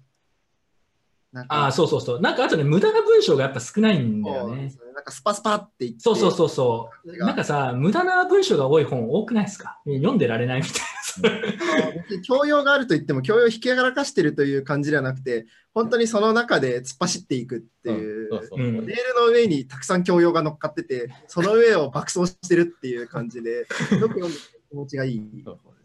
[1.48, 2.20] ああ、そうそうそう。
[2.20, 4.72] なんか、あとね、無駄な文章がやっぱ少ないんだよね。
[4.94, 6.00] なんかスパスパって言って。
[6.00, 7.16] そうそうそうそう。
[7.16, 9.80] なんかさ、無駄な文章が多い本多くないですか？
[9.84, 10.82] 読んでられないみたい
[11.16, 18.86] あの別に教養があると言っても教養を引き上がらかしてるという感じではなくて本当にその中で突っ走っていくっていう、レール
[19.20, 24.40] の上にたくさん教養が乗っかっててその上を爆走してるっていう感じでよく読んでて
[24.70, 25.44] 気持ちがいい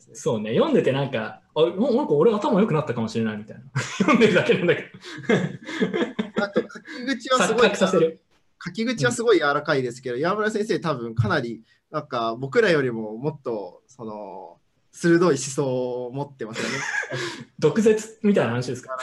[0.09, 0.35] ですねな。
[0.35, 3.63] そうね、読んでてなんか、あもうなんか俺頭良くなったかもしれないみたいな。
[3.99, 4.87] 読んでるだけなんだけど。
[6.43, 8.21] あと書き口はす錯ごい覚させる。
[8.65, 14.57] 書き口はすごい柔らかいですけど、山村先生多分かなりなんか僕らよりももっとその
[14.91, 16.75] 鋭い思想を持ってますよね。
[17.59, 18.97] 毒舌みたいな話ですか？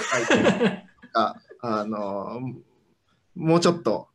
[1.13, 2.41] かあの
[3.35, 4.09] もうちょっと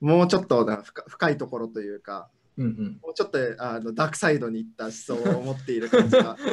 [0.00, 2.98] もうちょっとな深深いところというか、うんうん。
[3.02, 6.36] もうちょっとあのダークサイドに行った思想を持っている感じが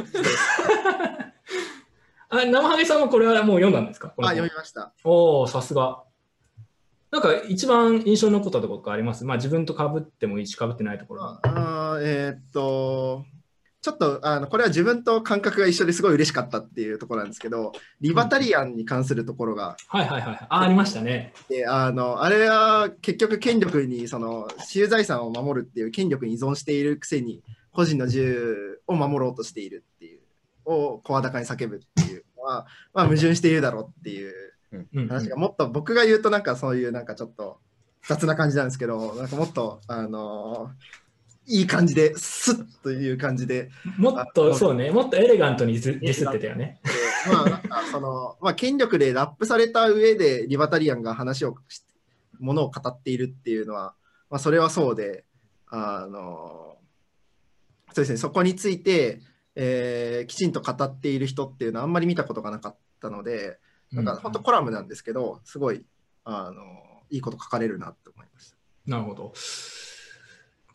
[2.32, 4.10] あ、生ハゲさんもこれはもう読んだんですか？
[4.10, 4.94] あ本読みました。
[5.04, 6.04] おお、さすが。
[7.12, 9.26] なんか一番印象に残ったところがあります？
[9.26, 11.40] まあ自分と被ってもいいし、被ってないところも。
[11.44, 13.26] あーえーっと、
[13.82, 20.48] ちょっとあのこれは自分と感覚が一緒ですごい嬉しかったっていうところなんですけど、リバタリアンに関するところがはいはいはい。
[20.50, 21.34] あ、ありましたね。
[21.48, 27.42] であのあれは結局権力にその私有財産を守るっていう権力に依存しているくせに
[27.72, 30.20] 個人の自由を守ろうとしているっていう
[30.66, 34.34] を声高に叫ぶっていうのは、まあ、矛盾しているだろうっていう
[35.08, 37.60] 話がもっと僕が言うとなんかそういうなんかちょっと
[38.08, 40.72] 雑な感じなんですけどなんかもっとあの
[41.50, 46.80] いい感じでスッという感じでもっとそうね、もっとエレガントにディスってたよね。
[47.26, 51.84] でまあなんかその、まあ、権力でラップされた上でリバタリアンが話をし
[52.40, 53.96] ものを語っているっていうのは、
[54.30, 55.26] まあ、それはそうで
[55.68, 56.78] あの
[57.94, 59.22] そうですねそこについて、
[59.56, 63.58] えーきちんと語っている人っていうのはあんまり見たことがなかったので
[63.92, 65.84] なんか本当コラムなんですけどすごい
[66.24, 66.64] あの
[67.10, 68.58] いいこと書かれるなって思いました。
[68.86, 69.34] なるほど。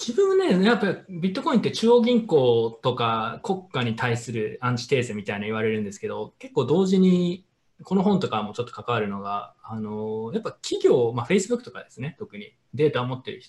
[0.07, 7.47] 自分ね、やっぱりビットコインって中央銀行とか国家に対するアンチテーゼみたいな言われるんですけど、結構同時に
[7.83, 13.41] この本とかもちょっと関わるのが、あのやっぱ企業、まあ、Facebook とかですね、特にデータを持ってる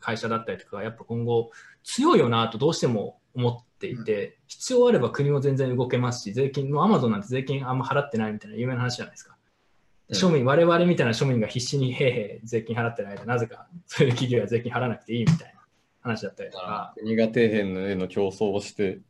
[0.00, 1.50] 会社だったりとか、やっぱ今後
[1.84, 9.36] 強いよなとどうしても思っていて、必要あれば国も全然動けますし、税金、もう Amazon なんて税金あんま払ってないみたいな有名な話じゃないですか。
[10.10, 15.57] 庶民、我々みたいな庶民が必死にへいへい税金払ってない間、なぜかそういう企業は税金払わなくていいみたいな
[16.00, 16.94] 話だったりとか。
[16.96, 19.00] 国が底辺への競争をして、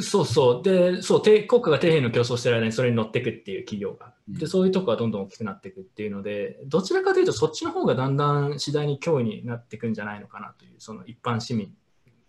[0.00, 0.62] そうそう。
[0.62, 4.14] で、そう、て国家が底辺の競争してる間にそれに乗っていくっていう企業が。
[4.26, 11.74] で、そういうとこがどんどん大きくなっていくっていうので、どちらかというとそっちの方がだんだん次第に脅威になっていくんじゃないのかなという、その一般市民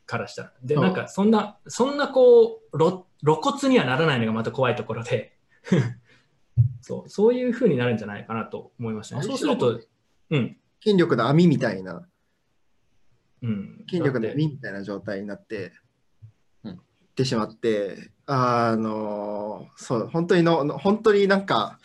[0.05, 0.53] からしたら。
[0.61, 5.37] で、うんなんかそんな、そんなこう、露露骨にはならないのがまた怖いところで、
[6.81, 9.21] そう、そういう風になるんじゃないかなと思いましたね。
[9.21, 9.79] あそうすると、
[10.31, 10.57] うん。
[10.81, 12.05] 権力の網みたいな
[13.43, 15.73] うん、権力のだって網みたいな状態になって、
[16.63, 16.79] うんいっ
[17.15, 21.77] てしまって、あのそう本当にのの本当になんか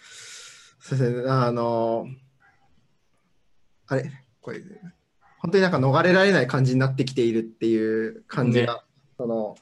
[0.80, 2.06] そうですねあの
[3.88, 4.10] あれ？
[4.40, 4.62] これ
[5.40, 8.80] 本当になんか逃れられない感じになってきているっていう感じが、ね
[9.18, 9.56] その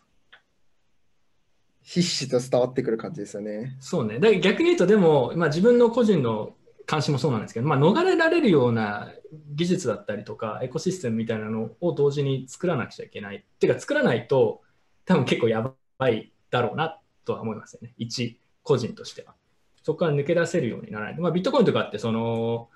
[1.83, 3.77] ひしひしと伝わってくる感じですよね。
[3.79, 4.19] そうね。
[4.19, 6.55] だから逆に言うと、でも、まあ、自分の個人の
[6.85, 9.09] 関心もそうなんですけど、まあ、逃れられるような
[9.55, 13.37] 技術だったりとか、エコシステムみたいなのを同時に作らなくちゃいけない。
[13.37, 14.63] っていうか、作らないと、
[15.05, 17.95] 多分結構やばいだろうなとは思いますよね。
[17.99, 19.35] 一個人としては。
[19.83, 21.21] そこから抜け出せるようにならない。
[21.21, 22.69] まあ、ビットコインとかって、その、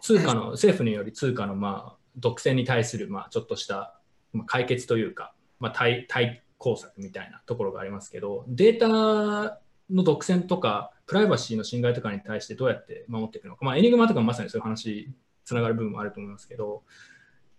[0.00, 3.98] 通貨の、政府により通貨の、まあ、独占に対する、まあ、ちょっとした、
[4.32, 9.60] まあ、解決というか、まあ、対対工作みたいなところがありますけど、データ
[9.90, 15.12] の独占とか、プライバシーの侵害とかに対してどうやって守っていくのか、まあ、エニグマとかもまさにそういう話、
[15.44, 16.82] つながる部分もあると思いますけど、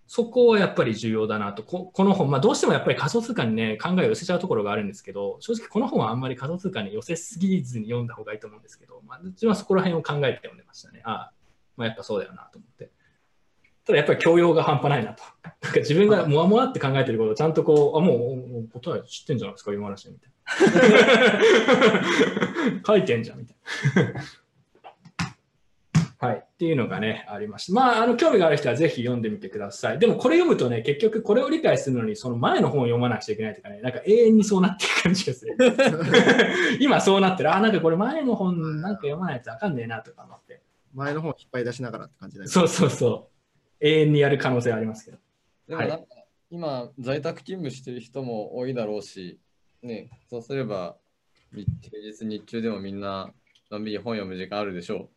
[0.08, 11.02] そこはやっぱり重要だなと、ここの本、まあ、どうしてもやっぱり仮想通貨にね、考えを寄せちゃうところがあるんですけど、正直この本はあんまり仮想通貨に寄せすぎずに読んだ方がいいと思うんですけど、まあ、うちはそこら辺を考えて読んでましたね。
[11.04, 11.34] ああ、
[11.76, 12.92] まあ、やっぱそうだよなと思って。
[13.86, 15.24] ただやっぱり教養が半端ないなと。
[15.62, 20.36] なんか自分がもわもわって考えてることをちゃんとこう、あ、もうもう答え知ってんじゃないですか、今話みたいな。
[22.86, 24.22] 書いてんじゃんみたいな。
[26.26, 26.36] はい。
[26.38, 27.74] っていうのがね、ありました。
[27.74, 30.00] まあ、あの、興味がある人はぜひ読んでみてください。
[30.00, 35.58] でも、これ読むとね、結局これを理解するのに、その前の本を読まなくちゃいけないとかね、なんか永遠にそうなっていく感じがする。
[36.80, 37.54] 今そうなってる。
[37.54, 40.62] あ、なんかこれ前の本なんか読まないとあかんねえなとか思って。
[40.94, 42.54] 前の方を引っ張り出しながらって感じです。
[42.54, 43.30] そうそうそ
[43.82, 43.86] う。
[43.86, 45.18] 永遠にやる可能性はありますけど。
[45.18, 45.26] はい
[45.68, 46.06] でもなんか、
[46.52, 49.40] 今、在宅勤務してる人も多いだろうし、
[49.82, 50.96] ね、そうすれば、
[51.52, 53.32] み平日日中でもみんな、
[53.72, 55.10] のんびり本読む時間あるでしょ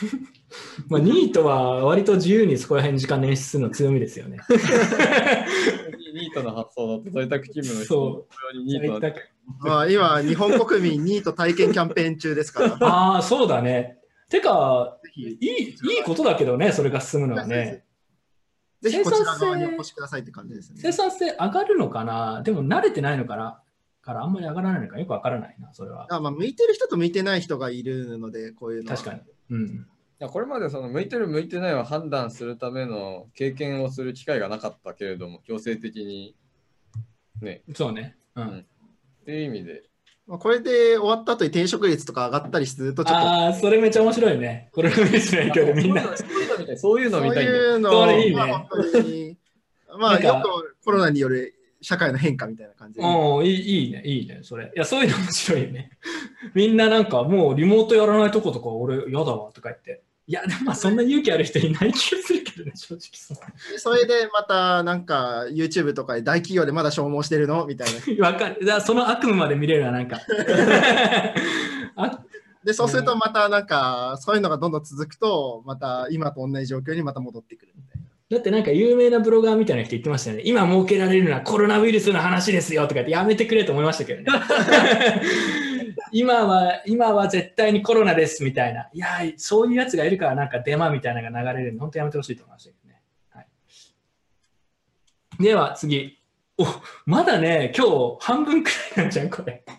[0.88, 4.38] まあ、ニートは割と自由にそこら辺に時間捻出するの強みですよね。
[4.48, 4.52] う。
[6.14, 8.26] ニートの発想だと在宅勤務の人
[8.64, 9.16] ニート
[9.60, 12.78] まあ、今、日本国民ニート体験キャンペーン中ですから。
[12.86, 13.98] ああ、そうだね。
[14.28, 17.84] てか、いいいいことだけどね、それが進むのはね。
[18.80, 20.80] ぜひこちら側にお越しくださいって感じですね。
[20.80, 22.42] 生産性上がるのかな？
[22.42, 23.62] でも慣れてないのかな
[24.02, 26.06] からあんまり上がらないのかよくわからないな、それは。
[26.10, 28.96] あまあ、向いてる人と向いてない人がいるので、こういうのは。
[28.96, 29.20] 確かに。
[29.52, 29.66] うん。
[29.66, 36.36] いやこれまでその向いてる向いてないを判断するための経験をする機会がなかったけれども強制的に
[37.40, 38.16] ねそうね。
[38.34, 38.48] うん。
[38.48, 38.66] うん
[39.22, 39.84] っていう意味で
[40.26, 44.70] まあ、これで終わった後に転職率とか上がったりすると、ちょっと、ああ、それめっちゃ面白いね。
[44.72, 46.02] コロナウイルスの影響でみんな。
[46.02, 46.78] そういうのみたい。
[46.78, 47.62] そういうのそうみたいんだよ。
[47.62, 49.38] いうのそれいいねまあ本当に、
[49.98, 53.04] まあ、なんかよくコロナによる社会の変化みたいな感じで。
[53.04, 54.72] うん、いいいいね、いいね、それ。
[54.74, 55.90] いや、そういうの面白いよね。
[56.54, 60.02] みんななんか、もうリモートやらないとことか、俺、嫌だわとか言って。
[60.28, 63.34] いや、でもまあ、そんな勇気ある人いない気がするけどね、正直そ
[63.78, 67.88] それでまた、なんか YouTube とかで大企業でまだ消耗してるのみたい
[68.18, 68.24] な。
[68.30, 68.64] わかる。
[68.64, 70.20] だその悪夢まで見れるのはなんか。
[71.96, 72.24] あ
[72.64, 78.06] で、そうするとまたなんか、そういうのがどんどん続くと、また今と同じ状況にまた戻ってくるみたいな。
[78.32, 80.42] だってなんか有名なブロガーみたいな人言ってましたよね。
[80.46, 84.26] 今設けられるのはコロナウイルスの話ですよとか言ってやめてくれと思いましたけどね。
[86.12, 88.88] 今は、今は絶対にコロナですみたいな。
[88.94, 89.06] いや、
[89.36, 93.02] そういうやつがいるからなんかデマみたいなのが流れるの、本当やめてほしいと思いましたけどね。
[93.28, 93.46] はい、
[95.42, 96.18] では次。
[96.56, 96.64] お
[97.04, 99.62] まだね、今日半分くらいなんじゃん、これ。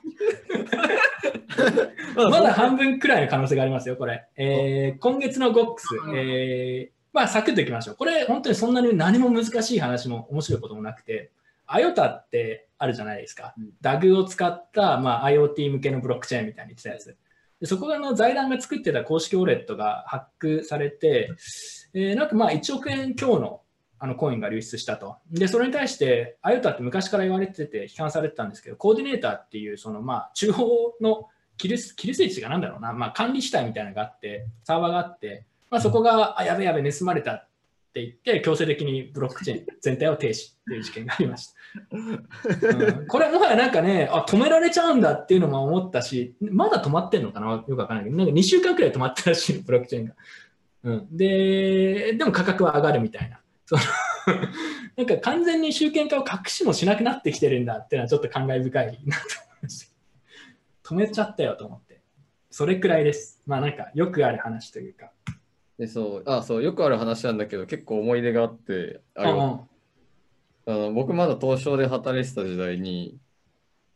[2.15, 4.27] まだ半分くらいの可能性がありますよ、これ。
[4.35, 7.95] えー今月のゴックス、えーまあ、サクッといきましょう。
[7.95, 11.31] これ、本当にそんなに何も難しい話も面白いこともなくて、
[11.67, 13.53] IOTA ってあるじゃないですか。
[13.81, 17.15] DAG を使った、まあ、IoT 向けのブロックチェーンみたいに言ってたやつ。
[17.61, 21.31] でそこがあの財団が作ってた公式ウォレットがハックされて、
[21.93, 23.61] えーなんかまあ1億円強の
[23.99, 25.15] あのコインが流出したと。
[25.31, 37.47] で、それに対して IOTA って昔から言われてて批判されてたんですけど、コーディネーターっていうそのまあ中央のキルスキルスイッチがなんだろうな、まあ、管理主体みたいなのがあって、サーバーがあって、まあ、そこがあやべやべ盗まれたっ
[37.93, 41.53] て言って、強制的にブロックチェーン 全体を停止っていう事件がありました。
[41.89, 47.51] うんこれもはやなんかねあ、止められちゃうんだっていうのも思ったし、まだ止まってんのかな？
[47.53, 50.13] よくわからないけど、なんか2週間くらい止まったらしい、ブロックチェーンが。
[50.83, 53.39] うん、で、でも価格は上がるみたいな。
[53.65, 53.81] その
[54.95, 59.93] なんか完全に集権化を隠しもしなくなってきてるんだっていうのはちょっと感慨深いなと思いました。
[60.83, 62.01] 止めちゃったよと思って。
[62.51, 63.41] それくらいです。
[63.47, 65.11] まあなんかよくある話というか。
[65.77, 73.17] でそうあそうよくある話なんだけど結構思い出があってあれあの僕まだ東証で働いてた時代に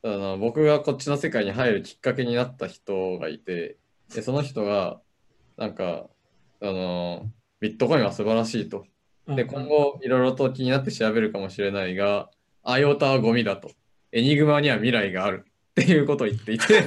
[0.04, 3.78] あの僕がこっちの世界に入るきっかけになった人がいて
[4.14, 5.00] でその人が
[5.58, 6.08] なんか
[6.62, 7.30] あの
[7.60, 8.86] ビットコインは素晴らしいと。
[9.28, 12.30] で今後いろいろと気になって調べるかもしれないが
[12.64, 13.72] IOTA はゴミだと。
[14.14, 15.46] エニグマには未来がある
[15.80, 16.82] っていうことを言っていて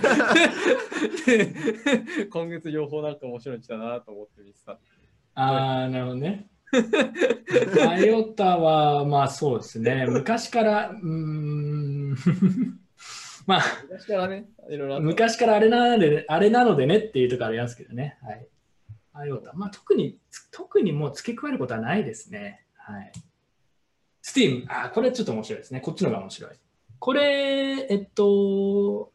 [1.26, 4.78] で 今月両方なんか面白いの来たなと思って見てた
[5.34, 6.50] ああ、なるほどね。
[7.88, 10.06] アイオタは、まあそうですね。
[10.08, 12.10] 昔から、うーん、
[13.46, 18.18] まあ昔からねいろいろ昔からあれなので、あれなのでねっていうところありますけどね。
[18.22, 18.46] はい。
[19.12, 20.18] アイオタ、まあ特に、
[20.50, 22.66] 特にもう付け加えることはないですね。
[22.74, 23.12] はい。
[24.22, 25.80] Steam、あーこれちょっと面白いですね。
[25.80, 26.50] こっちの方が面白い。
[27.00, 29.10] これ、えっと、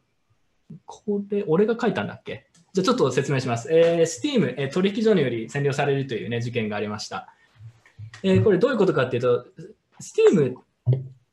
[0.84, 2.46] これ、俺が書いたんだっけ？
[2.74, 3.72] じゃあちょっと説明します。
[3.72, 7.32] えー、Steam、えー取引所により占領されるという、ね、事件がありました。
[8.22, 9.46] えーこれどういうことかっていうと、
[10.00, 10.62] Steam っ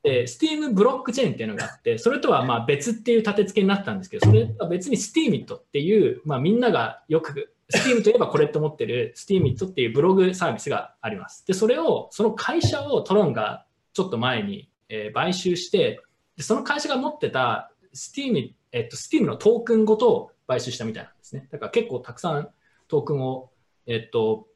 [0.03, 11.47] て、Steam ブロックチェーンっていうのがあって、それとはまあ別っていう立て付けになったんですけど、それは別に Steamit っていう、まあ、みんながよく、Steam といえばこれって思ってる Steamit っていうブログサービスがあります。
[11.47, 15.99] で、それを、その会社をトロンがちょっと前に、えー買収して、
[16.35, 21.47] でその会社が持ってた Steam, えっと、Steam のトークンごと買収したみたいなんですね。
[21.51, 22.49] だから結構たくさん
[22.87, 23.51] トークンを、
[23.85, 24.47] えっと、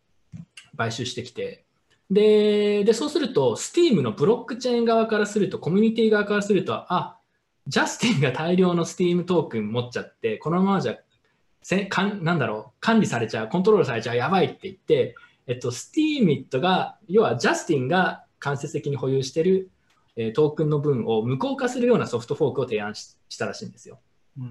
[0.76, 1.66] 買収してきて、
[2.10, 7.18] で、でそうすると、Steam のブロックチェーン側からすると、コミュニティ側からすると、あ、
[7.68, 10.98] ジャスティンが大量の Steam トークン持っちゃって、このままじゃ、
[11.62, 15.16] せかんなんだろう、管理されちゃう、コントロールされちゃう、やばいって言って、
[15.48, 19.70] えっと、Steamit が、要はジャスティンが間接的に保有してる、
[20.18, 24.00] えートークンの分を無効化するようなソフトフォークを提案ししたらしいんですよ。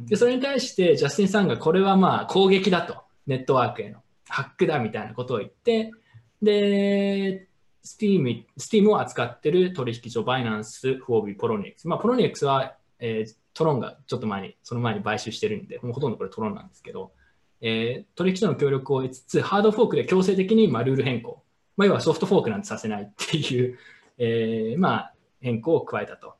[0.07, 5.93] で、それに対してジャスティンさんがこれはまあ攻撃だと、ネットワークへのハックだみたいなことを言って、
[6.43, 7.49] で、
[7.85, 11.89] Steam, Steam を扱ってる取引所、バイナンス、フォービー、ポロニエクス。
[11.89, 17.13] まあ、ポロニエクスは、えートロンがちょっと前に、その前に買収してるんで、もうほとんどこれトロンなんですけど、
[17.63, 21.43] えー取引所の協力を得つつ、ハードフォークで強制的にまあルール変更、
[21.79, 23.79] まあ、要はソフトフォークなんてさせないっていう、
[24.19, 26.35] えーまあ、変更を加えたと。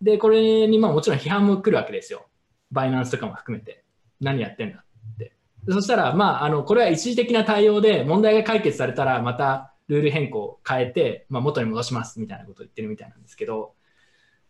[0.00, 2.26] で、これにまあもちろん批判も来るわけですよ。
[2.70, 3.84] バイナンスとかも含めて。
[4.20, 5.34] 何やってんだって。
[5.68, 13.74] そしたら、まあ、あの、これは一時的な対応で、問題が解決されたら、またルール変更を変えて、まあ、元に戻しますみたいなことを言ってるみたいなんですけど、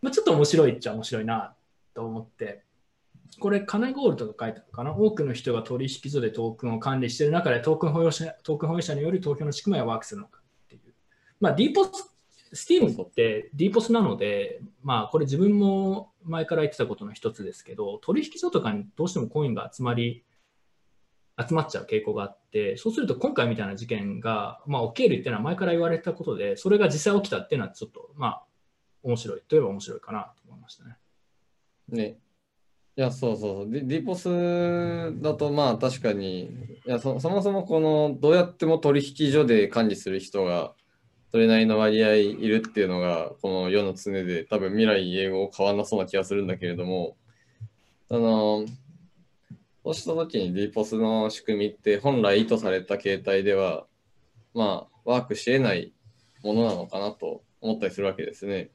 [0.02, 1.54] まあ、ちょっと面白いっちゃ面白いな
[1.94, 2.64] と思って、
[3.40, 4.94] これ、金ゴールドが書いたのかな？
[4.94, 10.94] 多くの人が取引所でトークンを管理している中でトークン保有者、トークン保有者による投票の仕組みはワークするのかっていう。
[11.40, 11.52] まあ、
[12.52, 20.24] ディーポス Steam って DPoS なので、まあ、これ自分も前から言ってたことの一つですけど、取引所とかにどうしてもコインが集まり、
[21.40, 28.44] 集まっちゃう傾向があって、そうすると今回みたいな事件が、まあ、起きるっていうのは前から言われてたことで、それが実際起きたっていうのはちょっと、まあ、
[29.02, 30.96] 面白いといえば面白いかなと思いましたね。
[31.88, 32.18] ね。
[32.94, 33.70] いや、そうそうそう。
[33.70, 36.50] DPoS だと、まあ確かに、い
[36.84, 40.74] やそ、そもそもこの、どうやっても取引所で管理する人が、
[41.32, 47.16] それなりの割合いるっていうのが、この世の常で、多分未来英語変わんなそうな気がするんだけれども、
[48.10, 48.66] あの、
[49.82, 53.86] そうした時に DPoS の仕組みって、本来意図された形態では、
[54.52, 55.94] まあ、ワークし得ない
[56.42, 58.68] ものなのかなと思ったりするわけですね。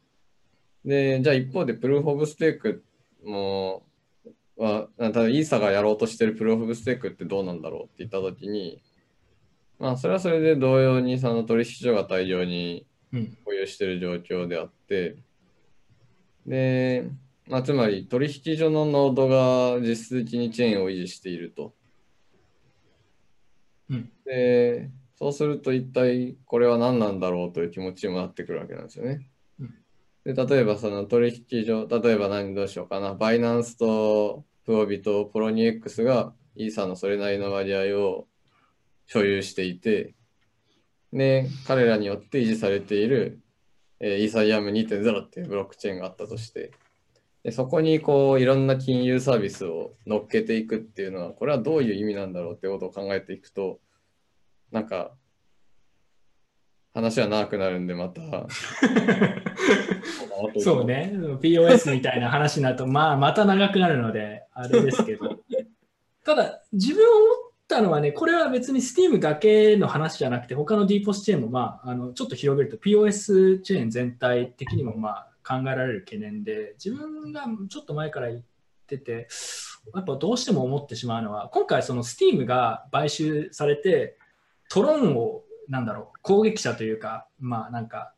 [0.83, 2.83] で、じゃあ一方で、プルーフ・オブ・ステーク
[3.23, 3.83] も、
[4.55, 8.81] は、ただイーサがやろうとしてるプルーフ・オブ・ステークってどうなんだろうって言ったときに、
[9.79, 13.37] まあ、それはそれで同様にその取引所が大量にうん。
[13.45, 15.15] 保有している状況であって、
[16.45, 17.09] で、
[17.47, 21.73] まあ、つまり取引所のノードが実質的にチェーンを維持していると。
[23.89, 29.29] うんで、そうすると一体これは何なんだろうという気持ちにもなってくるわけなんですよね。
[29.59, 29.73] うん
[30.25, 38.27] で、例えばその取引所、例えば何どうしようかな、バイナンスとプオビとポロニエックスがイーサのそれなりの割合を
[39.07, 40.13] 所有していて、
[41.11, 43.39] で、彼らによって維持されている、
[43.99, 46.71] えーイーサリアム2.0っていうブロックチェーンがあったとして、
[47.43, 53.79] でそこにこういろんな金融サービスを乗っけていくっていうのは、これはどういう意味なんだろうってことを考えていくと、
[54.71, 55.13] なんか、
[56.93, 58.21] 話は長くなるんで、また。
[60.59, 60.85] そう。
[60.85, 65.39] ね、POS みたいな話になると、まあ、また長くなるので、あれですけど。
[66.25, 78.41] ただ、自分思ったのはね、これは別に Steam だけの話じゃなくて、他の DPoS チェーンも、まあ、あのちょっと広げると、POS チェーン全体的にも、まあ、考えられる懸念で、自分がちょっと前から言っ
[78.87, 79.27] てて、
[79.93, 84.17] やっぱどうしても思ってしまうのは、今回、その Steam が買収されて、
[84.69, 88.13] トロンを、なんだろう、攻撃者というか、まあ、なんか、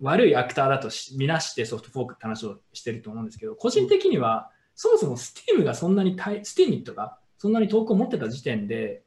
[0.00, 9.02] 悪いアクターだとし見なしてソフトフォークって話をしてると思うんですけど、個人的には、そもそも Steam がそんなに、Steam とか、そんなに遠くを持ってた時点で、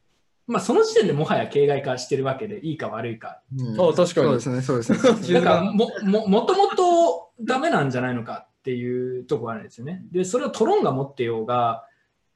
[0.47, 3.43] まあ、その時点でもはや形骸化してるわけで、いいか悪いか。
[3.55, 5.39] うんあ確かにそうですね、そうですね。
[5.39, 10.03] なんか も、も、もともとダメなんじゃないのかっていうとこあるんですよね。
[10.11, 11.85] で、それをトロンが持ってようが、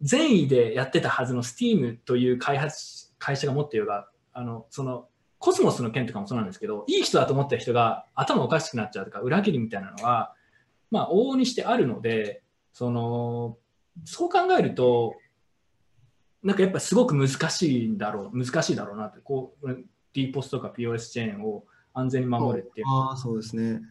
[0.02, 5.08] 善意でやってたはずの Steam という開発会社が持ってようが、あの、その、
[5.40, 10.36] コスモスの件とかもそうなんですけど、いい人だと思った人が頭おかしくなっちゃうとか、裏切りみたいなのは、
[10.92, 13.58] まあ、往々にしてあるので、その、
[14.06, 15.16] そう考えると、
[16.44, 19.70] なんかやっぱりすごく難しいんだろう、難しいだろうなって、こう、
[20.14, 22.88] DPOS とか POS チェーンを安全に守るっていう。
[22.88, 23.64] ああ、そうですね。
[23.64, 23.82] うん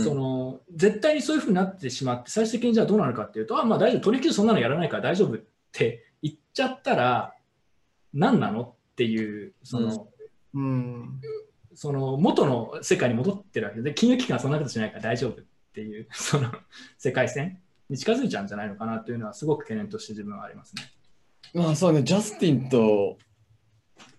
[0.00, 7.34] その絶対にそういうふうになってしまって、最終的にじゃあどうなるかっていうと、あまあ大丈夫、取引所そんなのやらないから大丈夫って言っちゃったら、
[8.14, 10.08] 何なのっていう、その、
[10.54, 11.20] うん。
[11.74, 16.50] その元の世界に戻ってるわけで、金融機関はそんなことしないから大丈夫っていう、その
[16.96, 17.60] 世界線
[17.90, 20.82] に近づいちゃうんじゃないのかなというのは、すごく懸念として自分はありますね。
[21.54, 23.18] まあそうね、ジャスティンと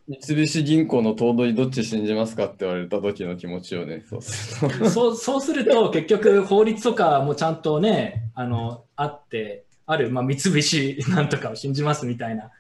[0.07, 4.89] 三菱銀行の頭取どっち信じますかって言われた時の気持ちをね、そうすると。
[4.89, 12.51] そうそうすると、 結局、法律とかもちゃんとね、あのあって、ある、まあ、三菱 なんとかを信じますみたいな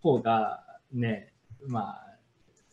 [0.00, 1.32] 方が、ね、
[1.66, 2.18] まあ、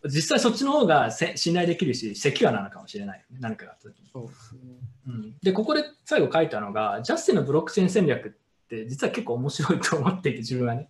[0.05, 4.09] 実際そっちの方がせ信頼できるし、セキュアなのかもしれない何かがあった時に。
[4.11, 4.61] そうですね。
[5.07, 10.89] うん、で、ここで最後書いたのが、ジャスティンのブロックチェーン戦略って、実は結構面白いと思っていて、自分はね。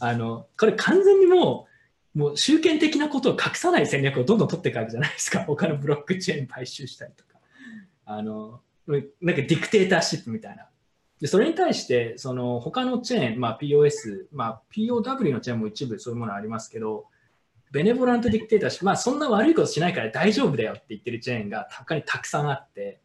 [0.00, 1.66] あの、これ完全にも
[2.14, 5.40] う、もう集権的なことを隠さない戦略をどんどん取っていくわけじゃないですか。
[5.48, 7.38] 他のブロックチェーン買収したりとか。
[8.04, 10.68] あの、なんかディクテーターシップみたいな。
[11.20, 17.06] で、それに対して、その他のチェーン、まあ POS、まあ POW のチェーンも一部そういうものありますけど、
[17.72, 23.00] ベネボラントディクテーターシップ、まあそんな悪いことしないから大丈夫だよって言ってるチェーンが他にたくさんあって、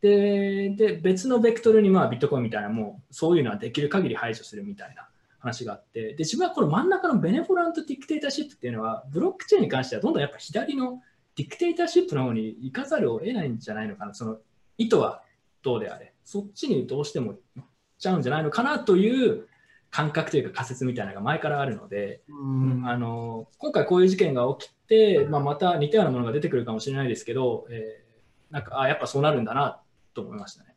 [0.00, 5.08] で、で別のベクトルにまあビットコインみたいなもうそういうのはできる限り排除するみたいな
[5.38, 11.02] 話があって、で自分はこの真ん中のベネボラントディクテーターシップっていうのはブロックチェーンに関してはどんどんやっぱ左の
[11.36, 14.38] ディクテーターシップの方に行かざるを得ないんじゃないのかな、その
[14.78, 15.22] 意図は
[15.62, 17.64] どうであれ、そっちにどうしても行っ
[17.98, 19.46] ちゃうんじゃないのかなという
[19.90, 22.82] 感覚というか仮説みたいなのが前からあるので、うん。
[22.86, 28.10] あの今回こういう事件が起きて、まあ、また似たようなものが出てくるかもしれないですけど、えー
[28.50, 29.78] なんかあやっぱそうなるんだな
[30.22, 30.76] と思いましたね。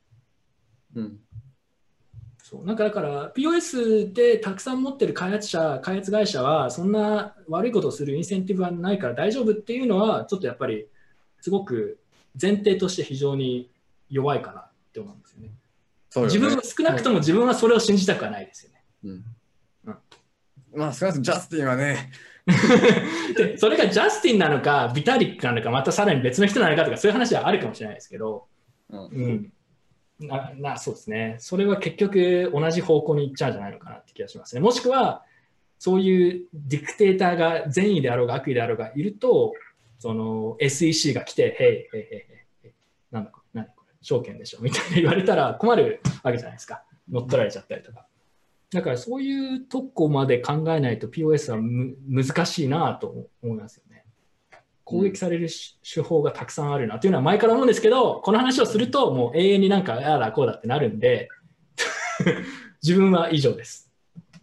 [0.95, 1.19] うん。
[2.43, 10.87] そうなんかだから POS でたくさん持ってる開発者、開発会社はそんな悪いことをするインセンティブはないから大丈夫っていうのはちょっとやっぱり
[11.41, 11.99] すごく
[12.39, 13.69] 前提として非常に
[14.09, 15.51] 弱いかなって思うんですよね。
[16.09, 18.83] そうよね自分は少なくとも自分はそれを信じたくはないですよね。
[19.03, 19.11] うん
[19.85, 19.97] うん
[20.75, 22.11] まあ少なくともジャスティンはね、
[23.37, 28.47] でそれがジャスティンなのか、ビタリックなのか、またさらに別の人なのかとか、そういう話はあるかもしれないですけど、
[29.01, 29.51] うん、
[30.19, 34.61] ななそうですね、それは結局同じ方向に行っちゃうんじゃないのかなって気がしますね。
[34.61, 35.23] もしくは、
[35.79, 39.53] そういうディクテーターが善意であろうが悪意であろうがいると、
[39.99, 42.15] その SEC が来て、へい、へい、へ
[42.63, 42.71] い、へい、
[43.11, 46.83] なんだこれ、何これ、証券でしょみたいな言われたら困るわけじゃないですか。
[47.11, 48.07] 乗っ取られちゃったりとか。
[48.71, 53.82] だからそういうとこまで考えないと POS はむ難しいなと思います。
[54.83, 61.29] 攻撃されるし手法がたくさんあるなというのは前から思うんですけど、この話をするともう永遠になんかああだこうだってなるんで、
[62.83, 63.89] 自分は以上です。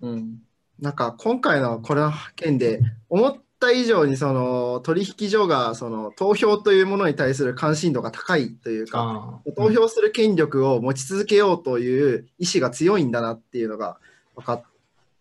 [0.01, 0.39] うん。
[0.81, 2.81] なんか今回のこの件で
[3.11, 13.99] 思った以上にその取引所がその投票というものに対する関心度が高いというか、あ投票する権力を持ち続けようという意志が強いんだなっていうのが
[14.35, 14.63] 分かっ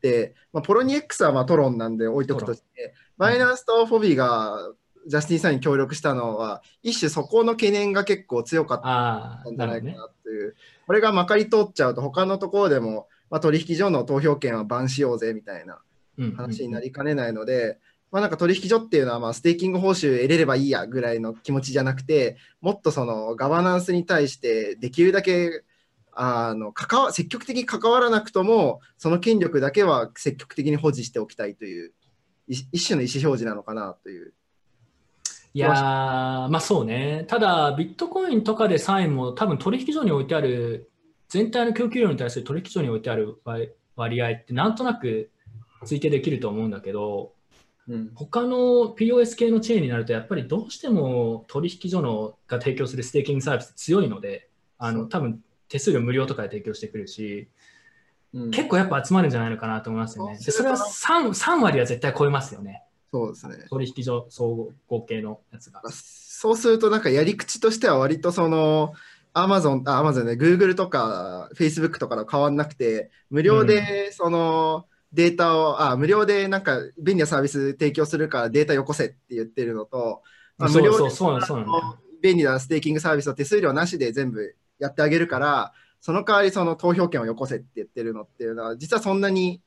[0.01, 4.71] て、まあ、ポロニ X はまあトロンなんで置いとくとして、バイナンスとフォビーが
[5.09, 8.81] ジャスティンさんに協力したのは、一種そこの懸念が結構強かっ
[9.43, 9.97] たんじゃないかなるほどね。
[9.97, 10.55] なという、
[10.85, 15.79] これがまかり通っちゃうと、他のところでも、まあ、取引所の投票権はバンしようぜみたいな
[16.17, 17.79] うん話になりかねないので、
[18.11, 25.63] まあ、なんか取引所っていうのはまあステーキング報酬得れればいいやぐらいの気持ちじゃなくて、もっとそのガバナンスに対してできるだけ
[26.11, 31.93] あの関わ積極的に関わらなくとも、その権力だけは積極的に保持しておきたいという、
[32.47, 34.33] い一種の意思表示なのかなという。
[35.53, 37.25] いやー、まあそうね。
[37.27, 40.91] ただ、ビットコインとかでさえも、多分取引所に置いてある、
[41.27, 45.31] 全体の供給量に対する取引所に置いてある割割合って、なんとなく
[45.83, 47.33] 推計できると思うんだけど、
[47.87, 48.11] うん。
[48.13, 57.59] 他の POS 系のチェーンになると、やっぱりどうしても取引所のが提供するステーキングサービス強いので、あの多分手数料無料とかで提供してくるし、うん
[58.51, 60.37] 結構やっぱ集まるんじゃないのかなと思いますよね。
[60.37, 62.83] でそれは 3, 3割は絶対超えますよね。
[63.11, 63.65] そうですね。
[63.69, 65.81] 取引所総合系のやつが。
[65.91, 68.93] そうすると、なんかやり口としては割とその、
[69.33, 80.21] アマゾン、あ、アマゾンね、グーグルとか、フェイスブックとかと変わんなくて、無料でそのデータを、あ、無料でなんか便利なサービス提供するからデータよこせって言ってるのと、
[80.57, 81.09] まあ無料で。
[82.21, 89.61] 便利なステーキングサービスを手数料なしで全部やってあげるから、その代わりその投票権をよこせって言ってるのっていうのは、実はそんなに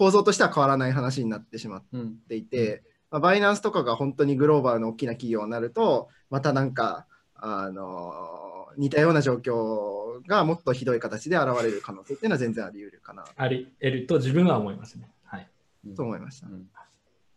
[0.00, 1.84] 構造としては変わらない話になってしまっ
[2.26, 2.34] て。
[2.34, 7.04] いて、まあ、バイナンスとかが本当にグローバルの大きな企業になると、またなんか、
[7.34, 15.10] あの似たような状況がもっとひどい形で現れる可能性っていうのは全然あり得るかなあり得ると自分は思いますね。
[15.24, 15.46] はい。
[15.94, 16.46] と思いました。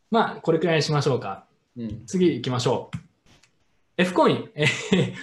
[0.10, 1.44] まあ、これくらいにしましょうか。
[1.76, 2.06] うん。
[2.06, 2.98] 次行きましょう。
[3.98, 4.50] F コイン。
[4.56, 5.14] えー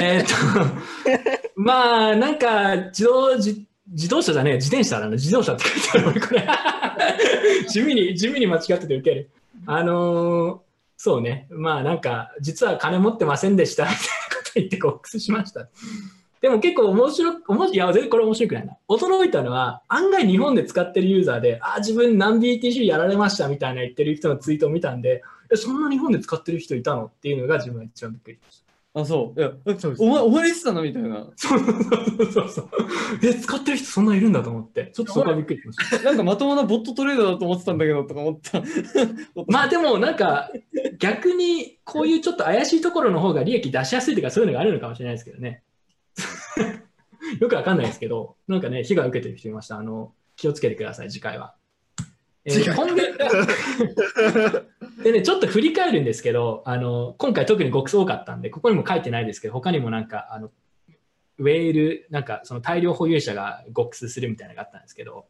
[0.00, 6.46] えーっと、 まあ、なんか自動自、自動車じゃねえ、自転車だな、自動車って書いてある、俺これ。
[7.68, 9.30] 地味に、地味に間違っててウケる。
[9.66, 10.58] あのー
[10.96, 14.04] そうね、まあなんか、実は金持ってませんでしたみたいな
[14.38, 15.68] こと言ってボックスしました。
[16.40, 18.76] でも結構面白く、面白いや、全然これ面白くないな。
[18.88, 25.22] 驚いたのは、案外日本で使ってるユーザーで、あ、自分何 BTC やられましたみたいな言ってる人のツイートを見たんで、
[25.54, 27.06] そんな日本で使ってる人いたの？
[27.06, 28.63] っていうのが自分が一番びっくりしました。
[28.96, 29.40] あ、そう。
[29.40, 31.26] いや、えそうですお前、お前いつたのみたいな。
[31.34, 32.68] そうそうそうそう。
[33.24, 36.02] え、使ってる人そんないるんだと思って、ちょっとそこはびっくりしました。
[36.04, 38.62] なんかまともなボットトレーダーだと思ってたんだけど、とか思った。
[39.48, 40.52] まあでもなんか
[40.98, 45.64] 逆にこういうちょっと怪しいところの方が利益出しやすいとかそういうのがあるのかもしれないですけどね。
[47.40, 49.76] よくわかんないですけど、なんかね、被害を受けてる人いました。
[49.76, 51.56] あの、気をつけてください、次回は。
[52.46, 53.14] えー今月
[55.02, 60.50] でね、ちょっと振り返るんですけど、あの今回特に極多かったんで、ここにも書いてないですけど、他にもなんか、あの
[61.38, 65.26] ウェール、なんかその大量保有者が極数するみたいなのがあったんですけど、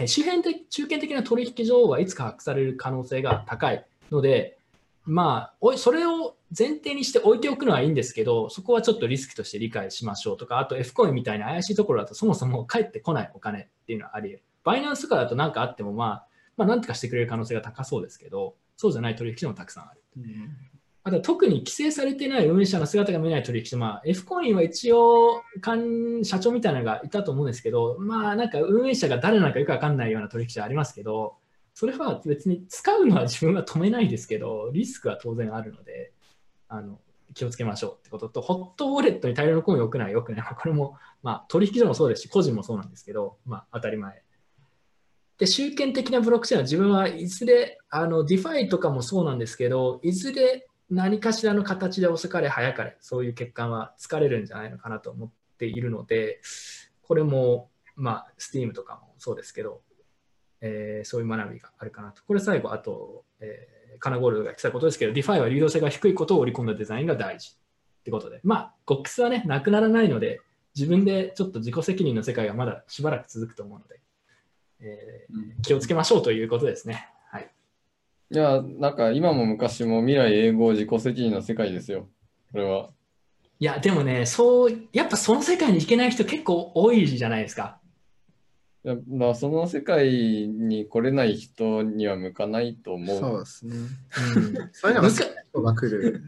[0.00, 4.58] え周辺的、中堅的な取引所はいつか発掘される可能性が高いので、
[5.04, 14.44] まあ、それを前提にして置いておくのはいいんですけど、そこはちょっとリスクとして理解しましょうとか、あと F コインみたいな怪しいところだとそもそも返ってこないお金っていうのはあり得る。
[14.62, 20.02] バイナンスとかだと何かあっても、まあ、まあ、なんとかしてくれる可能性が高そうですけど、そうじゃない取引所もたくさんある。
[21.02, 31.36] あとは特に規制されてない運営者の姿が見えない取引所、まあ、F コインは一応官、社長みたいなのがいたと思うんですけど、まあ、なんか運営者が誰なのかよくわかんないような取引所ありますけど、
[31.72, 36.12] それは別に使うのは自分は止めないですけど、リスクは当然あるので、
[36.68, 37.00] あの
[37.34, 40.54] 気をつけましょうってことと、ホットウォレットに大量のコインを置くのはよくない。
[40.54, 44.22] これも、まあ、取引所もそうですし、個人もそうなんですけど、まあ、当たり前。
[45.40, 56.42] で、集権的なブロックチェーンは自分はいずれ、あの、 DeFi とかもそうなんですけど、いずれ何かしらの形で遅かれ早かれ、そういう欠陥は突かれるんじゃないのかなと思っているので、
[57.00, 59.80] これも、まあ、Steam とかもそうですけど、
[60.60, 62.22] えーそういう学びがあるかなと。
[62.22, 67.56] これ最後、あと、えーカナゴールドが言ってたことですけど、DeFi は流動性が低いことを織り込んだデザインが大事
[68.00, 70.40] ってことで、まあ、GOX はね、なくならないので、
[70.74, 74.00] 自分でちょっと自己責任の世界がまだしばらく続くと思うので、
[74.80, 77.08] えー気をつけましょうということですね。
[77.30, 77.50] はい。
[78.30, 82.08] いや、なんか今も昔も未来永劫自己責任の世界ですよ。
[82.52, 82.88] これは。
[83.58, 87.78] いや、でもね、そう、やっぱその世界に行けない人結構多いじゃないですか。
[88.82, 93.18] いやまあ、その世界に来れない人には向かないと思う。
[93.18, 93.76] そうですね。
[93.76, 95.02] うんそういう
[95.54, 96.22] のが来る。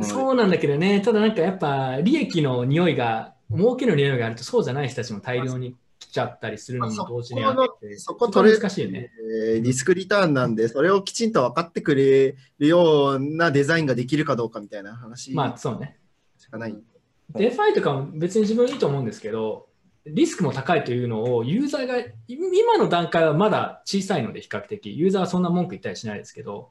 [0.00, 5.76] そうなんだけどね、ただなんかやっぱ利益の匂いが、儲けの匂いがあるとそうじゃない人たちも大量に来
[6.12, 9.10] ちゃったりするのも同時にあって、そこ取れ難しいよね。
[9.54, 15.98] えーリスクリターンなんで、それをきちんと分かってくれるようなデザインができるかどうかみたいな話まあそうね。
[16.38, 16.76] しかない。
[17.30, 19.68] DeFi とかも別に自分いいと思うんですけど、
[20.04, 26.70] リスクも高いというのをユーザーが、い今の段階はまだ小さいので比較的、ユーザーはそんな文句言ったりしないですけど、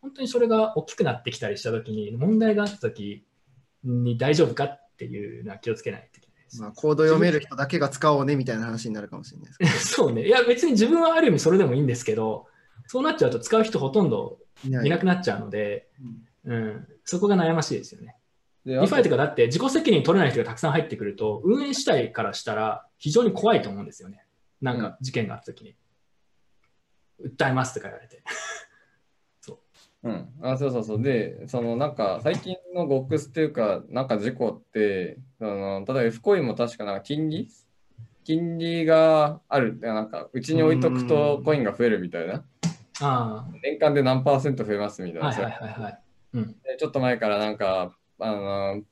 [0.00, 3.24] 本当にそれが大きくなってきたりしたときに、問題があったとき
[3.84, 6.21] に大丈夫かっていうのは気をつけないと。
[6.58, 9.66] まあ、コード読める人だけが使おうねみたいな話になるかもしれないですけ
[9.96, 10.26] そうね。
[10.26, 12.46] いや、別に自分はある意味それでもいいんですけど、
[12.86, 14.84] そうなっちゃうと使う人ほとんどど。
[14.84, 15.88] いなくなっちゃうので、
[16.44, 18.16] うん、そこが悩ましいですよね。
[18.64, 24.24] で DeFi とかだって自己責任取れない人がたくさん入ってくると、運営主体からしたら非常に怖いと思うんですよね。
[24.60, 25.74] なんか事件があった時に。
[27.24, 28.22] 訴えますとか言われて。
[30.04, 31.02] うん、あそうそうそう。
[31.02, 37.48] で、そのなんか最近の GOX っていうか、なんか事故って、その例えば F コインも確かなんか金利？
[38.24, 39.78] 金利がある。
[39.80, 42.44] なんかうちに置いとくとコインが増えるみたいな。
[43.00, 45.30] あ年間で何パーセント増えますみたいあ、な。
[45.30, 45.98] はいはいはいはい。
[46.34, 46.46] うん。
[46.62, 48.82] でちょっと前からなんか、あの、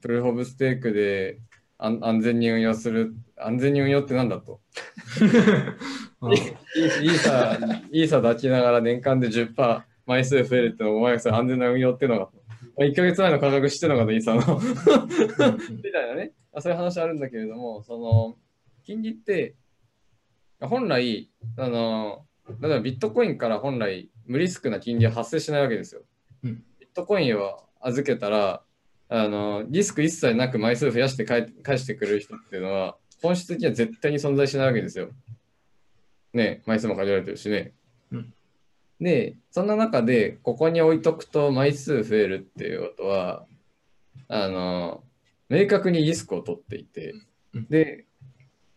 [0.00, 1.38] プルフォブステークで
[1.78, 4.60] 安安全に運用する、安全に運用ってなんだと。
[6.20, 7.58] うんイーサ、
[7.92, 12.28] イーサ抱きながら年間で10%枚数増えるってお前がそれ安全な運用っていうのが、
[12.78, 14.40] 1ヶ月前の価格知ってるのかと、イーサの。
[15.70, 18.36] みたいなね、あそういう話あるんだけれども、その、
[18.84, 19.54] 金利って、
[20.60, 22.26] 本来、あの、
[22.60, 26.02] 例えばビットコインから本来無リスクな金利は発生しないわけですよ。
[26.44, 28.62] うんビットコインを預けたら、
[29.08, 35.10] あの、リスク一切なく枚数増やして返返してくれる人っていうのは、本質的には絶対に存在しないわけですよ。
[36.32, 37.74] ね、枚数も限られてるしね。
[39.00, 43.46] うんで、そんな中で、ここに置いとくと枚数増えるっていうことは、
[44.28, 45.04] あの、
[45.48, 47.14] 明確にリスクを取っていて
[47.54, 48.06] うん、で、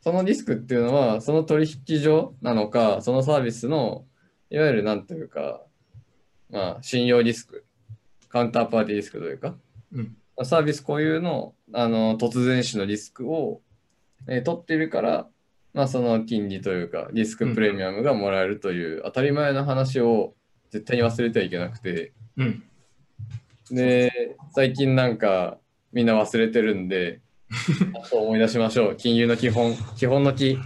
[0.02, 4.06] そのリスクっていうのは、その取引所なのか、そのサービスの、
[4.50, 5.62] いわゆるなんというか、
[6.50, 7.66] まあ、信用リスク、
[8.30, 9.56] カウンターパーティーリスクというか、
[9.94, 10.18] うん。
[10.44, 13.62] サービス固有のあの突然死のリスクを、
[14.28, 15.28] えー取っているから、
[15.74, 20.34] まあ、その金利というか、リスクプレミアムがもらえるという当たり前の話を
[20.70, 22.64] 絶対に忘れてはいけなくて、うん。
[23.72, 25.58] で、最近なんか
[25.94, 27.22] みんな忘れてるんで、
[28.12, 28.96] 思い出しましょう。
[28.96, 30.58] 金融の基本、基本のき、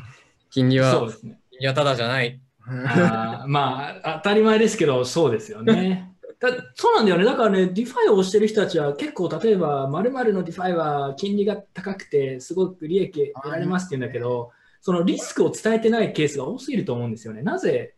[0.50, 1.40] 金利は、そうですね。
[1.52, 2.40] 金利はただじゃない。
[2.68, 6.12] あーまあ、当たり前ですけど、そうですよね。
[6.40, 7.26] だそうなんだよね。
[7.26, 14.52] だからね、 DeFi をしてる人たちは結構、例えば、〇〇の DeFi は金利が高くて、すごく利益得られますって言うんだけど、
[14.86, 17.42] そのリスクを伝えてないケースが多すぎると思うんですよね。
[17.42, 17.96] なぜ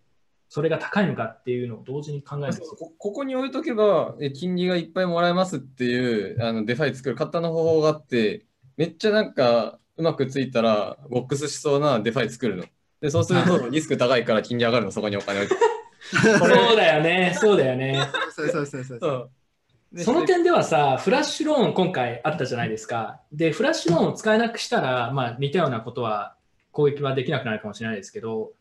[0.48, 2.62] それが高いのかっていうのを同時に考えると。
[2.62, 8.46] こここに置いとけば、え金利がいっぱいもらえますっていうあの DeFi 作る簡単な方法があって、
[8.78, 12.64] めっちゃなんかうまくついたら、ボックスしそうなデファイ作るの。
[13.02, 15.64] で、そうすると リスク高いから金利上がるの、そこにお金置いて。
[16.40, 18.00] そうだよね、そうだよね。
[18.34, 19.00] そうそうそうそう。
[19.02, 19.30] そう
[19.92, 23.20] でその点ではさ、フラッシュローン今回あったじゃないですか。
[23.34, 26.37] で、フラッシュローンを使えなくしたら、まあ似たようなことは
[26.78, 28.52] 攻撃はできなくなるかもしれないですけど、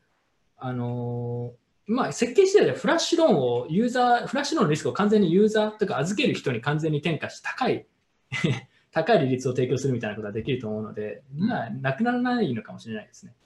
[0.56, 7.86] あのーまあ設計次第でフラッシュローンをユーザー、フラッシュローンのリスクを完全にユーザーとか預ける人に完全に転嫁して高い、
[8.90, 13.36] 高い利率を提供するみたいなことができると思うので、まあなくならないのかもしれないですね。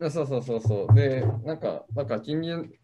[0.00, 0.94] そうそうそうそう。
[0.94, 2.78] で、なんか、なんか金利、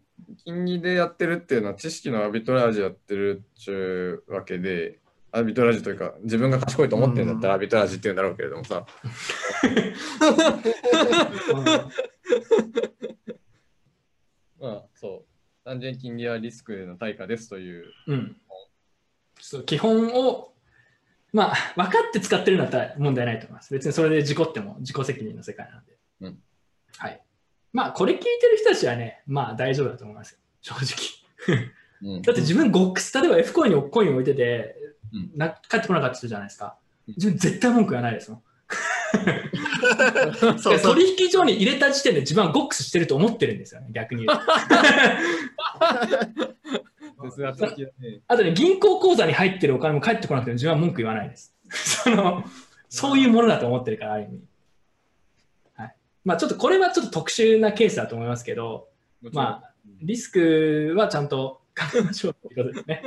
[0.45, 5.00] 金利でやってるっていうのは知識のアビトラージやってるっちゅうわけで、
[5.33, 8.87] アビトラージというか、自分が賢いと思ってるんだったらアビトラージって言うんだろうけれどもさ、
[14.61, 15.31] まあそう、
[15.65, 17.85] 単純に金利はリスクの対価ですという。
[18.09, 18.37] うん。
[19.41, 20.53] そう基本を、
[21.33, 23.73] まあ、分かって使ってるんだったら問題ないと思います。
[23.73, 25.97] 別にそれで事故っても自己責任の世界なんで。
[26.23, 26.39] うん
[26.99, 27.23] はい。
[27.73, 30.39] まあ、これ聞いてる人たちはね、まあ大丈夫だと思いますよ。
[30.61, 31.57] 正直。
[31.57, 31.73] うん
[32.23, 34.80] だって自分ゴックス、例えば F コインにコイン置いてて、うん
[35.37, 36.77] な帰ってこなかった人じゃないですか
[37.09, 37.15] うん。
[37.17, 38.43] 自分絶対文句言わないですもん。
[40.59, 40.95] そうそう。
[40.95, 44.45] 取引所に入れた時点で自分はゴックスしてると思ってるんですよね、逆に言うと。
[48.29, 51.55] あとね、銀行口座に入ってるお金も返ってこなくても自分は文句言わないです。
[52.05, 52.45] その
[52.89, 54.43] そういうものだと思ってるから、ある意味。
[55.75, 55.95] はい。
[56.25, 58.89] まあちょっとこれはちょっと特殊なケースだと思いますけど、
[59.33, 63.03] まあ、リスクはちゃんと考えましょうということですね。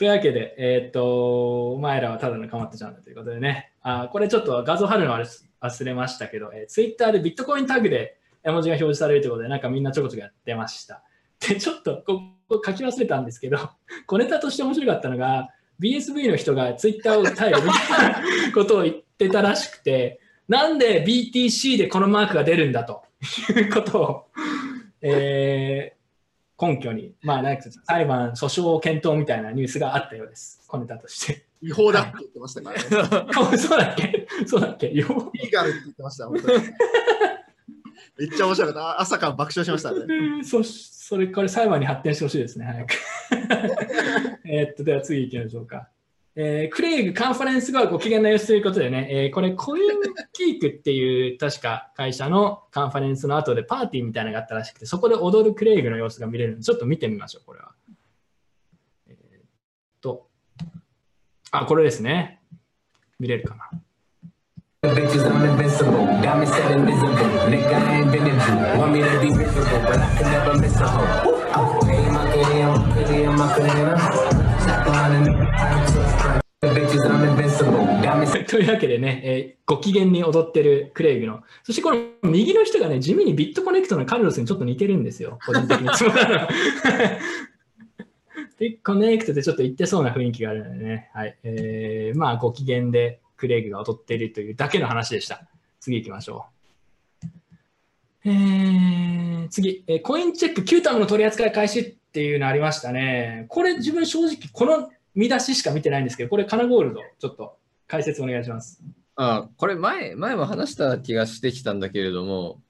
[0.00, 11.02] というわけで、えーっと、お前らはただのかまってちゃうんだということでね、あこれちょっと画像貼るの忘れましたけど、えー、ツイッターでビットコインタグで絵文字が表示されるということで、なんかみんなちょこちょこやってました。
[11.46, 12.18] で、ちょっとこ
[12.48, 13.58] こ書き忘れたんですけど、
[14.06, 15.50] 小ネタとして面白かったのが、
[15.82, 18.12] BSV の人がツイッターを訴えるみたい
[18.46, 20.18] なことを言ってたらしくて、
[20.48, 23.02] なんで BTC でこのマークが出るんだと
[23.54, 24.26] いうことを、
[25.02, 25.99] えー
[26.60, 31.46] 根拠に、まあ、なんか裁判、訴訟検討みたいなニュースがあったようです、小ネタとして。
[31.62, 33.58] 違法だって言ってましたからね。
[33.58, 34.26] そうだっけ？
[34.46, 34.90] そうだっけ？
[34.92, 36.64] よリーガルって言ってました、本当に。
[38.18, 39.00] めっちゃ面白かった。
[39.00, 39.98] 朝から爆笑しましたね。
[40.08, 42.94] うんそそれ、これ裁判に発展してほしいですね、早く。
[44.48, 45.89] えーっと、では次行きましょうか。
[46.36, 49.84] えー、クレイグカンファレンスがはご機嫌な様子ということでね、えー、これコイン
[50.32, 57.72] キークっていう確か会社のカンファレンスの後でパーティーみたいなのがあったらしくて、そこで踊るクレイグの様子が見れるので、ちょっと見てみましょう、これは。
[59.08, 60.28] えー、と、
[61.50, 62.40] あ、これですね。
[63.18, 63.70] 見れるかな。
[78.46, 81.42] というわけでね、えーご機嫌に踊ってるクレイグの。
[81.62, 85.84] そしてこの右の人がね、地味にビットコネクトのカルロスにちょっと似てるんですよ、個人的に。
[88.58, 91.38] ビットコネクトでちょっと言ってそうな雰囲気があるのでね、はい。
[91.44, 95.48] えーまあ、ご機嫌でクレイグが踊っているというだけの話でした。
[95.78, 96.46] 次行きましょ
[97.24, 98.28] う。
[98.28, 103.46] えー次、えーコインチェック9タムの取り扱い開始っていうのありましたね。
[103.48, 104.90] これ自分正直この
[105.20, 108.82] 見出ししか見てないんですけど、これカナゴールド、ちょっと解説お願いします。
[109.16, 112.62] あこれ前、前も話した気がしてきたんだけれども、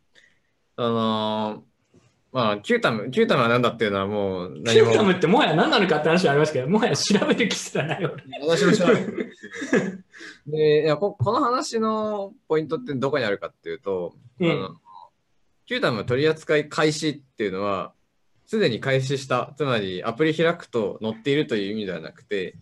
[0.74, 1.62] あの
[2.32, 8.24] まあ、キュータム、キュータムは何だっていうのはもうキ何もュータムってもはや何なのかって話はありますけど、もはや調べる気すらない俺。
[8.40, 9.06] 私も知らない。
[10.48, 14.76] でいやこ、この話のポイントってどこにあるかっていうと、うんあの
[15.66, 17.92] キュータム取り扱い開始っていうのは、
[18.50, 22.56] すでに開始した、つまりアプリ開くと載っているという意味ではなくて、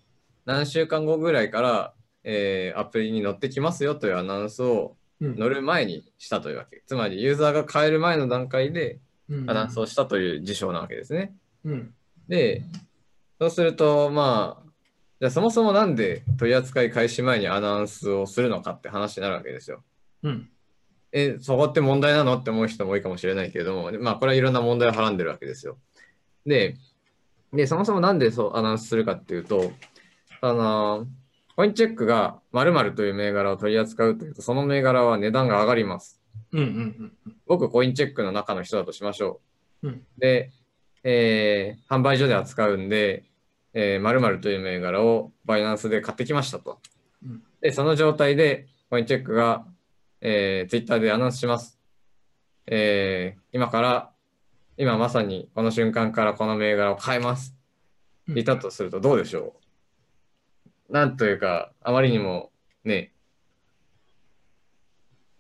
[0.45, 1.95] 何週間後ぐらいから、
[2.25, 6.83] えーアプリに載ってきますよというアナウンスをうん載る前にしたというわけ。
[6.87, 8.99] つまりユーザーが買える前の段階で
[9.31, 11.35] うんアナウンスをしたという事象なわけですね。
[11.65, 11.95] うん
[12.29, 12.61] で、
[13.41, 14.71] そうすると、まあ、
[15.21, 19.83] じゃあそもそもなんで取り扱い開始前にアナウンスをするのかって話になるわけですよ。
[20.23, 20.51] うん
[21.13, 22.37] え、そこって問題なの？
[22.37, 25.79] って思う人も多いかもしれないけれども、でまあ、これはいろんな問題をはらんでるわけですよ。
[26.45, 26.77] で、
[27.53, 29.73] でそもそもなんでそうアナウンスするかっていうと、
[30.43, 31.07] あの、
[31.57, 36.21] コインチェックが〇〇という銘柄を取り扱うというと、その銘柄は値段が上がります。
[36.53, 37.13] うんうん
[37.47, 39.41] 僕、コインチェックの中の人だとしましょ
[39.83, 39.89] う。
[39.89, 40.51] うんで、
[41.05, 43.25] えー販売所で扱うんで、
[43.73, 46.79] えー、〇〇という銘柄をバイナンスで買ってきましたと。
[47.25, 49.67] うんで、その状態で、コインチェックが、
[50.21, 51.79] えー、ツイッターでアナウンスします。
[52.67, 54.11] えー今から、
[54.77, 57.55] 今まさにこの瞬間からこの銘柄を買えます。
[58.29, 59.55] うんいたとするとどうでしょ
[60.91, 60.93] う？
[60.93, 62.51] なんというか、あまりにも
[62.85, 63.13] ね、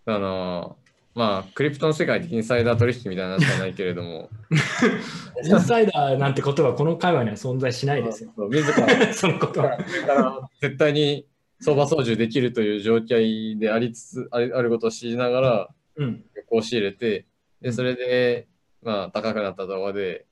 [0.06, 0.76] あの
[1.14, 4.30] まあ、クリプトの世界でインサイダー取引みたいな話じゃないけれども、
[5.44, 8.32] インサイダーなんて言葉はこの界隈には存在しないですよ。
[8.50, 10.48] 自ら そのことは。
[10.60, 11.26] 絶対に
[11.60, 16.24] 相場操縦できるという状態でありつつあるあることを知りながらうん。
[16.48, 17.26] こう仕入れて
[17.60, 18.46] でそれで
[18.82, 20.26] まあ高くなった動画で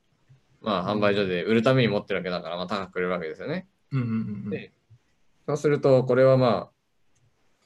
[0.61, 3.67] まあ販売所で売るために持ってるわけだからまあ高く売れるわけですよね。
[3.91, 4.11] うんうんう
[4.47, 4.71] んで
[5.45, 6.69] そうするとこれはま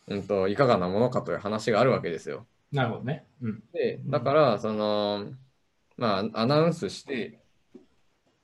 [0.07, 2.45] あうんといかがなものかという話があるわけですよ。
[2.71, 3.25] なるほどね。
[3.41, 3.63] うん。
[3.73, 5.27] でだからその
[5.97, 7.39] まあアナウンスして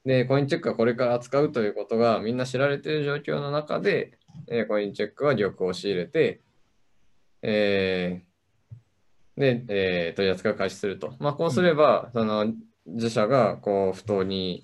[0.06, 4.16] でコインチェックがこれから扱うということがみんな知られている状況の中で、
[4.47, 6.41] えーコインチェックは玉を仕入れて、
[7.41, 11.14] えーで、えー取り扱いを開始すると。
[11.19, 12.53] まあ、こうすれば、その
[12.85, 14.64] 自社がこう不当に、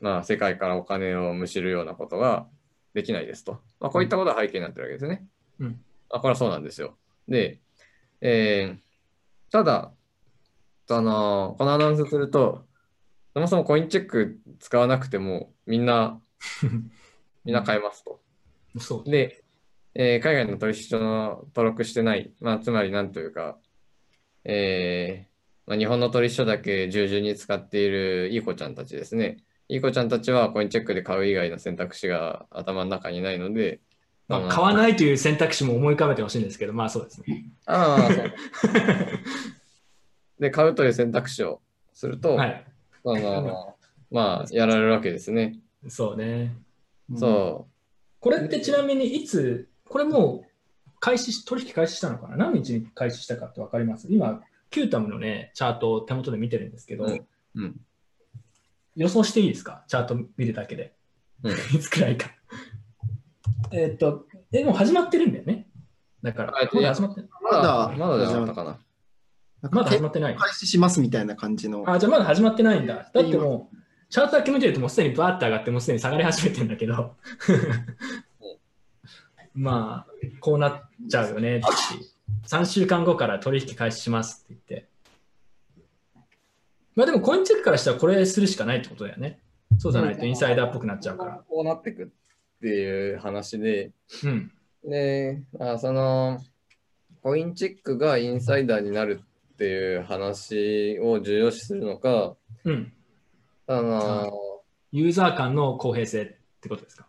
[0.00, 2.46] まあ、世界からお金をむしるようなことが
[2.94, 3.60] できないですと。
[3.80, 5.26] まあ、こういったことが背景になってるわけですね。
[5.58, 5.80] うん
[6.12, 6.96] あこれはそうなんですよ。
[7.28, 7.60] で、
[8.20, 8.78] えー
[9.52, 9.92] ただ、
[10.86, 12.64] そのこのアナウンスすると、
[13.34, 16.20] そもそもコインチェック使わなくても、みんな、
[17.44, 18.19] みんな買えますと。
[18.78, 19.10] そう。
[19.10, 19.44] で、
[19.94, 23.58] えー海外の取引所の登録してない、まあ、つまりなんというか、
[24.44, 25.30] えー
[25.70, 29.38] まあ、日本の取引所だけ従順に使っているいい子ちゃんたちですね。
[29.68, 33.80] いい子ちゃんたちはコインチェックで買う以外の選択肢が頭の中にないので、
[34.26, 37.46] まあ、買わないという選択肢も思い浮かべてほしいんですけど、まあそうですね。
[37.66, 38.32] ああ、そう。
[40.40, 41.60] で、買うという選択肢を
[41.92, 42.64] すると、はい。
[43.04, 43.76] その
[44.10, 45.58] まあ、やられるわけですね。
[45.88, 46.52] そうね。
[47.16, 47.68] そ
[48.20, 52.36] これってちなみにいつ、これもう開始し、取引開始したのかな？
[52.36, 54.06] 何日に開始したかって分かります？
[54.10, 57.26] 今、キュータムのね、チャートを手元で見てるんですけど、うん
[57.56, 57.80] うん
[58.96, 59.84] 予想していいですか？
[59.88, 60.94] チャート見るだけで。
[61.42, 62.30] うん いつくらいか。
[63.72, 65.68] えーっと、え、もう始まってるんだよね。
[66.22, 67.28] だからあ、まだ始まってう。
[67.42, 68.78] まだ、まだまだじゃなかったかな。
[69.62, 70.36] なんかまだ始まってない。
[70.36, 71.84] 開始しますみたいな感じの。
[71.88, 73.10] あ、じゃあまだ始まってないんだ。
[73.14, 73.76] だってもう、
[74.10, 77.14] チャートだけ見てるともうすでにバーって上がって、もうすでに下がり始めてるんだけど。
[79.54, 81.66] まあ、こうなっちゃうよねって。
[82.48, 84.88] 3週間後から取引開始しますって言って。
[86.96, 89.38] まあでもコインチェックからしたらこれするしかないってことだよね。
[89.78, 91.44] そうじゃないとインサイダーっぽくなっちゃうから。
[91.48, 92.08] こうなってくっ
[92.60, 93.92] ていう話で、
[94.24, 94.52] うん。
[94.84, 96.40] で、あその、
[97.22, 99.20] コインチェックがインサイダーになる
[99.54, 102.34] っていう話を重要視するのか、
[102.64, 102.92] うん。
[103.72, 104.32] あの、
[104.90, 106.26] ユーザー間の公平性っ
[106.60, 107.06] てことですか？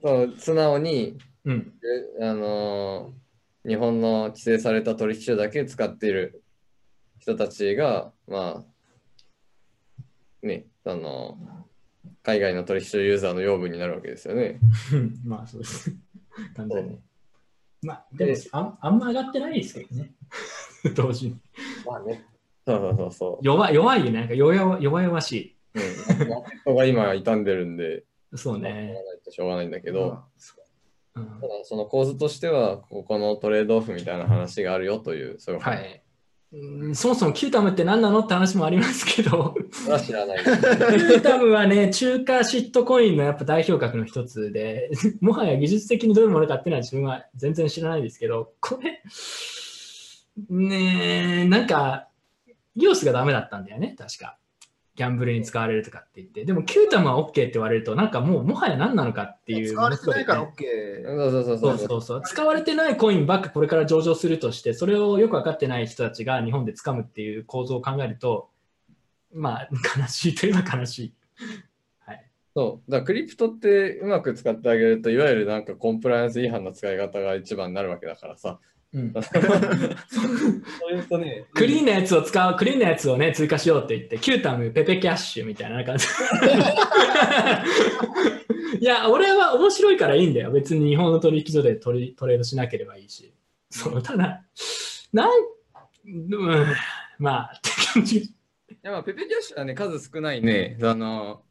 [0.00, 1.72] そう素直に、うん。
[2.20, 3.12] えあの、
[3.66, 6.44] 日本の規制された取引所だけ使っている
[7.18, 11.36] 人たちが、まあ、ね、あの、
[12.22, 14.60] 海外の取引所ユーザーの養分になるわけですよね。
[15.26, 15.90] まあそうです。
[16.54, 17.00] 完全に。
[17.82, 20.14] まあでもあんあんま上がってないですけどね。
[20.94, 21.36] 同時に。
[21.84, 22.24] まあね。
[22.66, 23.38] そうそうそうそう。
[23.42, 24.20] 弱い弱いよね。
[24.20, 28.38] なんか弱々弱々しうん、マーケットが今傷んでるんで、い。
[28.38, 28.94] そうまあね。
[29.30, 30.18] しょうがないんだけど、うん
[31.14, 31.28] ただ
[31.62, 36.02] その構図としては、ここのトレードオフみたいな話があるよという、そういう話はい。
[36.52, 39.54] うんそもそもキュータムって何なのって話もありますけど、
[39.88, 40.44] は知らない。
[40.44, 44.90] キュータムはね、中華シットコインのやっぱ代表格の一つで、
[45.20, 49.02] もはや技術的にどういうものかっていうのは自分は全然知らないですけど、これ、
[50.48, 52.08] ねえ、なんか、
[52.76, 54.36] イオスがダメだったんだよね、確か。
[54.96, 56.44] ギャンブルに使われるとかって言って。
[56.44, 59.72] でも、キュータムは OK って言われると、なんかもう、もはや何なのかっていう。
[59.72, 61.30] 使われてないから OK。
[61.30, 62.22] そうそうそう。
[62.24, 68.50] 使われてないコインばっかこれから上場するとして、それをよく分かってない人たちが日本で掴むっていう構造を考えると、
[69.32, 69.68] まあ、
[69.98, 71.14] 悲しいといえば悲しい。
[72.06, 72.30] はい。
[72.54, 72.90] そう。
[72.90, 78.60] だクリプトってうまく使ってあげると、いわゆるなんかコンプライアンス違反の使い方が一番になるわけだからさ。
[78.94, 79.20] うん、 そ
[80.90, 86.06] ういうとね、クリーンなやつを使う、クリーンなやつをね、追加しようって言って、キュータム、ペペキャッシュみたいな感じ。
[88.80, 90.52] いや、俺は面白いからいいんだよ。
[90.52, 93.34] 別に日本の取引所でトレトレードしなければいいし。
[93.68, 94.44] そう、ただ、
[95.12, 95.30] なん、
[96.06, 96.66] うん、
[97.18, 98.18] まあ、って感じ。
[98.18, 98.30] い
[98.82, 100.78] やまあペペキャッシュはね、数少ないね。
[100.82, 101.42] あの、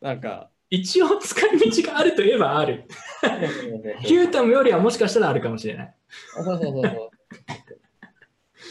[0.00, 2.84] なんか、一応使い道があるといえばある。
[4.04, 5.94] キュータムよりはもしかしたらあるかもしれない。
[6.34, 7.10] そうそうそうそ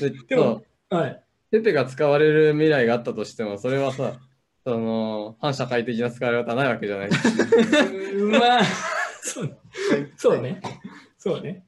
[0.08, 0.10] う。
[0.10, 1.24] ででもはい。
[1.52, 4.20] ペペが使われる未来があったとしても、それはさ、
[4.66, 7.10] その反社会的な使い方はないわけじゃない。
[7.10, 8.64] う んまあ、
[9.22, 9.58] そう
[10.18, 10.62] そうね。
[11.18, 11.64] そうね。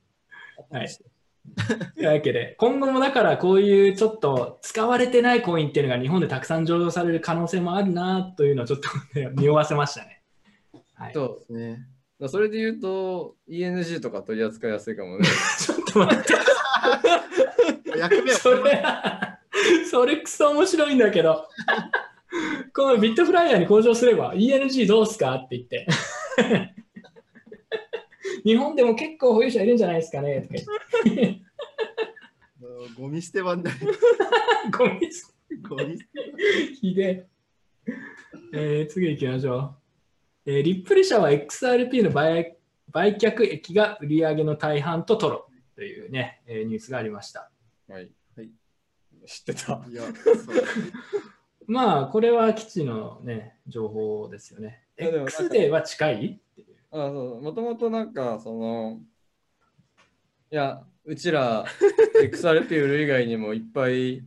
[0.71, 0.87] はい。
[1.95, 8.89] というわけで、今後もだからこういうちょっと使われてないコインっていうのが日本でたくさん上場される可能性もあるなというのをちょっと
[9.19, 10.14] ね、 匂わせましたね。
[10.95, 11.87] はい、そうね、
[12.19, 15.25] だそれで言うと、ENG とか取り扱いやすいかもね。
[15.59, 18.83] ちょっと待って、役目をそれ、
[19.89, 21.47] それクソ面白いんだけど、
[22.73, 25.87] このビットフライヤーに向上すれば ENG どうすかって言って。
[28.43, 30.53] 日本でも結構保有者いるんじゃないですかねとか
[31.05, 31.41] 言って
[32.97, 33.77] ゴミ捨て場になる。
[34.77, 37.27] ゴミ捨て ゴミ捨てひで
[37.87, 37.93] え。
[38.53, 39.84] えー次行きましょう。
[40.45, 42.57] えーリップル社は XRP の売
[42.91, 47.51] 売却益が売上の大半とトロというね、えーニュースがありました。
[47.89, 48.11] はい。
[48.35, 48.49] はい
[49.27, 49.81] 知ってた。
[49.89, 50.63] いや、 そう
[51.67, 54.83] まあ、これは基地のね、情報ですよね。
[54.97, 56.41] X デーは近い？
[56.91, 59.01] あそうもともとなんか、その、
[60.51, 61.65] いや、うちら
[62.21, 64.23] XRP 売る以外にもいっぱい、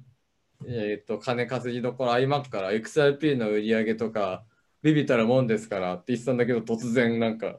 [0.67, 4.45] えっ、と、金稼ぎどころ iMac から XRP の売り上げとか、
[4.83, 7.59] ビビたるもんですからって言ってたんだけど、突然なんか。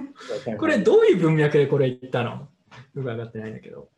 [0.58, 2.30] これどういう文脈でこれ言ったの？
[2.30, 2.48] よ
[2.94, 3.88] く分かってないんだけど。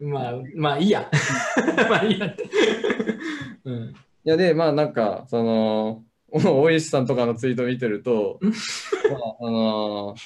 [0.00, 1.10] まあ、まあいいや。
[1.88, 2.44] まあいいやって。
[3.64, 3.90] うん。
[3.90, 3.94] い
[4.24, 10.16] や、で、まあなんか、その、大石さんとかのツイート見てると、まあ、あの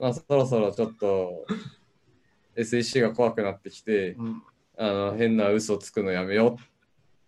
[0.00, 1.46] まあ、そろそろちょっと
[2.56, 4.42] SEC が怖くなってきて、うん
[4.82, 6.56] あの変な嘘つくのやめようっ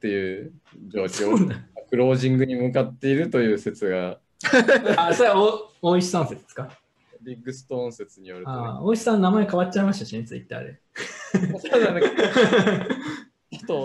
[0.01, 0.53] ていう
[0.89, 1.55] 状況、
[1.93, 4.19] クロージングに向かっているという説が、
[4.97, 5.39] あ、それは
[5.83, 6.71] お大石さん説ですか？
[7.21, 8.57] ビッグストーン説によると、ね。
[8.57, 10.81] あ大石さん名前変わっちゃいましたしね、ツイッターで。
[11.33, 11.61] 佐藤、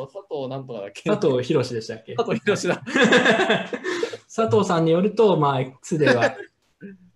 [0.06, 1.10] 佐藤なんとかだっけ？
[1.10, 2.16] 佐藤博でしたっけ？
[2.16, 2.82] 佐藤博だ。
[4.34, 6.34] 佐藤さんによると、まあ、X では、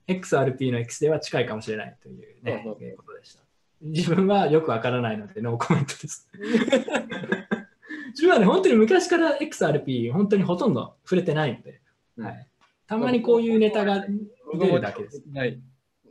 [0.09, 3.41] XRP の X では近いかもしれないというね、そうそうことでした。
[3.81, 6.27] 自分はよくわからないので、ノーコメントです。
[8.11, 11.81] 自分はね、本当に昔から XRP、本当にほとんど触れてないので、
[12.17, 12.47] うんはい、
[12.87, 14.05] たまにこういうネタが
[14.53, 15.23] 出るだけです。
[15.31, 15.61] ない。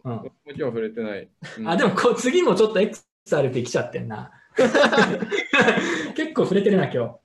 [0.02, 1.28] うん、僕も今日触れてない。
[1.58, 4.32] うんあ、でもこう次もちょっと XRP 来ちゃってんな。
[6.16, 7.20] 結構触れてるな、今日。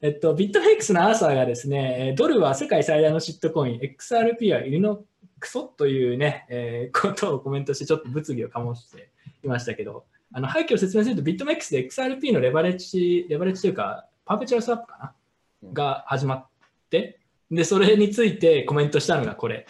[0.00, 5.04] えっと、ビットフェイクスのアーサーがですね、えードルは世界最大のシットコイン、XRP はいるの
[5.38, 9.10] クソというね、えーことをコメントして、ちょっと物議を醸して
[9.44, 15.12] いましたけど、あの背景を説明すると、ビットメックスで XRP のレバレッジ、レバレッジというか、パーペチュアルスワップかな、
[15.64, 15.74] うん。
[15.74, 16.46] が始まっ
[16.90, 17.18] て、
[17.50, 19.66] で、それについてコメントしたのがこれ。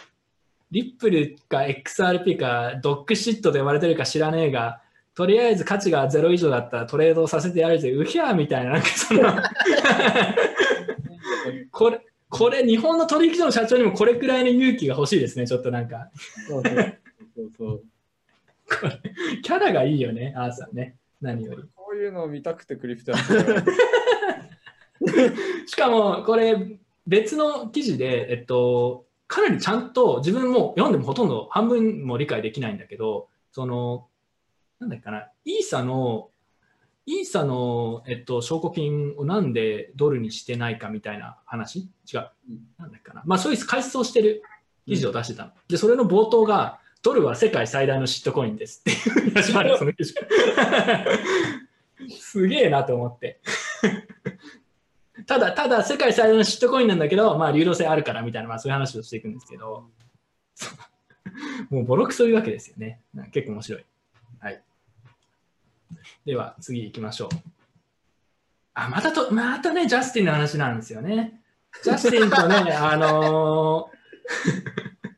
[0.71, 4.81] リップルか XRP かドッグシットと呼ばれてるか知らねえが、
[5.13, 9.21] とりあえず価値がゼロ以上だったらトレードをさせてやるぜ、うひゃーみたいな、なんかその
[11.71, 16.09] これ、これ、日本の取引所の社長にもこれくらいの勇気が欲しいですね、ちょっとなんか。
[16.47, 16.75] そうそう。
[17.35, 17.77] そうそう。
[17.77, 17.92] これ
[19.43, 20.97] キャラがいいよね、アーサーね。
[21.21, 21.63] 何より。
[21.75, 23.63] こういうのを見たくてクリプトやってる
[25.67, 34.07] しかも、これ、別の記事で、えっと、かなりちゃんと自分も読んでもほとんど半分も理解できないんだけど、その、
[34.79, 36.29] なんだっけかな、イーサの、
[37.05, 41.79] イーサの、えっと、証拠金をなんでドルにしてないかみたいな話？
[41.79, 42.61] 違ううん。
[42.77, 43.23] なんだっけかな。
[43.25, 44.41] まあ、そういう回想してる
[44.87, 45.51] 記事を出してたの。
[45.67, 50.15] で、それの冒頭が、ドルは世界最大のシットコインですっていうふうに始まるその記事。
[52.17, 53.41] すげえなと思って。
[55.27, 59.89] ただ、ただ世界最大のシットコインなんだけど、まあ、流動性あるからみたいな、まあ、そういう話をしていくんですけど、
[61.69, 63.01] もうボロクソいうわけですよね。
[63.31, 63.85] 結構面白い。
[64.39, 64.61] はい。
[66.25, 67.29] では、次行きましょう。
[68.75, 71.41] あ、またと、またね、ジャスティンの話なんですよね。
[71.83, 75.12] ジャスティンとね、あのー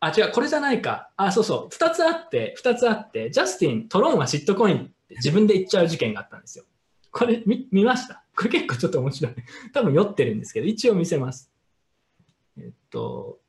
[0.00, 1.10] あ、違う、これじゃないか。
[1.16, 1.68] あ、そうそう。
[1.70, 6.64] 二つあって、二つあって、ジャスティン、トロンはシットコインって自分で言っちゃう事件があったんですよ。
[7.10, 8.22] これ見見ました？
[8.36, 9.34] これ結構ちょっと面白い。
[9.72, 11.50] 多分酔ってるんですけど、一応見せます。
[12.56, 13.40] えっと、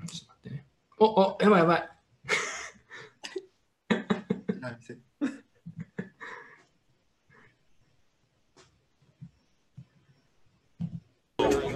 [0.00, 0.66] ちょっと待ってね。
[0.98, 1.90] お、お、やばいやばい。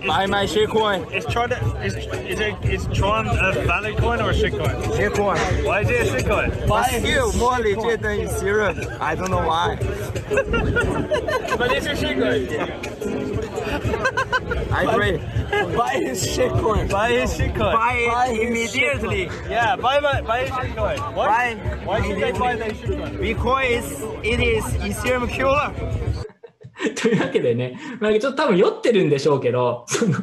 [0.06, 1.12] Buy my shitcoin.
[1.12, 4.74] Is Tron is is, it, is Tron a valid coin or a shitcoin?
[4.96, 5.64] Shitcoin.
[5.64, 6.68] Why is it a shitcoin?
[6.68, 9.00] But still more legit than Ethereum.
[9.00, 9.76] I don't know why.
[11.58, 12.48] But it's a shitcoin.
[14.72, 15.18] I agree.
[15.76, 16.90] Buy his shitcoin.
[16.90, 17.72] Buy his shitcoin.
[17.72, 19.24] Buy it immediately.
[19.50, 20.98] Yeah, buy my buy his shitcoin.
[21.14, 21.26] What?
[21.28, 21.54] Buy
[21.84, 22.96] Why should they buy their immediately.
[22.96, 23.20] shitcoin?
[23.20, 25.74] Because it is Ethereum killer.
[27.00, 30.18] というわけでね、まあ、ちょっと多分酔ってるんでしょうけど、 その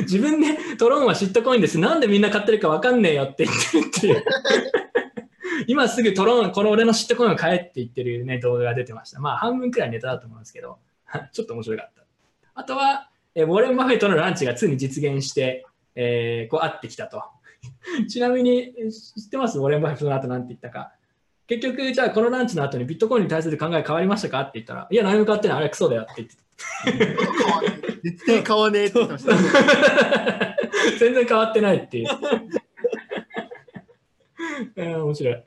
[0.00, 1.78] 自分でトロンはシットコインです。
[1.78, 4.24] なんでみんな買ってるか分かんねえよって言ってるっていう。
[5.66, 9.20] 今すぐトロン、この俺のシットコインを買えって言ってる、ね、動画が出てました。
[9.20, 10.78] まあ半分くらいネタだと思うんですけど、
[11.32, 12.04] ちょっと面白かった。
[12.54, 15.64] あとは、えウォレン・バフェットのランチがついに実現して、
[15.94, 17.22] えーこう会ってきたと。
[18.08, 19.58] ちなみに、知ってます？
[19.58, 20.92] ウォレン・バフェットの後なんて言ったか。
[21.48, 26.42] 結局、じゃあこのランチの後にビットコインに対する考え変わりましたかって言ったら、いや、何も変わってない、あれクソだよって言ってた。
[28.04, 30.56] 絶対買わねえって言ってました。
[30.98, 32.08] 全然変わってないって いう。
[34.76, 35.42] え ー面白い。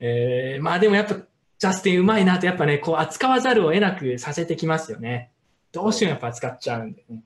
[0.00, 1.14] えーまあでもやっぱ
[1.58, 5.32] ジャスティンうまいなってやっぱね、こう扱わざるを得なくさせてきますよね。
[5.72, 7.20] どうしてもやっぱ扱っちゃうんでね。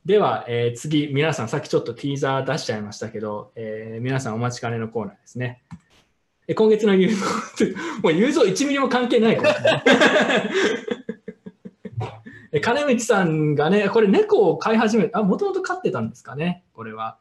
[0.00, 0.08] はい。
[0.08, 5.62] では、えー次、皆さんさっきちょっとティーザー出しちゃいましたけど、えー皆さんお待ちかねのコーナーですね。
[6.48, 7.28] え今月の雄三、
[8.02, 9.82] もう雄三1ミリも関係ないかもしれない。
[12.52, 17.18] え金光さんがね、これ猫を飼い始めあ、もともと飼ってたんですかね、これは。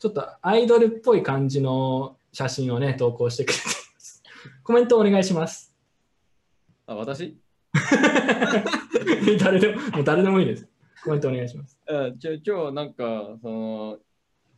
[0.00, 3.64] ちょっとアイドルっぽい感じの写真をね、投稿してくれてい
[3.94, 4.22] ます。
[4.64, 5.72] コメントお願いします。
[6.86, 7.38] あ、私？
[9.38, 10.71] 誰でも、もう誰でもいいです。
[11.04, 11.78] コメントお願いします。
[11.88, 13.98] あじゃあ今日なんか、その、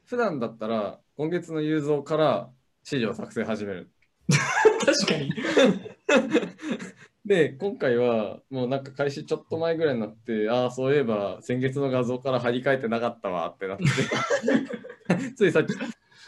[0.05, 2.51] 普段だったら今月の雄三から
[2.83, 3.91] 資料作成始める。
[4.85, 5.33] 確かに。
[7.25, 13.85] で、今回はもうなんか開始ちょっと前ぐらいになって、ああ、そういえば先月の画像から張り替えてなかったわってなって、
[15.35, 15.75] ついさっき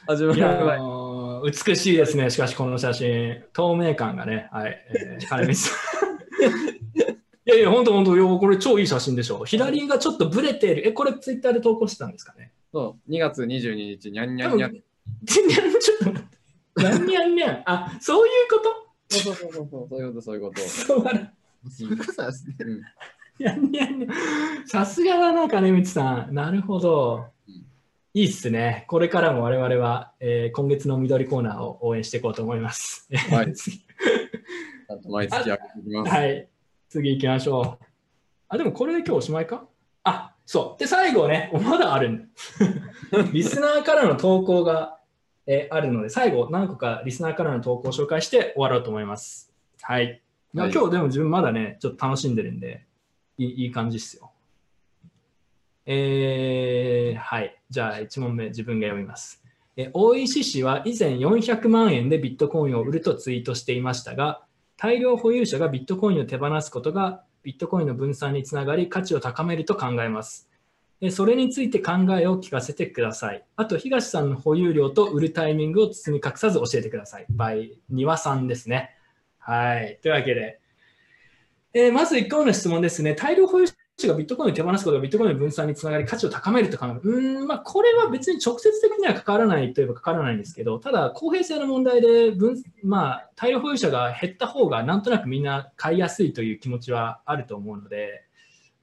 [0.06, 0.78] 始まる前。
[0.78, 3.44] ー美しいですね、しかしこの写真。
[3.52, 4.86] 透明感がね、はい。
[4.88, 6.75] えー、金光さん
[7.56, 9.44] いやいや、本当本当よ、これ超いい写真でしょ。
[9.44, 10.88] 左がちょっとブレてる。
[10.88, 12.52] え、これツイッターで投稿してたんですかね？
[12.72, 14.72] そう、2月22日、にゃんにゃんにゃん。
[14.72, 16.82] ちょっと待って。
[16.82, 17.62] にゃんにゃんにゃん。
[17.64, 18.86] あ、そういうこと？
[19.08, 20.60] そうそうそうそう、そういうこと、そういうこと。
[20.60, 21.04] そう
[23.38, 24.66] にゃんにゃんにゃん。
[24.66, 26.34] さすがだな、金光さん。
[26.34, 27.26] なるほど。
[28.14, 28.84] いいっすね。
[28.88, 33.08] これからも我々は、えー今月の緑コーナーを応援していこうと思います。
[33.30, 33.78] はい次
[34.88, 36.10] ちゃんと毎月上げていきます。
[36.12, 36.48] はい。
[36.96, 37.84] 次行きましょう。
[38.48, 39.66] あ、でもこれで今日おしまいか？
[40.04, 40.80] あ、そう。
[40.80, 42.30] で、最後ね、まだある
[43.34, 44.98] リスナーからの投稿が、
[45.46, 49.52] えーあるので、最後何個かリスナーからの投稿を紹介して終わろうと思います。
[49.82, 50.22] はい。
[50.56, 52.86] はい今日でも自分まだね、ちょっと楽しんでるんで、
[53.36, 54.32] いいいい感じっすよ。
[55.84, 57.60] えー、はい。
[57.68, 59.44] じゃあ1問目、自分が読みます。
[59.76, 64.45] え大石氏は以前400万円でビットコインを売るとツイートしていましたが、
[64.76, 70.48] 大量保有者がビットコインを手放すことがビットコインの分散につながり価値を高めると考えます。
[71.10, 73.44] それについて考えを聞かせてください。
[73.56, 77.26] あと、東さんの保有量と売るタイミングを包み隠さず教えてください。
[77.30, 78.96] by 庭さんですね。
[79.38, 79.98] はい。
[80.02, 80.58] というわけで、
[81.74, 83.14] えーまず1個目の質問ですね。
[83.14, 83.66] 大量保有
[84.06, 87.00] がビットコインを手放すことがビットコインの分散につながり価値を高めると考える。
[87.02, 98.24] うん、まあ、これは別に直接的には関わらないといえば関わらないんですけど、ただ、公平性の問題で分、まあ、大量保有者が減った方がなんとなくみんな買いやすいという気持ちはあると思うので、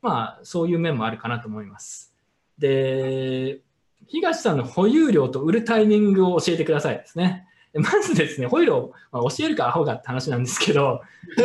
[0.01, 2.13] まあ、そういう面もあるかなと思います。
[2.57, 3.61] で、
[4.07, 7.47] 東さんの保有量と売るタイミングを教えてくださいですね。
[7.73, 11.01] まずですね、保有量、まあ、教えるかアホかって話なんですけど、
[11.37, 11.43] 教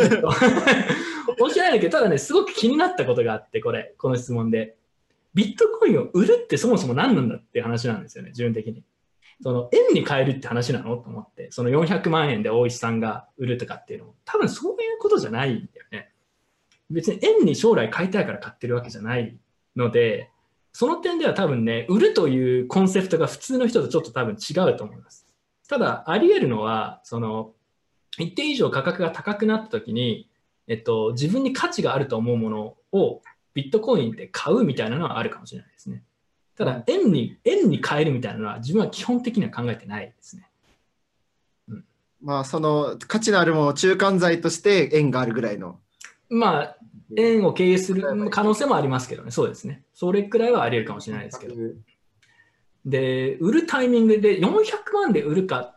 [1.57, 4.77] えないんだけど、ただね、すごく気になったことがあって、これ、この質問で。
[5.35, 8.83] ビットコインを売るってそもそも何なんだって話なんですよね、自分的に。
[9.41, 16.11] その円に変えるって話なのと思って、その400万円で大石さんが売るとかっていうのも、多分そういうことじゃないんだよね。
[16.91, 19.39] 別に円に将来買いたいから買ってるわけじゃない
[19.77, 20.31] ので、
[20.73, 25.28] その点では多分ね、売るというコンセプトが普通の人とちょっと多分違うと思います。
[25.69, 27.53] ただ、あり得るのは、その、
[28.19, 30.29] 一定以上価格が高くなった時に、
[30.67, 33.23] えっと、自分に価値があると思うものを
[33.55, 36.03] ビットコインで買うみたいなのはあるかもしれないですね。
[36.57, 40.49] ただ、円に、円に変えるみたいなのは自分は基本的には考えてないですね。
[42.21, 45.79] まあ、その価値のあるものを中間材として円があるぐらいの。
[46.29, 46.77] まあ、
[47.17, 49.85] 円を経営する可能性もありますけどね、そうですね。
[49.95, 51.55] それくらいはあり得るかもしれないですけど。
[52.89, 55.77] で、売るタイミングで400万で売るか、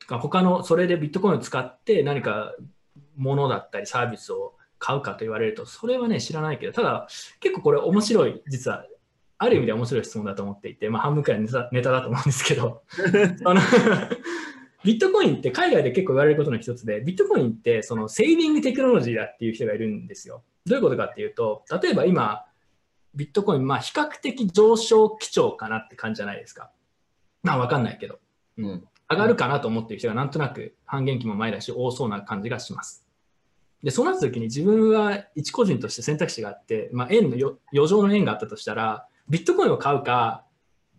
[0.00, 2.54] とか他のそれでビットコインを使って何か
[3.16, 7.08] 物だったりサービスを買うかと言われると、それはね、知らないけど、ただ
[7.40, 8.84] 結構これ面白い、実は、
[9.38, 12.82] ある意味で面白い質問だと思っていて、まあ半分くらいネタネタだと思うんですけど、
[13.44, 13.60] あの
[14.82, 20.42] ビットコインって海外で結構言われることの一つで、ビットコインってそのセービングテクノロジーだっていう人がいるんですよ。
[20.64, 22.44] どういうことかっていうと、例えば今、
[23.16, 26.70] ビットコイン、まあ比較的上昇基調かなって感じじゃないですか。
[27.42, 28.18] まあわかんないけど、
[28.58, 33.06] うん上がるかなと思ってる人がなんとなく半減期も前だし多そうな感じがします。
[33.82, 40.44] で、そうなった時に自分は一個人として選択肢があって、まあ円のよ余剰の円があったとしたら、ビットコインを買うか、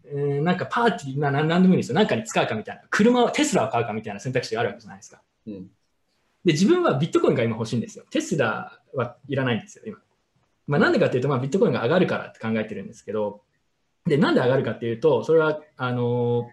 [0.05, 1.95] えーなんかパーティー、ななんなんでもいいですよ。
[1.95, 2.83] なんかに使うかみたいな。
[2.89, 5.21] 車を、テスラを買うかみたいな選択肢があるわけじゃないですか。
[5.47, 5.69] うん
[6.45, 8.05] で、自分はビットコインが今欲しいんですよ。
[8.09, 9.97] テスラはいらないんですよ、今。
[10.67, 13.41] まあ、なんでかっていうと、まあ、ビットコインが上がるからって考えてるんですけど、
[14.05, 16.49] で、なんで上がるかっていうと、それは、あの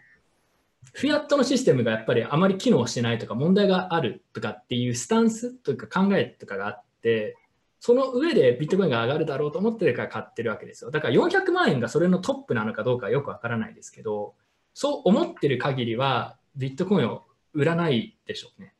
[0.92, 7.36] フィアットのシステムがやっぱりあまり機能してないとか問題があるとかっていうスタンスというか考えとかがあって、
[7.80, 10.90] その上でビットコインが上がるだろうと思ってるから買ってるわけですよ。
[10.90, 14.34] だから400万円がそれのトップなのかどうかはよくわからないですけど、
[14.72, 18.74] そう思ってる限りはビットコインを売らないでしょうね。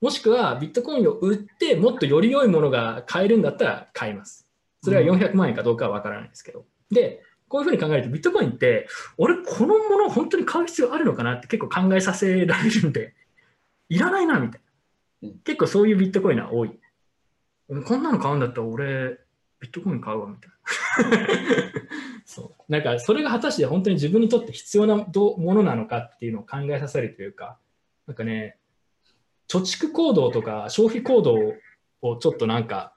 [0.00, 4.48] もしくはビットコインを売ってもっとより良いものが買えるんだったら買います。
[4.82, 6.64] それは400万円かどうかはわからないですけど。
[6.90, 8.86] で、こういうふうに考えるとビットコインって、
[9.18, 13.14] 俺このもの本当に買う必要あるのかなって結構考えさせられるんで、
[13.88, 14.60] いらないなみたい
[15.22, 15.38] なうん。
[15.40, 16.78] 結構そういうビットコインは多い。
[17.86, 19.18] こんなの買うんだったら俺、
[19.60, 21.26] ビットコイン買うわみたいな。
[22.24, 22.72] そう。
[22.72, 27.58] なんかそれが果たして本当に自分にとって必要などものなのかっていうのを考えさせるというか、
[28.06, 28.56] なんかね、
[29.48, 31.34] 貯蓄行動とか消費行動
[32.02, 32.94] をちょっとなんか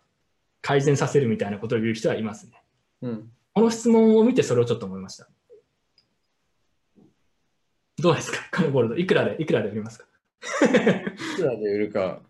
[0.64, 2.64] 改善させるみたいなことを言う人はいますね。
[3.03, 3.30] うん。
[3.53, 5.27] この質問を見てそれをちょっと思いました。
[7.99, 8.40] どうですか？
[8.52, 8.95] このゴールド。
[8.95, 10.06] いくらで、いくらで売りますか？
[10.65, 10.69] い
[11.35, 12.22] くらで売るか。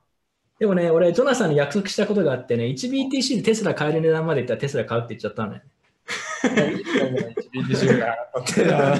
[0.60, 5.70] でもね、俺、ジョナサンに約束したことがあってね、1BTC でテスラ買える値段までいったらテスラ買うって言っちゃったんだよね。
[7.54, 8.96] BTC がってな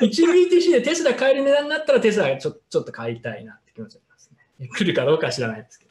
[0.00, 4.68] 1BTC でテスラ買える値段になったらテスラちょちょっと買いたいなって気持ちがありますね。
[4.68, 5.90] 来るかどうかは知らないですけど。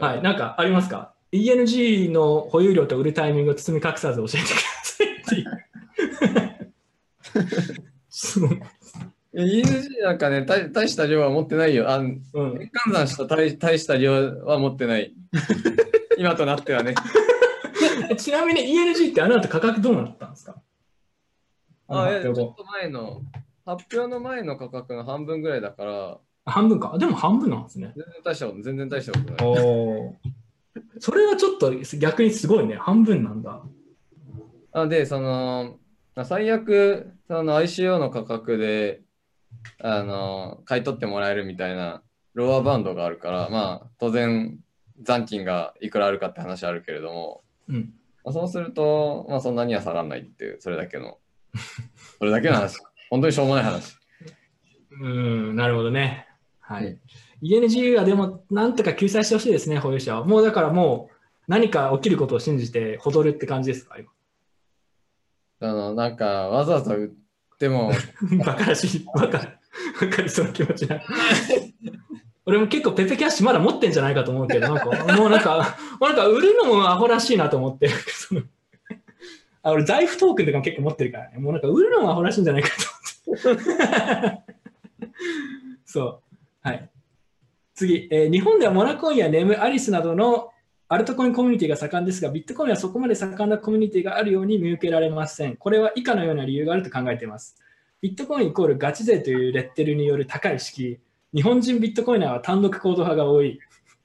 [0.00, 4.46] はい、なんかありますか ?ENG の保有量と売るタイミングを包み隠さず教えてくだ
[4.84, 5.68] さいっていう。
[8.08, 8.48] そう
[9.34, 11.90] ENG なんかね大、大した量は持ってないよ。
[11.90, 12.52] あんうん、
[12.88, 14.12] 換算した大大した量
[14.44, 15.14] は持ってない。
[16.18, 16.94] 今となってはね。
[18.16, 20.56] ちなみに ENG ってあの後価格どうなったんですか？
[21.88, 23.22] あいやちょっと前の、
[23.64, 26.18] 発表の前の価格の半分ぐらいだから、
[26.50, 26.96] 半分か。
[26.98, 27.92] でも半分なんですね。
[27.96, 29.64] 全然大したこと、全然大したことない。
[29.64, 30.16] お
[31.00, 32.76] それはちょっと逆にすごいね。
[32.76, 33.62] 半分なんだ。
[34.72, 35.78] あで、その、
[36.14, 39.02] まあ最悪、その ICO の価格で、
[39.80, 42.02] あの、買い取ってもらえるみたいな
[42.34, 44.58] ロアバンドがあるから、まあ、当然、
[45.02, 47.94] 残金がいくらあるかって話あるけれども、うん。
[48.24, 51.18] まあ、そうすると、まあ、そんなには下がらないっていう、それだけの、
[52.18, 52.78] それだけの話。
[53.10, 53.96] 本当にしょうもない話。
[55.00, 56.27] うん、なるほどね。
[56.68, 56.98] はい。
[57.42, 60.24] ENG はでも、なんとか救済してほしいですね、保有者は。
[60.24, 61.14] もうだからもう、
[61.48, 64.10] 何か起きることを信じて、ほどるって感じですか、今？
[65.60, 67.90] あの、なんか、わざわざ売っても、
[68.44, 69.06] バカらしい。
[69.14, 69.38] バカ。
[69.38, 71.00] わかる、その気持ちな。
[72.44, 77.88] 俺も結構ペペキャッシュまだ持ってんじゃないかと思うけど、なんか、もうなんか、もうなんか売るのもアホらしいなと思って、
[79.62, 84.42] あ俺、財布トークンとかも結構持ってるからね、もうなんか売るのもアホらしいんじゃないかと思って。
[85.86, 86.27] そう。
[86.68, 86.90] はい。
[87.74, 90.50] 次、えー日本ではモナコインやネム、アリスなどの
[90.88, 95.56] アルトコインコミュニティが盛んですが、ビットコインはそこまで盛んなコミュニティがあるように見受けられません。
[95.56, 97.56] これは以下のような理由があると考えています。
[98.00, 100.98] ビットコインイコールガチ勢というレッテルによる高い敷居。
[101.34, 103.58] 日本人ビットコイナーは単独行動派が多い。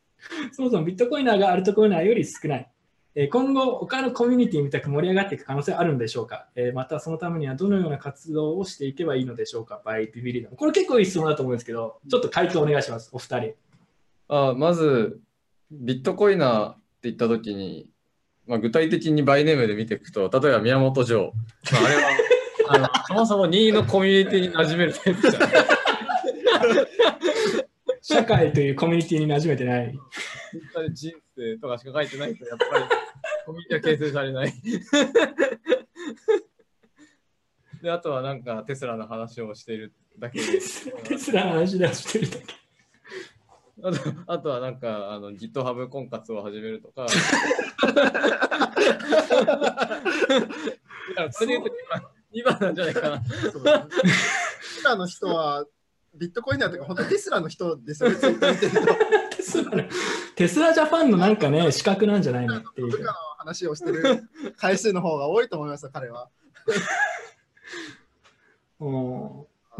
[0.51, 2.72] そもそもビットコイナーがアルトコイナーより少ない。
[3.15, 9.81] えー今後、他のコミュニティみたく盛り上がっていく可能性はあるんでしょうか、えーまたそのためにはどのような活動をしていけばいいのでしょうか？
[9.85, 13.53] バイビビリダムこれ結構いい質問だと思うんですけど、ちょっと回答お願いします、お二人。
[14.29, 15.19] あまず、
[15.71, 17.87] ビットコイナーって言ったときに、
[18.47, 21.33] まあ、具体的にバイネームで見ていくと、例えば宮本城、
[21.71, 22.09] まあ、あれは
[22.69, 25.43] あのそもそも2位のコミュニティに馴染めるタイプじゃん。
[28.05, 29.97] 社会というコミュニティに馴染めてない。
[30.91, 32.83] 人生とかしか書いてないと、やっぱり
[33.47, 34.51] コミュニティは形成されない。
[37.81, 40.45] で、あとはなんかテスラの話をしているだけで。
[41.07, 42.43] テスラの話出してるだけ。
[43.85, 47.07] あとあとはなんかあの GitHub 婚活を始めるとか。
[51.31, 51.71] それで言うと
[52.33, 53.19] 2番なんじゃないかな。
[53.19, 53.25] テ
[54.61, 55.65] スラの人は、
[56.15, 58.15] ビットコインだとか、本当にテスラの人ですよね。
[59.35, 59.83] テスラの
[60.35, 63.13] テスラジャパンのなんかね、資格なんじゃないのっていう部下の。
[63.43, 64.23] 話をしてる
[64.55, 66.29] 回数の方が多いと思いますよ、彼は。
[68.79, 68.89] うん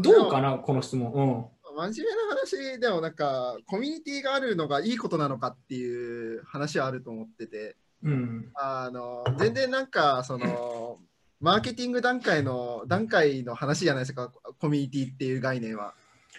[0.00, 1.50] どうかな、この質問。
[1.76, 8.12] 真面目な話でもなんかコミュニティがあるのがいいことなのかっていう話はあると思っててうん。
[8.12, 8.50] うん。
[8.54, 11.00] あの全然なんかその
[11.40, 15.94] マーケティング段階の段階の話じゃないですかコミュニティっていう概念は。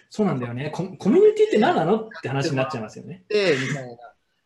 [0.09, 0.69] そうなんだよね。
[0.73, 3.23] ココミュニティって何なのって話になっちゃいますよね。
[3.27, 3.97] でみたいな。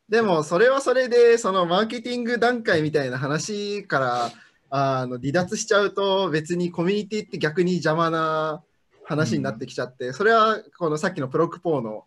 [0.10, 4.32] でもそれはそれでそのマーケティング段階みたいな話から
[4.72, 8.64] あの離脱しちゃうと別にコミュニティって逆に邪魔な
[9.04, 12.06] 話になってきちゃって、それはこのさっきのプロックポーの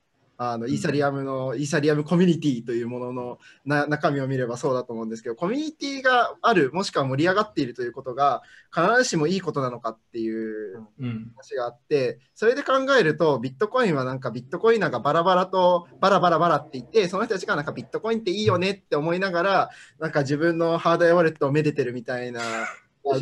[0.51, 8.43] あのイーサリアムの、イーサリアムコミュニティというもののな中身を見ればそうだと思うんですけどコミュニティがあるもしくは盛り上がっているということが
[8.75, 11.33] 必ずしもいいことなのかっていううん。
[11.37, 19.71] 話があってそれで考えるとビットコインはなんかビットコインなんかバラバラとバラバラバラって言ってその人たちがなんかビットコインっていいよねって思いながら
[20.01, 22.41] なんか自分のハードウェアウォレットをめでてるみたいな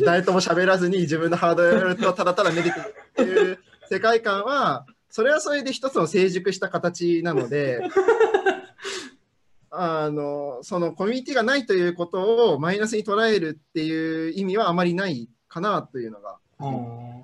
[0.05, 7.81] 誰とも喋らずに自分のハードウェアウォレットをただただめでてるっていう世界観はそれはそれで一つの成熟した形なので
[9.69, 17.21] あのそのコミュニティがないということをマイナスに捉えるっていう意味はあまりないかなというのがうん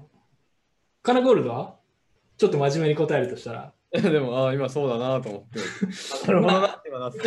[1.01, 1.75] カラゴールドは？
[2.37, 3.73] ちょっと真面目に答えるとしたら。
[3.93, 5.59] でも、ああ、今そうだなと思って。
[6.27, 7.19] なるほどなって今なって。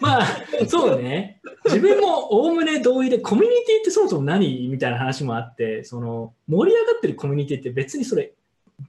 [0.00, 0.26] まあ、
[0.66, 1.42] そうね。
[1.66, 4.68] 自分もおおむね同意で、コミュニティってそもそも何？
[4.68, 8.32] みたいな話もあって、その盛り上がってるコミュニティって別にそれ、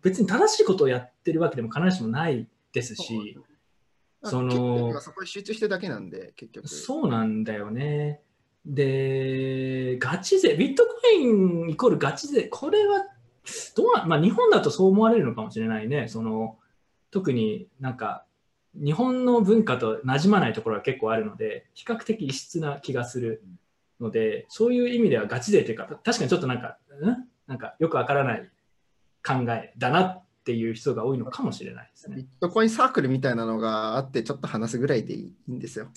[0.02, 3.38] 別に正しいことをやってるわけでも必ずしもないですし、
[4.24, 8.22] そのそこに集中してるだけなんで結局そうなんだよね。
[8.66, 13.06] で、ガチ勢、ビットコインイコールガチ勢、これは
[13.76, 16.08] どうなまあ、日本だとそう思われるのかもしれないね。
[16.08, 16.58] その
[17.10, 18.26] 特になんか
[18.76, 23.44] 日本の文化と馴染まないところが結構あるので、比較的異質な気がする
[24.00, 27.28] ので、そういう意味ではガチ勢というか、確かにちょっとなんか、ん？
[27.48, 28.50] なんかよくわからない
[29.26, 32.16] 考えだなっていう人が多いのかもしれないですね。
[32.18, 35.88] ビットコインサークルみたいなのがあって、ちょっと話すぐらいでいいんですよ。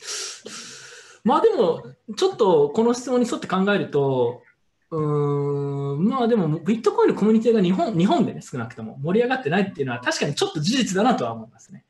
[1.24, 1.85] まあでも、
[2.16, 4.43] ちょっとこの質問に沿って考えると、
[4.90, 11.85] うーん、まあでも、ビットコインのコミュニティが日本日本でね、少なくとも盛り上がってないっていうのは、確かにちょっと事実だなとは思いますね。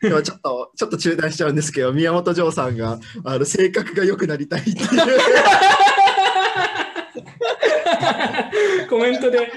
[0.00, 4.78] でもちょっと、ちょっと中断しちゃうんですけど、宮本城さんがあの性格が良くなりたいっていう。
[8.88, 9.52] コメントで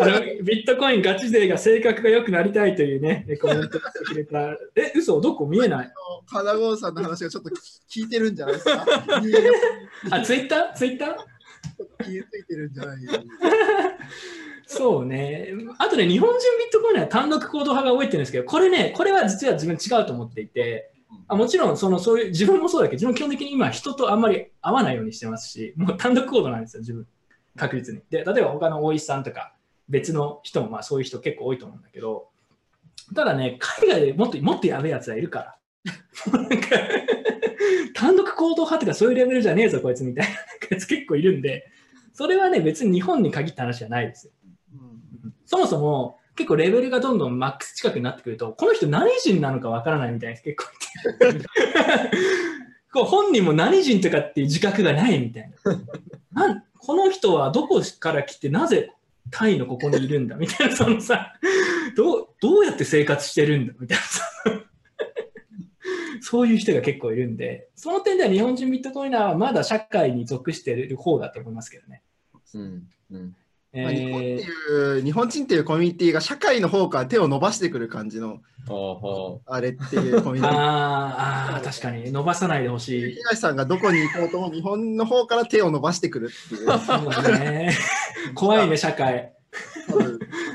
[0.00, 4.52] あの、ビットコインガチ勢が性格が良くなりたいというね、コメントしてくれた。
[4.76, 5.20] え、嘘？
[5.20, 5.46] どこ？
[5.46, 5.92] 見えない
[6.26, 7.50] 金郷さんの話がちょっと
[7.90, 8.86] 聞いてるんじゃないですか？
[10.16, 10.72] あ、ツイッター？
[10.74, 12.04] ツイッター？
[12.04, 12.98] 気づいてるんじゃない？
[14.66, 15.52] そうね。
[15.78, 20.92] あとね、日本人ビットコインは単独行動派が多いって言うんですけど、これね、これは実は自分違うと思っていて、
[21.26, 27.06] あもちろんそのそういう自分もそうだけど、自分基本的に今人とあんまり会わないようにしてますし、もう単独行動なんですよ、自分。
[27.56, 28.02] 確実に。
[28.10, 29.52] で、例えば他の大石さんとか、
[29.88, 32.28] 別の人もまあそういう人結構多いと思うんだけど、
[33.14, 35.54] ただね、海外でもっともっとやべえやつはいるから。
[37.94, 40.30] 単独行動派とかそういうレベルじゃねえぞ、こいつみたいな
[40.70, 41.66] やつ結構いるんで、
[42.12, 44.32] それはね、別に日本に限った話じゃないですよ。
[45.46, 50.66] そもそも結構レベルがどんどんマックス近くになってくると、この人何人なのかわからないみたいな人結構
[52.92, 55.50] こう本人も何人とかっていう自覚がないみたい
[56.34, 56.46] な。
[56.46, 58.92] なんこの人はどこから来てなぜ
[59.30, 61.34] タイのここにいるんだみたいな、そのさ、
[61.96, 64.04] どうどうやって生活してるんだみたいな。
[66.20, 72.02] そういう人が結構いるんで、その点では日本人ビットコイナーはまだ社会に属している方だと思いますけどね。
[72.54, 73.36] うんうん
[73.82, 80.50] まあ日本ってーいう日本人っていうコミュニティが社会の方から手を伸ばしてくる感じのあはあれっていうコミュニティ。
[80.50, 83.14] あーあー、確かに伸ばさないでほしい。
[83.14, 87.72] 東さんがどこに行こうとも日本の方から手を伸ばしてくるっていう、ね、
[88.34, 89.32] 怖いね、社会。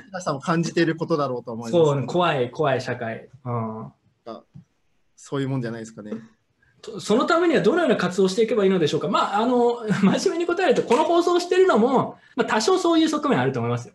[0.08, 1.72] 東さんも感じていることだろうと思います。
[1.72, 3.30] そう、怖い、怖い社会。
[3.46, 3.92] うん
[5.26, 6.12] そういうもんじゃないですかね。
[6.84, 9.08] とそのためにはどのような活動をしていけばいいのでしょうか？
[9.08, 13.94] まあ、あの、 真面目に答えると、この放送をしているのも、まあ、多少そういう側面あると思いますよ。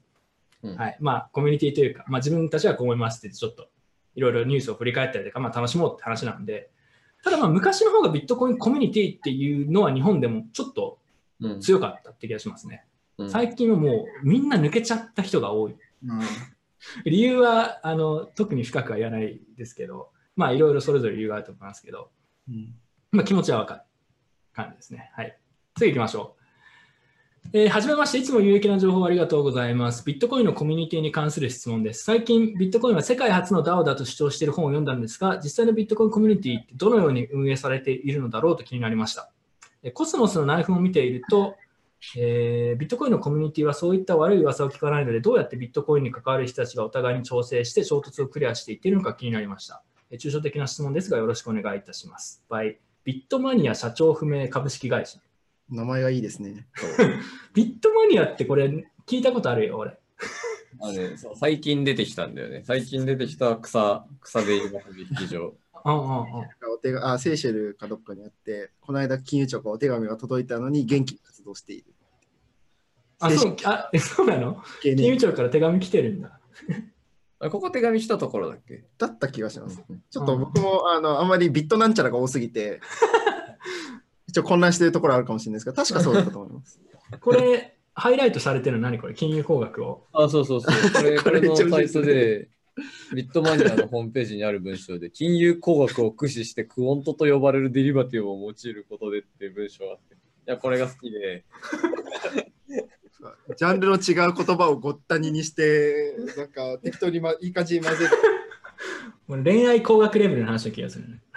[0.64, 0.96] うんはい。
[0.98, 3.68] まあ、コミュニティというか、まあ、自分たちはこう思いますって、ちょっと、
[4.16, 6.70] いろいろニュースを振り返ったりとか、まあ、楽しもうって話なんで、
[7.22, 10.98] ただまあ、昔の方がビットコインコミュニティっていうのは日本でもちょっと
[11.40, 12.84] うん強かったって気がしますね。
[13.18, 15.74] うん最近はもう、みんな抜けちゃった人が多い。
[17.04, 22.10] 理由はあの特に深くは言わないですけど、まあいろいろそれぞれ理由があると思いますけど、
[22.48, 22.74] うん
[23.10, 23.80] まあ、気持ちはわかる
[24.54, 25.10] 感じですね。
[25.14, 25.38] はい。
[25.76, 26.38] 次行きましょう。
[27.54, 30.04] えーはじめまして、いつも有益な情報ありがとうございます。
[30.04, 32.04] ビットコインのコミュニティに関する質問です。
[32.04, 39.32] 最近、ビットコインは世界初の DAO だと主張している本を読んだんですが、実際のビットコインコミュニティってどのように運営されているのだろうと気になりました。
[39.82, 41.56] えコスモスの内紛を見ていると、
[42.16, 49.82] えービットコインのコミュニティはそういった悪い噂を聞かないので、どうやってビットコインに関わる人たちがお互いに調整して衝突をクリアしていっているのか気になりました。
[50.10, 52.42] えー抽象的な質問ですが、よろしくお願いいたします。
[52.48, 55.18] by ビットマニア社長不明株式会社。
[55.70, 56.66] 名前がいいですね。
[57.54, 58.66] ビットマニアってこれ
[59.06, 59.98] 聞いたことあるよ、俺。
[60.80, 62.62] あれそう最近出てきたんだよね。
[62.64, 65.56] 最近出てきた草草で今取引所。
[65.84, 66.26] うんうんうん。
[66.74, 71.94] お手があセーシェルかどっかにあって、この間金融庁からお手紙が届いたのに元気に活動している。
[73.20, 74.62] あ、そうあえそうなの？
[74.82, 76.38] 芸金融人庁から手紙来てるんだ。
[77.40, 78.84] あここ手紙したところだっけ？
[78.98, 79.80] だった気がします。
[80.10, 82.80] ちょっと僕もあのあんまりビットなんちゃらが多すぎて、
[84.26, 86.80] 一応混乱してるところあるかもしれないですが、確かそうだったと思います。
[87.20, 89.14] これ、ハイライトされてるの何これ？
[89.14, 90.06] 金融工学を？
[90.12, 90.92] あ、そうそうそう。
[90.92, 92.48] これ、 これこれのめっちゃ面白いサイトで、
[93.14, 100.16] ビットマニアのホームページにある文章で、金融工学を駆使してクオントと呼ばれるデリバティブを用いることでっていう文章があって、い
[100.46, 101.44] や、これが好きで、
[103.56, 108.10] ジャンルの違う言葉をごったににして、なんか 適当に、ま、いい感じに混ぜる。
[109.26, 111.20] もう恋愛工学レベルの話な気がするね。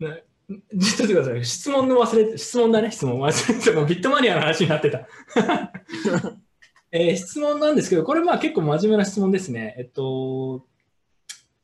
[0.00, 0.22] なちょっ
[0.68, 1.44] と待ってください。
[1.44, 3.72] 質問の忘れて、質問だね、質問忘れてた。
[3.72, 5.06] もうビットマニアの話になってた。
[6.90, 9.74] えー質問なんですけど、これまあ結構真面目な質問ですね。
[9.78, 10.66] えっと、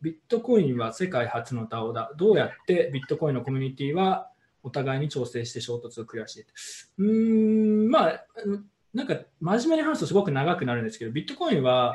[0.01, 2.13] ビットコインは世界初の DAO だ。
[2.17, 4.31] どうやってビットコインのコミュニティは
[4.69, 6.49] お互いに調整して衝突をクリアしていく
[6.99, 8.25] うーん、まあ、
[8.95, 11.95] なんか真面目に話すとすごく長くなるんですけど、ビットコインは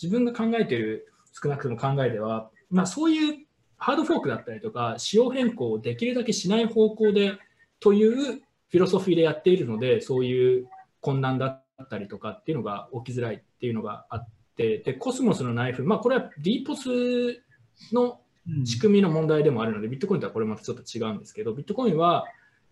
[0.00, 3.46] 自分が考えてる少なくとも考えでは、まあ、そういう
[3.76, 7.38] ハードフォークだったりとか、仕様変更をできるだけしない方向で
[7.80, 10.68] というフィロソフィーでやっているので、そういう
[11.00, 17.36] 混乱だったりとかっていうのが起きづらいっていうのがあって、で、コスモスのナイフ、まあこれは DPOS
[17.92, 18.20] の
[18.64, 22.26] 仕組みの問題でもあるので、ビットコインとはこれまたちょっと違うんですけど、ビットコインは、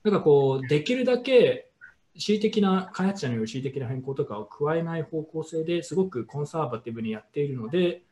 [0.05, 1.71] なんかこう、できるだけ
[2.15, 8.03] 恣意的な、開発者による恣意的な変更とかを加えない方向性ですごくコンサーバティブにやっているので、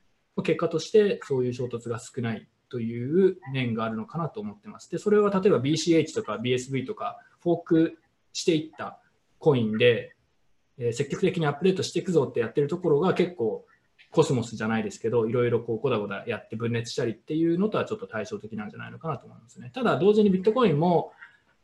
[0.43, 4.91] 結果としてそういう衝突が少ないという面があるのかなと思ってます。
[4.91, 7.99] で、それは例えば BCH とか BSV とかフォーク
[8.33, 8.99] していった
[9.39, 10.17] コインで、
[10.77, 13.65] え積極的にアップデートしていくぞってやってるところが結構
[14.15, 19.71] コスモスじゃないですけど、いろいろこうゴダゴダやって分裂したりっていうのとはちょっと対照的なんじゃないのかなと思いますね。
[19.75, 21.13] ただ同時にビットコインも、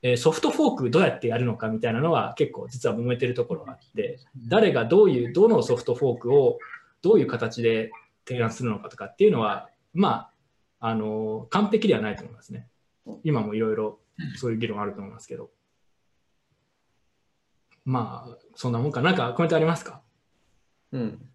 [0.02, 4.18] えーソフトフォークどうやってやるのかみたいなのは結構実は揉めてるところがあって、
[4.48, 6.59] 誰がどういう、どのソフトフォークを
[7.02, 7.90] どういう形で
[8.27, 10.31] 提案するのかとかっていうのは、ま
[10.81, 12.66] あ、あの完璧ではないと思いますね。
[13.24, 13.98] 今もいろいろ
[14.36, 15.51] そういう議論あると思いますけど。
[17.85, 19.01] まあ、そんなもんか。
[19.02, 20.02] なんかコメントありますか？
[20.93, 21.30] うん。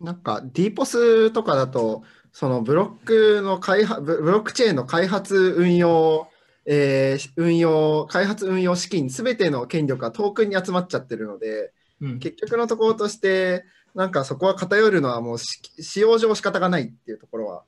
[0.00, 2.02] なんか DPOS とかだと、
[2.32, 6.28] そのブロックの開発、ブブロックチェーンの開発運用、
[6.66, 12.18] えー運用、開発運用資金、すべての権力がトークンに集まっちゃってるので、うん。
[12.18, 13.64] 結局のところとして、
[13.94, 17.64] なんかそこは偏るのはもうし使用上仕方がないっていうところは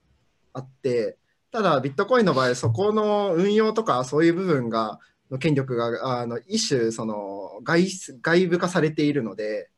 [0.52, 1.18] あって、
[1.50, 5.00] ただビットコインの場合、そこの運用とかそういう部分が、
[5.30, 7.88] の権力があの一種その外
[8.20, 9.70] 外部化されているので、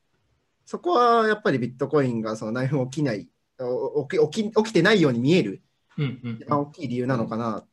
[0.65, 3.29] そこはやっぱりビットコインがその内紛起きない、
[3.59, 5.63] お起き起き起きてないように見える
[5.97, 7.67] うんうん一番大きい理由なのかなっ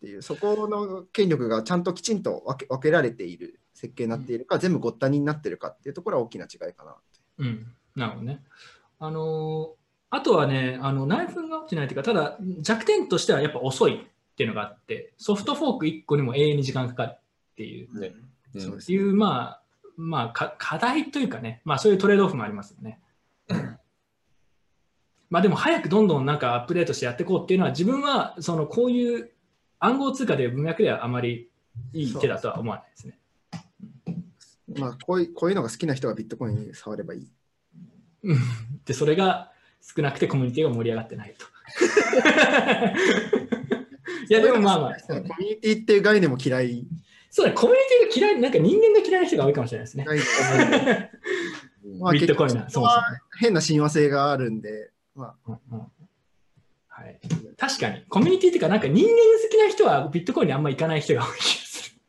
[0.00, 6.96] ていう、そこの権力がちゃんときちんと分け分けられている設計になっているか、全部ごったにになっているかっていうところは大きな違いかな。
[7.38, 7.66] うん、
[7.96, 8.42] なるほどね。
[8.98, 9.80] あのー
[10.12, 17.20] あとはね、あの内紛が起きてないというか、ただ弱点としてはやっぱ遅いっていうのがあって、ソフトフォーク1個にも永遠に時間かかるっ
[17.56, 18.08] ていう、ね。
[18.08, 19.62] うんそうですいうまあ、
[19.96, 23.00] まあか、課題というかね、まあそういうトレードオフもありますよね。
[25.30, 29.30] まあでも早くどんどんなんかアップデートしてやっていこうっていうのは、自分はそのこういう
[29.78, 31.48] 暗号通貨で文脈ではあまり
[31.92, 33.18] いい手だとは思わないですね。
[34.76, 37.28] まあこういう、こういうのが好きな人がビットコイン触ればいい。
[38.24, 38.38] うん
[38.84, 41.46] で、それが少なくてコミュニティが盛り上がってないと。
[44.28, 46.86] いや、でもまあまあ、コミュニティっていう概念も嫌い。
[47.30, 50.04] そうだ、コミュニティが嫌い、なんか人間が嫌いな人が多いかもしれないですね。
[51.98, 53.02] まあビットコインな、そもそも。
[53.38, 55.86] 変な親和性があるんで、まうんうん
[56.88, 57.18] はい、
[57.56, 62.00] 確かに、コミュニティっていうか、なんか人間好きな人はビットコインにあんま行かない人が多い気がする。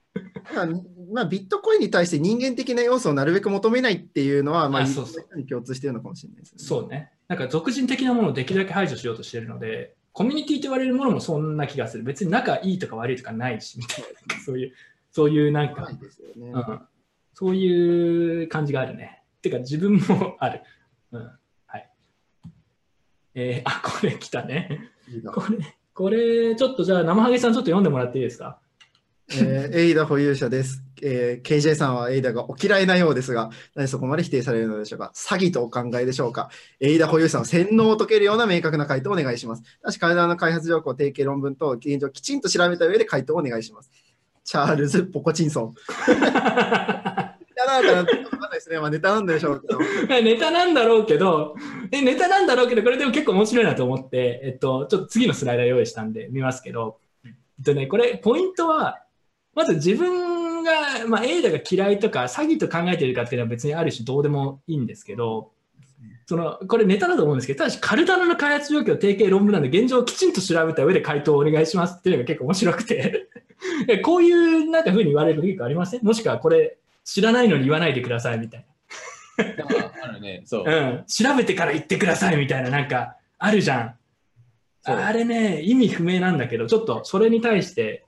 [0.50, 0.68] あ、まあ、
[1.14, 6.56] まあ、ビットコインに対して人間的な要素をなるべく求めないっていうのは、まあ、あそうそう共通しているのかもしれないですね。
[6.58, 7.12] そうね。
[7.28, 12.04] なんか俗人的なものをできるだけ排除しようとしてるので、コミュニティと言われるものもそんな気がする。
[12.04, 14.44] 別に仲いいとか悪いとかないし、みたいな。
[14.44, 14.74] そういう、
[15.12, 15.98] そういうなんかね。
[16.54, 16.82] うん、
[17.34, 19.24] そういう感じがあるね。
[19.42, 20.62] てか自分もある。
[21.12, 21.32] うん、
[21.68, 21.90] はい。
[23.36, 24.90] えーあ、これ来たね。
[25.10, 25.58] いいなこれ、
[25.94, 28.60] これ、ちょっとじゃあ、生ハゲさんちょっと読んでもらっていいですか？
[29.34, 35.14] えーエイダ保有者です、えー KJ さんはエイダがお嫌いなようですが、なぜそこまで否定されるのでしょうか？
[35.16, 36.50] 詐欺とお考えでしょうか？
[36.82, 39.64] エイダ保有者の洗脳を解けるような明確な回答をお願いします。
[39.90, 43.92] しか体の開発情報、提携論文と現状をきちんと調べた上で回答をお願いします。
[44.44, 45.74] チャールズ・ポコチンソン。
[46.08, 48.80] ネタなのかなわかんですね。
[48.80, 49.80] まあネタなんでしょうけど。
[50.22, 51.56] ネタなんだろうけど、
[51.92, 59.04] えネタなんだろうけど、これでも結構面白いなと思って、えっと、ちょっと次のスライダー用意したんで見ますけど、えっとね、これ、ポイントは、
[59.54, 60.72] まず自分が、
[61.08, 65.52] まあ、エイダが嫌いとか、詐欺と考えているかっていうのは別にある種どうでもいいんですけど、
[66.32, 73.28] そのこれネタだと思うんですけど、ただしカルダナの開発状況、提携論文なんで、現状をきちんと調べた上で回答をお願いしますっていうのが結構面白くて、
[73.90, 76.06] えこういうなんか風に言われる結構ありません？
[76.06, 78.66] もしくはこれ、知らないのに言わないでくださいみたい
[79.36, 79.46] な。
[80.04, 80.44] あるね。
[80.46, 80.64] そう。
[80.66, 83.96] うん、調べてから言ってくださいみたいな、なんか、あるじゃん。
[84.86, 88.06] あれね、意味不明なんだけど、ちょっとそれに対して、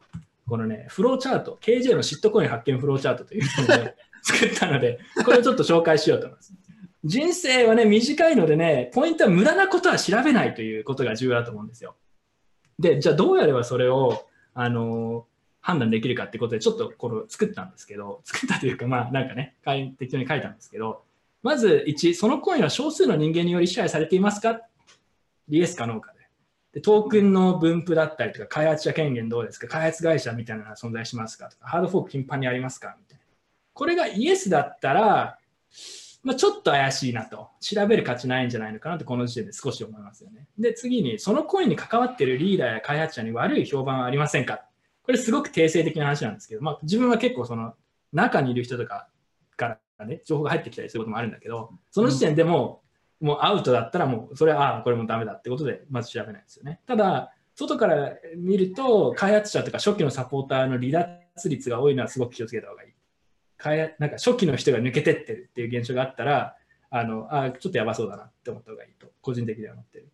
[0.47, 6.53] このね、フローチャート、KJ のシットコイン発見フローチャートというのをね作ったので、これをちょっと紹介しようと思います。
[7.03, 11.95] 人生はね、短いのでね、ポイントは無駄なことは調べないということが重要だと思うんですよ。
[12.79, 15.25] で、じゃあどうやればそれを、あの
[15.61, 19.55] 判断できるかってことで、ちょっとこれ作ったんですけど、作ったというか、まあなんかね、
[19.97, 21.03] 適当に書いたんですけど、
[21.41, 24.61] まず1、そのコインは少数の人間により支配されていますか？
[25.49, 26.19] イエスかノーかで。
[26.73, 29.67] で、トークンの分布だったりとか、開発者権限どうですか？
[29.67, 31.49] 開発会社みたいなのが存在しますか？
[31.49, 32.95] とか、ハードフォーク頻繁にありますか？
[32.99, 33.23] みたいな。
[33.73, 35.39] これがイエスだったら、
[36.23, 37.49] まあ、ちょっと怪しいなと。
[37.59, 40.47] 調べる価値ないんじゃないのかなと、この時点で少し思いますよね。
[40.57, 44.61] で、次に、そのコインに関わってるリーダーや開発者に悪い評判はありませんか？
[45.03, 47.73] これすごく定性的な話なんですけど、まあ、自分は結構その
[48.13, 49.09] 中にいる人とか
[49.57, 52.81] からね、情報が入ってきたりすることもあるんだけど、その時点でも
[53.21, 56.79] う、もうアウトだったらもう、それは、ああ、これもダメだってことで、まず調べないですよね。
[56.87, 60.89] ただ、外から見ると、開発者とか初期のサポーターの離
[61.35, 62.92] 脱率が多いのはすごく気をつけた方がいい。
[63.69, 66.55] なんか初期の人が抜けてってるっていう現象があったら、
[66.89, 70.09] あのあちょっとやばそうだなって思った方がいいと、個人的には思ってる。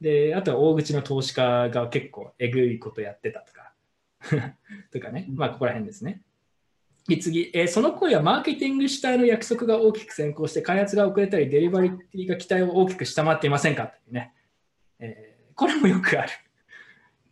[0.00, 3.72] で、あとは大口の投資家が結構えぐいことやってたとか、
[4.92, 6.22] とかね、まあここら辺ですね。
[7.08, 14.32] で次、えーその声はマーケティング主体の約束が大きく先行して、開発が遅れたり、デリバリーが期待を大きく下回っていませんかっていうね、
[14.98, 16.32] えーこれもよくある。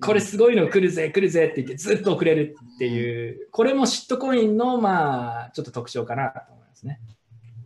[0.03, 7.01] これすごいの来るぜ、来るぜって言ってずっと遅れるっていう、これもシットコインのまあちょっと特徴かなと思いますね。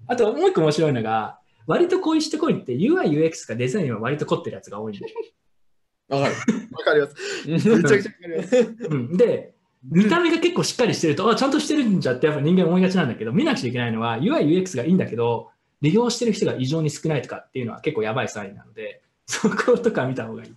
[0.06, 5.06] あともう一個面白いのが、割とこういうシットコインって UI、UX かデザインは割と凝ってるやつが多いんで。
[6.08, 6.34] わかる。
[6.73, 7.48] わかります。
[7.50, 8.76] めちゃくちゃわかります。
[8.89, 9.55] うん、で、
[9.90, 15.50] 見た目が結構しっかりしてると、あ、ちゃんとしてるんじゃってやっぱ人間思いがちなんだけど、見なくちゃいけないのは UI、UX がいいんだけど、
[15.82, 20.55] 利用してる人が異常に少ないとかっていうのは結構やばいサインなので、そことか見た方がいい。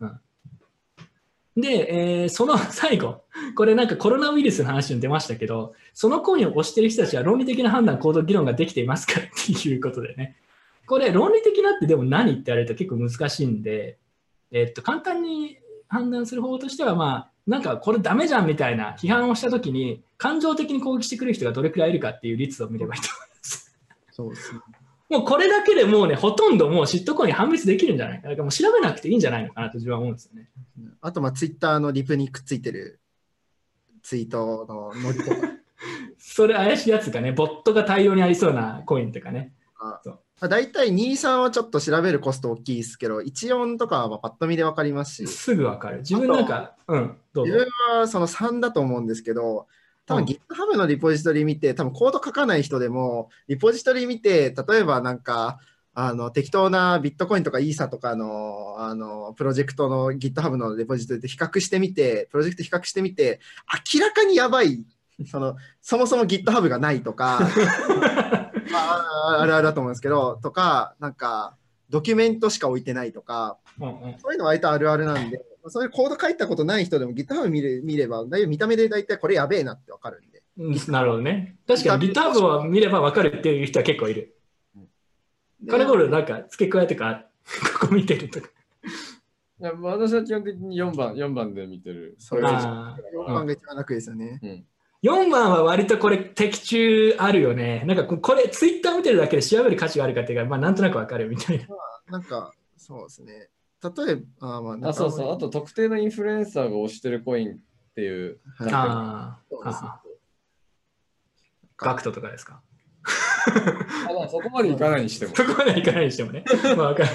[0.00, 0.20] うん、
[1.56, 3.22] で、えーその 最後、
[3.54, 10.36] これなんかコロナウイルスの話に出ましたけど、そのコインを押してる人たちは論理的な判断、行動、議論ができていますかっていうことでね。
[10.86, 13.98] これ論理的なってでも何って言われると結構難しいんで、
[14.50, 15.58] えっと、簡単に
[15.88, 23.76] 判断する方法としては、まあ、なんかこれダメじゃんみたいな批判をしたときに、感情的に攻撃してくる人がどれくらいいるかっていう率を見ればいいと思います。
[24.10, 24.60] そうですね。
[25.12, 28.22] もうこれだけでもうね、ほとんどもうシットコイン判別できるんじゃない？
[28.22, 28.28] か。
[28.28, 30.48] だからもう調べなくていいんじゃないのかなと自分は思うんですよね。
[31.00, 33.00] あと、まあ、ツイッターのリプにくっついてる
[34.02, 35.36] ツイートのノリとか
[36.18, 39.52] それ怪しいやつがね、ボットが対応にありそうなコインとかね。
[40.02, 45.98] そうまあ、大体2、3はちょっと調べるコスト大きいですけど、1、4とかはまあパッと見でわかりますし、すぐわかる。
[45.98, 47.66] 自分なんか、うん、どうぞ自。
[47.90, 49.66] 分はその3だと思うんですけど、
[50.06, 50.28] 多分うん。
[50.28, 55.58] GitHub のリポジトリ見て、多分コード書かない人でも、リポジトリ見て、例えばなんか、
[55.94, 63.40] あの適当なビットコインとかイーサとかのあのプロジェクトの GitHub のレポジトリで比較してみて、プロジェクト比較してみて、
[63.94, 64.84] 明らかにやばい、
[65.30, 67.40] そのそもそも GitHub がないとか、
[68.72, 71.56] まあ、あるあるだと思うんですけど、とか、なんか、
[71.92, 80.42] ドキュメントしか置いてないとか、うんうんそういうのは割とあるあるなんで、そういうコード書いたことない人でも GitHub 見れ見れば、だいぶ見た目で大体これやべえなってわかるんで。
[80.58, 81.56] うんなるほどね。
[81.66, 84.34] 確かに GitHub を見ればわかるっていう人は結構いる。
[85.68, 87.26] カレゴールなんか付け加えとか、
[87.80, 88.48] ここ見てるとか。
[89.60, 92.16] いや私は基本的に4番、4番で見てる。
[92.18, 94.64] そうですあー4番が一番楽ですよね。
[95.02, 97.82] 4番は割とこれ的中あるよね。
[97.86, 101.66] なんかここれツイッター見てるだけで調べる価値があるかっていうか、まあなんとなくわかるみたいな。
[102.08, 103.48] なんか、そうですね。
[103.82, 105.32] 例えば、あ、まあ、あ、そうそう。
[105.32, 107.56] あと、特定のインフルエンサーが推してるコインっ
[107.96, 108.38] ていう。
[108.56, 110.00] はいあそうですねあ、
[111.78, 112.62] ガクトとかですか？
[114.08, 115.34] あまあそこまでいかないにしても。
[115.34, 116.44] そこまではいかないにしてもね。
[116.76, 117.08] まあわかる。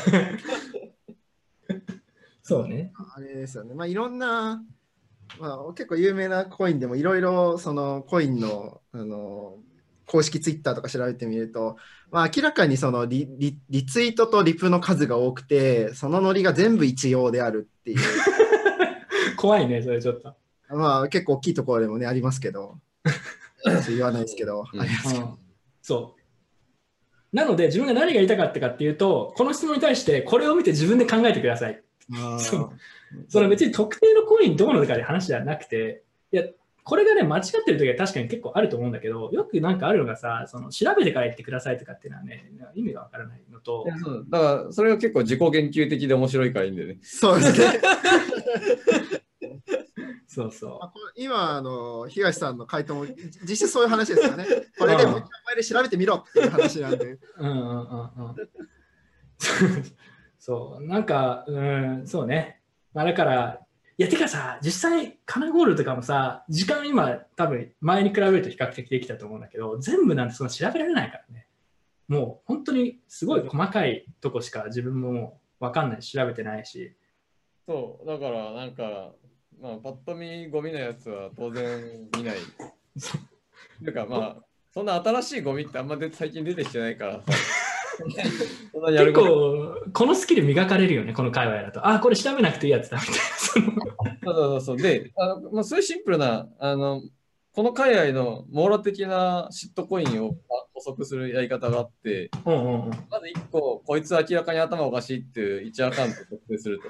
[2.43, 2.91] そうね。
[3.15, 3.73] あれですよね。
[3.73, 4.61] まあ、いろんな、
[5.39, 9.57] まあ、結構有名なコインでもいろいろそのコインのあの
[10.05, 11.75] 公式ツイッターとか調べてみると、
[12.11, 17.99] まあ、明らかにそのリリリツイートとリプの数が多くて、そのノリが全部一様であるっていう、
[19.35, 20.33] 怖いね、それちょっと。
[20.69, 22.77] まあ結構大きいところでもね、ありますけど、
[23.89, 25.37] 言わないですけど、うんありますけどうん
[25.81, 27.35] そう。
[27.35, 31.81] なので、自分が何が言いたかったかっていうと、この質問に対して、これを見て自分で考えてください。
[33.27, 36.43] その別に特定のコインどうのとかで話ではなくて、いや、
[36.83, 46.97] これがね、間違ってる時は確かに結構あると思うんだけど、よくなんかあるのがさ、その調べてから言ってくださいとかっていうのはね、意味がわからないのとい、やそうだから、それが結構自己研究的で面白いからいいんだよね。
[47.01, 47.81] そうですね。
[50.27, 54.45] そうそあこれ今あの、東さんの回答もじ実質そういう話ですよね。
[54.77, 57.05] これでもう一回で調べてみろっていう話なんで。
[57.05, 57.19] う。
[57.39, 58.35] うんうんうんうん。
[60.37, 62.61] そう、なんか、うん、そうね。
[62.97, 63.59] まあだから、
[63.99, 71.45] いや、てかさ、実際、カナゴールとかもさ、時間今、多分前に比べると比較的できたと思うんだけど、全部なんてそんな調べられないからね。
[72.07, 76.95] もう本当にすごい細かいとこしか自分も分かんないし、調べてないし。
[77.67, 79.11] そう、だから、なんか、
[79.61, 82.37] まあ、パッと見ゴミのやつは当然見ない。
[83.85, 84.43] てか、まあ、
[84.73, 87.66] そんな新しいゴミってあんまで最近出てきてないからさ。
[88.97, 91.87] 結構、このスキル磨かれるよね、この界隈だと。
[91.87, 93.83] あ、これ調べなくていいやつだみたいな
[94.23, 94.77] そうそうそう。
[94.77, 97.01] で、あのまあ、そういうシンプルな、あの、
[97.53, 102.89] この海外の網羅的なシットコインをあ補足するやり方があって、うんうんうん。
[103.09, 106.83] まず1個、こいつ明らかに頭おかしいっていう1アカウントを特定すると。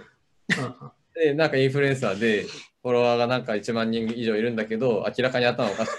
[1.18, 2.44] で、なんかインフルエンサーで、
[2.82, 5.92] フォロワーがなんか1万人以上いるんだけど、明らかに頭おかしい。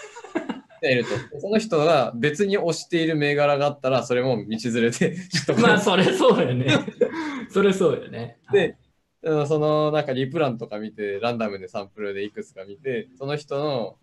[0.83, 4.91] いるとその人が別に推している銘柄があったら、それも道連れで、
[5.29, 6.67] ちょっとまあ、それそうよね。
[7.51, 8.39] それそうよね。
[8.53, 8.77] で、
[9.23, 13.97] うんそのなんかリプランとか見て、ランダムでサンプルでいくつか見て、その人の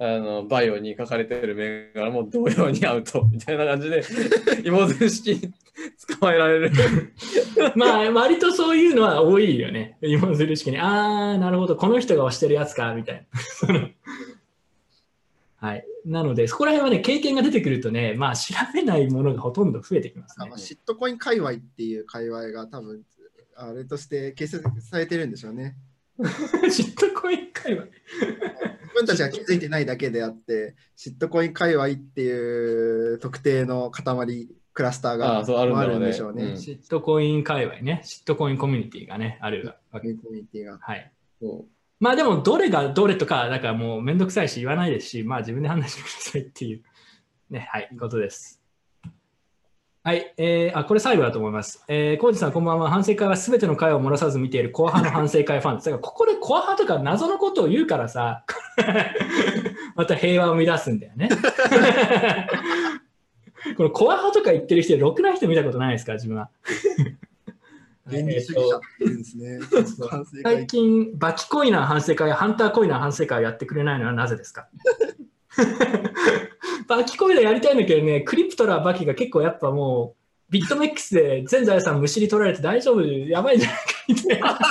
[0.00, 4.04] あのバイオに書かれてる銘柄も同様にアウトみたいな感じで、
[4.64, 6.70] 芋づる式に捕まえられる。
[7.74, 9.98] まあ、割とそういうのは多いよね。
[10.00, 10.78] 芋づる式に。
[10.78, 13.26] あー、なるほど、この人が推してるやつか、みたい
[13.68, 13.90] な。
[15.56, 15.84] はい。
[16.08, 20.58] なので、そこら辺はね、経験が出てくるとね、まあ、調べないものがほとんど増えてきますねあまあ。
[20.58, 23.02] シットコイン界隈っていう界隈が多分、
[23.56, 25.76] あれとして形成されてるんでしょうね。
[26.70, 27.86] シットコイン界隈。
[28.88, 36.44] 自分たちが気づいてないだけであって、シットコイン界隈っていう特定の塊、クラスターあがあそうあるんでしょうね。
[36.44, 38.00] うんシットコイン界隈ね。
[38.04, 40.12] シットコインコミュニティがね、あるわけ。
[40.14, 40.78] コミュニティが。
[40.80, 41.12] はい。
[41.40, 41.66] そ
[42.00, 46.82] まあでも、どれがどれとか、だからもうめんどくさいし言わないですし、まあ自分で判断してくださいっていう、
[47.50, 48.58] ね、はい、ことです。
[50.04, 51.84] はい、えー、あ、これ最後だと思います。
[51.88, 52.88] えー、コージさん、こんばんは。
[52.88, 55.86] 反省会はすべての会を漏らさず見ているコア派の反省会ファンです。
[55.86, 58.44] だから、ここでコア派とか謎のことを言うからさ、
[59.96, 61.28] また平和を乱すんだよね。
[63.76, 66.48] このコア派とか言ってる人、ろくな人見たことないですか、自分は。
[68.10, 69.58] 原理主義者っていうんですね。
[70.42, 74.68] 最会近、バキコイナー反省会やハンターコイナー反省会をやってくれないのはなぜですか？
[76.88, 80.18] バキコイナーやりたいんだけどね、クリプトラーバキが結構やっぱもう、
[80.50, 84.58] ビットメックスで全財産むしり取られて大丈夫、やばいんじゃないかみたいな。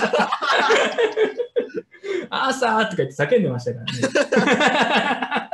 [2.30, 5.50] アーサーとか言って叫んでましたからね。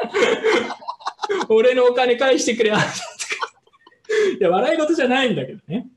[1.49, 3.51] 俺のお金返してくれ、アーサーとか。
[4.39, 5.87] いや、笑い事じゃないんだけどね。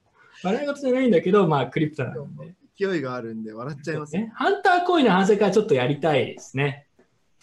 [0.43, 2.55] 笑い事じゃないんだけど、まあ、クリプトなんで。
[2.79, 4.23] 勢いがあるんで笑っちゃいますね。
[4.25, 6.87] ね、ハンターコインの反省会ちょっとやりたいですね。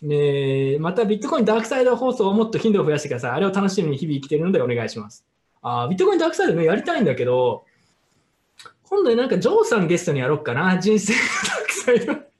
[0.01, 3.31] でまたビットコインダークサイド放送をもっと頻度を増やしてください。
[3.31, 5.25] あれを楽しみに日々生きているのでお願いします。
[5.61, 7.65] あービットコインダークサイドね、やりたいんだけど、
[8.83, 10.77] 今度なんかジョーさんゲストにやろうかな。
[10.77, 12.33] 人生のダークサイド。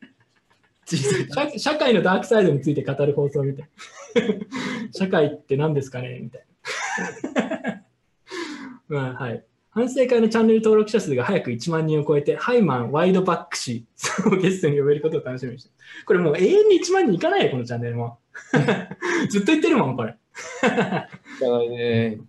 [1.56, 3.69] 社社会のダークサイドについて語る放送みたい
[4.15, 4.91] な。
[4.93, 6.19] 社会って何ですかね？
[6.19, 6.45] みたい
[7.33, 7.83] な。
[8.90, 9.43] まあ、はい。
[9.74, 13.85] 反省会のチャンネル登録者数が早く1万人を超えて、ハイマン、ワイドバック氏
[14.26, 18.19] をゲストに呼べることを楽しみにしてるこれもう永遠に1万人いかないよ、このチャンネルも。
[19.30, 20.11] ずっと言ってるもん、これ。
[20.11, 20.16] う。
[20.61, 21.08] だか
[21.40, 22.19] らね、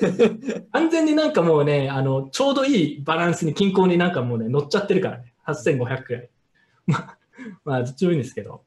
[0.72, 5.32] 完全になんかもうね、あの、ちょうどいいバランスに均衡になんかもうね、乗っちゃってるからね。
[5.46, 6.30] 8500くらい。
[6.86, 7.18] まあ、
[7.64, 8.64] まあ、どっちもいいんですけど。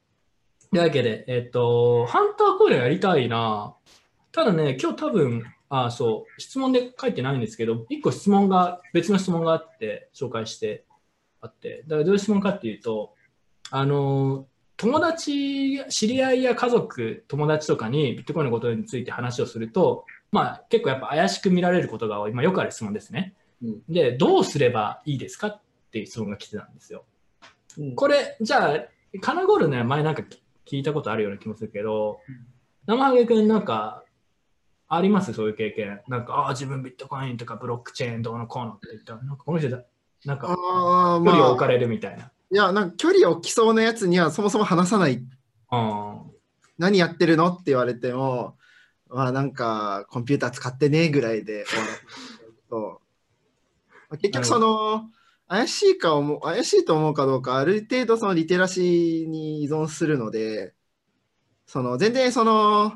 [0.70, 3.74] というわけで、えっと、ハンターコイルやりたいな。
[4.32, 10.84] ただね、今日多分、あそう、質問で書いてないんですけど、一個質問が、別の質問があって、紹介して
[11.40, 13.14] あって、だからどういう質問かっていうと、
[13.70, 14.46] あの、
[14.76, 23.34] 友達、知り合いや家族、友達とかにビットコインのことについて話をすると、まあ結構やっぱ怪しく見られることが多い、まあ、よくある質問ですね。
[23.62, 23.82] うん。
[23.88, 27.04] で、どうすればいいですかっていう質問が来てたんですよ。
[27.78, 27.94] うん。
[27.94, 28.84] これ、じゃあ、
[29.20, 30.22] カナゴールね、前なんか
[30.66, 32.20] 聞いたことあるような気もするけど、
[32.86, 34.04] 生ハゲ君なんか、
[34.88, 35.32] あります？
[35.32, 36.00] そういう経験。
[36.08, 39.82] なんか、ああ、自分ビットコインとかブロックチェーンどうのこうのって言ったら、なんかこの人だ、
[40.24, 42.30] なんか、ああ、距離を置まあ、かれるみたいな。
[42.52, 45.24] いや、なんか距離を置きそうなやつにはそもそも話さない。
[45.68, 46.22] あ
[46.78, 48.56] 何やってるのって言われても、
[49.08, 51.90] まあなんかコンピューター使ってねぐらいで終わる
[52.70, 53.00] と、
[54.10, 55.10] まあ結局その、
[55.48, 60.74] 怪しいか思う、怪しいと思うかどうか、ある程度そのリテラシーに依存するので、
[61.66, 62.92] その全然その、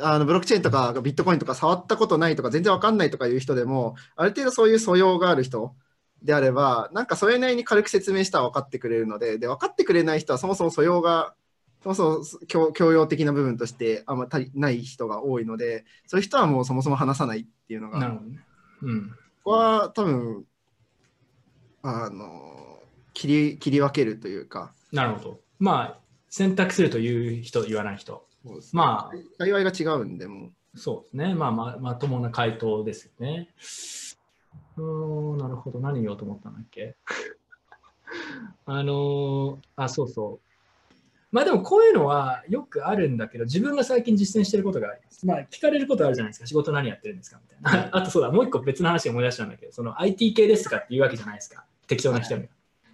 [0.00, 5.74] あのブロックチェーンとかビットコインとか触ったことないとか全然わかんないとかいう人でも、ある程度そういう素養がある人
[6.22, 11.34] であれば、なんかそれなりに軽く説明したら分かってくれるので、で分かってくれない人はそもそも素養が、
[11.82, 18.44] そもそも教教養的な部分としてあんま足りない人が多いので、そういう人はもうそもそも話さないっていうのが、こるほどね。
[18.82, 19.12] うん。
[19.44, 20.44] こは多分、
[21.82, 22.80] あの、
[23.14, 25.40] 切り切り分けるというか、なるほど。
[25.58, 28.27] まあ、選択するという人、言わない人。
[28.72, 30.78] まあ、幸いが違うんで、もう。
[30.78, 31.34] そうですね。
[31.34, 33.48] まあ、ままともな回答ですよね。
[34.76, 35.80] うーん、なるほど。
[35.80, 36.96] 何言おうと思ったんだっけ？
[38.66, 40.48] あのーあ、そうそう。
[41.30, 45.26] まあでもこういうのはよくあるんだけど、自分が最近実践してることがあります。
[45.26, 46.46] まあ聞かれることあるじゃないですか。
[46.46, 47.88] 仕事何やってるんですかみたいな。
[47.96, 51.64] あとそうだ、もう一個別の話思い出したんだけど、その IT 系ですとかっていうわけじゃないですか。
[51.86, 52.48] 適当な人には。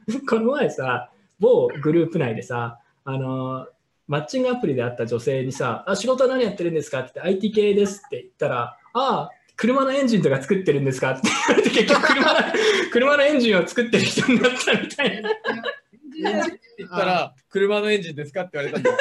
[0.28, 3.73] この前さ、某グループ内でさ、あのー
[4.06, 7.00] マッチングアプリで会った女性にさ、あ仕事は何やってるんですか？
[7.00, 11.12] って言って IT 系ですって言ったら、ああ、車のエンジンとか作ってるんですか？
[11.12, 12.40] って言われて、結局車の
[12.92, 15.30] 車のエンジンを作ってる人になったみたいな。
[15.30, 15.34] エ
[16.78, 18.96] 言ったら、車のエンジンですかって言われたんだよ。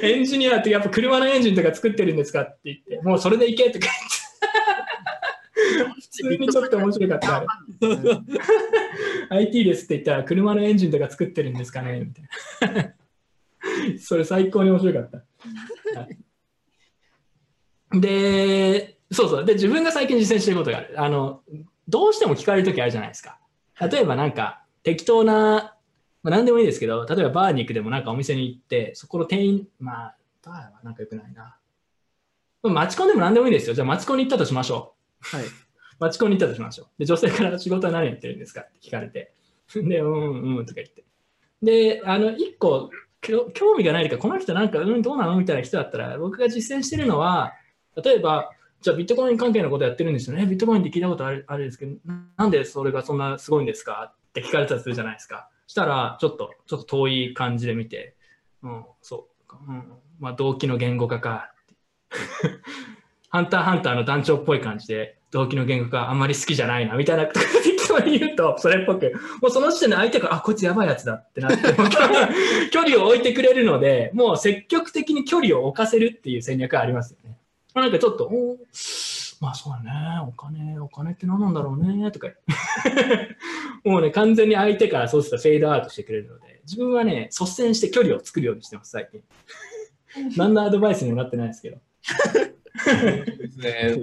[0.02, 5.94] エンジニアってやっぱ車のエンジンとか作ってるんですかって言って、もうそれで行けとか言って。
[5.94, 7.44] 普通にちょっと面白かった。
[9.34, 12.00] IT ですって言ったら車のエンジンとか作ってるんですかね？
[12.00, 12.92] みたいな。
[14.00, 16.00] それ最高に面白かった。
[16.00, 16.18] はい
[18.00, 19.44] で、そうそう。
[19.44, 20.94] で、自分が最近実践してることがある。
[21.00, 21.42] あの、
[21.88, 23.38] どうしても聞かれるときあるじゃないですか。
[23.80, 25.76] 例えばなんか適当な、
[26.22, 31.56] まあ、何でもいいですけど、例えばバーに行くでもなんかお店に行って、そこの店員、まあ、バーはなんか良くないな。
[32.62, 33.74] まあマチコンでも何でもいいですよ。
[33.74, 34.94] じゃあマチコンに行ったとしましょ
[35.32, 35.36] う。
[35.36, 35.46] はい。
[35.98, 36.86] マチコンに行ったとしましょう。
[36.98, 39.34] で、女性から仕事は何やってるんですかって聞かれて。
[39.74, 41.04] で、うんうんとか言って。
[41.62, 42.90] で、あの、一個、
[43.54, 47.52] 興味がないとか、この人なんか、うん、どうなのみたいな人だったら、僕が実践してるのは、
[48.02, 50.44] 例えば、じゃあビットコイン関係のことやってるんですよね。
[50.46, 51.96] ビットコインって聞いたことあるあるんですけど、
[52.36, 54.12] なんでそれがそんなすごいんですか？
[54.12, 55.48] って聞かれたりするじゃないですか？
[55.66, 58.14] したら、ちょっと、ちょっと遠い感じで見て、
[58.62, 61.52] うん、そう、うん、まあ、動機の言語化か。
[63.30, 67.26] ハンターハンターの団長っぽい感じで、動機の言語化あんまり好きじゃないな、みたいな
[67.94, 71.62] こと適当に言うと、それっぽく、もうその時点で相手が、あ、こいつやばいやつだってなって、
[72.70, 77.36] 距離を置いてくれるので、もう積極的に距離を置かせるっていう戦略はありますよね。
[77.74, 82.28] まあなんかちょっと、おーまあそうだね、お金、お金って何なんだろうね、とか。
[83.84, 89.22] もうね、完全に相手からそうするとフェードアウトしてくれるので、自分はね、率先して距離を作るようにしてます、最近。
[90.36, 91.78] 何のアドバイスにもなってないですけど。
[93.36, 93.96] ですね。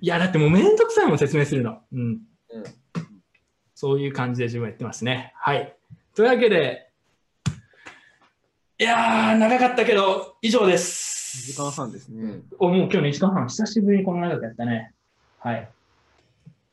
[0.00, 1.80] いや、だってもうめんどくさいもん説明するの。
[1.92, 2.00] うん。
[2.00, 2.20] うん
[3.80, 5.32] そういう感じで自分はやってますね。
[5.36, 5.72] はい。
[6.16, 6.90] というわけで、
[8.76, 11.46] いやー、長かったけど、以上です。
[11.52, 12.22] 時間半ですね。
[12.22, 12.44] うん。
[12.58, 14.94] お、もう今日の1時間半、久しぶりにこの長くやったね。
[15.38, 15.68] はい。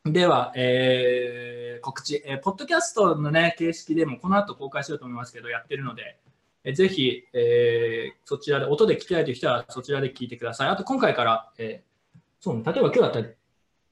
[0.04, 6.18] では、えー告知、えーポッドキャストのね、形式でもこの後公開しようと思いますけど、やってるので、
[6.64, 10.68] えーぜひ、えーそちらで、音で聞きたいという人はそちらで聞いてください。
[10.70, 11.95] あと今回から、えー
[12.40, 13.28] そうね、例えば今日だったら、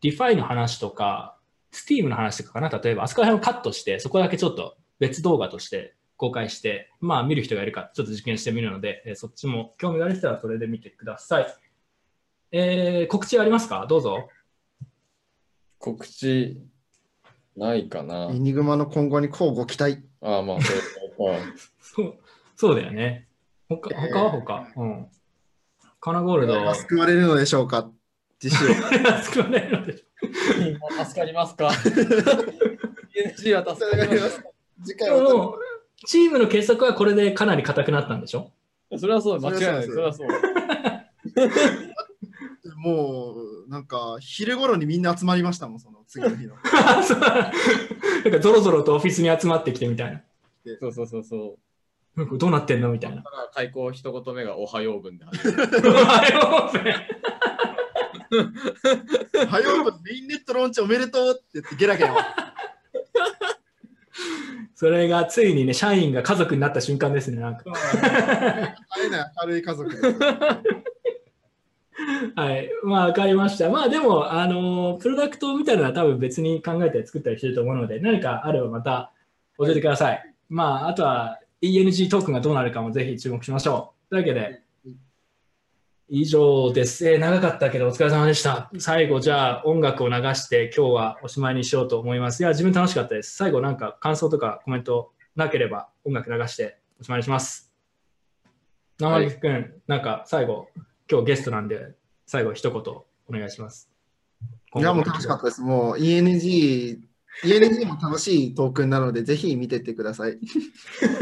[0.02, 1.39] DeFi の話とか、
[1.73, 11.47] Steam の話とかかな、例えば、あそこら辺をカットして、そこだけちょっと別動画として公開して、まあ見る人がいるか、ちょっと実験してみるので、えーそっちも興味がある人はそれで見てください。
[12.52, 13.86] えー告知ありますか？
[13.89, 14.28] どうぞ。
[15.78, 16.60] 告知、
[17.56, 18.31] ないかな。
[18.31, 20.02] エニグマの今後に交互期待。
[20.23, 20.73] ああ、まあ、そ
[21.18, 21.40] うはい
[21.81, 22.14] そう
[22.56, 23.28] そうだよね。
[23.68, 24.24] 他他？
[24.24, 24.66] は他？
[24.76, 25.06] うん。
[26.00, 26.74] カナゴールド。
[26.74, 27.90] 救われるのでしょうか
[28.48, 28.74] 実習。
[29.24, 30.05] 救われるのでし
[31.05, 31.68] 助かりますか
[33.14, 34.48] ?PNG は助かりますか？
[34.84, 35.55] 次ょ回は
[36.06, 38.50] チームの結束はこれでかなり硬くなったんでしょ？
[38.98, 39.84] それはそう、間違いない。
[39.86, 40.28] そそれはそう。
[42.76, 43.34] も
[43.66, 46.55] う、なんか、昼頃にみんな集まりましたもん、その次の日の。
[46.64, 47.05] なん
[48.32, 50.20] かゾロゾロとオフィスに集まってきてみたいな。
[50.81, 51.58] そうそうそうそ
[52.16, 52.20] う。
[52.20, 52.90] なんかどうなってんの？
[52.90, 53.24] みたいな。
[53.55, 55.70] 開口一言目がおはよう文で始まる。
[56.08, 56.70] あれも
[58.30, 62.14] ねはよう、メインネットローンチおめでとうって言ってゲラゲラ。
[64.74, 67.40] それがついにね、社員が家族になった瞬間ですね。
[67.40, 67.72] なんか会
[69.06, 69.90] えない明るい家族。
[72.34, 72.70] はい。
[72.82, 73.70] まあ、わかりました。
[73.70, 79.12] まあ、でも、あのープロダクトみたいなのは多分別に考えたり作ったりしてると思うので、何かあればまた
[79.58, 80.34] 教えてください。
[80.48, 84.10] まあ、あとは ENG トークンがどうなるかもぜひ注目しましょう。
[84.10, 84.60] というわけで、
[86.16, 87.08] 以上です。
[87.10, 88.70] えー長かったけどお疲れ様でした。
[88.78, 92.40] 最後、じゃあ音楽を流して今日はおしまいにしようと思います。
[92.40, 93.34] いや、自分楽しかったです。
[93.34, 97.72] 最後、なんか感想とかコメントなければ音楽流しておしまいにします。
[99.00, 100.68] 生木くん、なんか最後、
[101.10, 101.94] 今日ゲストなんで、
[102.26, 103.90] 最後一言お願いします。
[104.76, 105.62] いや、もう楽しかったです。
[105.62, 107.00] もう ENG、
[107.42, 110.38] ENG も楽しいトークンなので、ぜひ見てってください。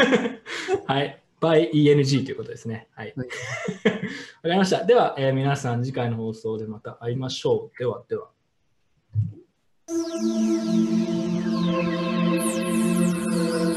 [0.87, 1.22] はい。
[1.43, 2.87] By ENG ということですね。
[2.95, 3.13] はい。
[3.17, 3.29] わはい
[4.43, 4.85] かりました。
[4.85, 7.79] では、えー皆さん次回の放送でまた会いましょう。
[7.79, 8.31] では、では。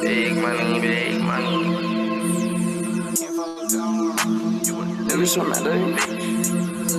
[0.02, 1.76] Big money, big money.
[5.18, 6.75] Me that.
[6.86, 6.94] What?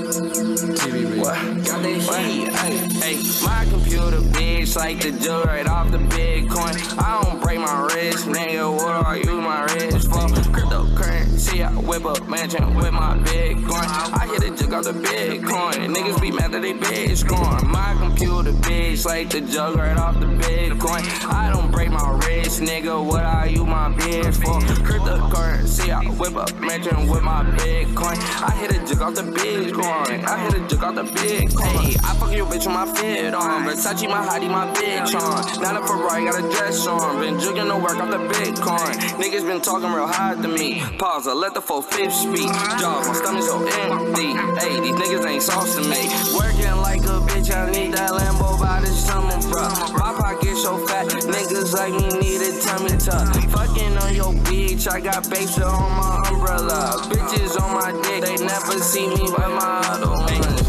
[1.65, 3.23] Got that heat, ay, ay.
[3.45, 6.75] My computer bitch like the jewel right off the Bitcoin.
[6.99, 8.69] I don't break my wrist, nigga.
[8.75, 10.27] What are you my wrist for?
[10.27, 13.87] Cryptocurrency, I whip up mansion with my big Bitcoin.
[14.15, 15.95] I hit a jug out the Bitcoin.
[15.95, 17.69] Niggas be mad that they bitch gone.
[17.69, 21.03] My computer bitch like the jug right off the Bitcoin.
[21.33, 23.05] I don't break my wrist, nigga.
[23.05, 24.61] What I use my bitch for?
[24.85, 28.17] Cryptocurrency, I whip up mansion with my Bitcoin.
[28.43, 30.25] I hit a jug off the Bitcoin.
[30.25, 31.77] I hit a jug off the Bitcoin.
[31.81, 33.67] Hey, I fuck your bitch with my fit on.
[33.67, 35.63] Versace, my hottie, my bitch on.
[35.63, 37.21] Not a Ferrari, got a dress on.
[37.21, 38.95] Been jugging the work off the Bitcoin.
[39.21, 40.83] Niggas been talking real hard to me.
[40.99, 42.47] Pause, I let the full fifth speak.
[42.79, 44.31] Jaws, my stomach so empty.
[44.63, 46.07] Hey, these niggas ain't sauce to me.
[46.39, 49.99] Working like a bitch, I need that Lambo by the summer, bruh.
[49.99, 53.27] My pocket so fat, niggas like me need a tummy tuck.
[53.51, 57.03] Fucking on your bitch, I got babes on my umbrella.
[57.11, 60.66] Bitches on my dick, they never see me with my other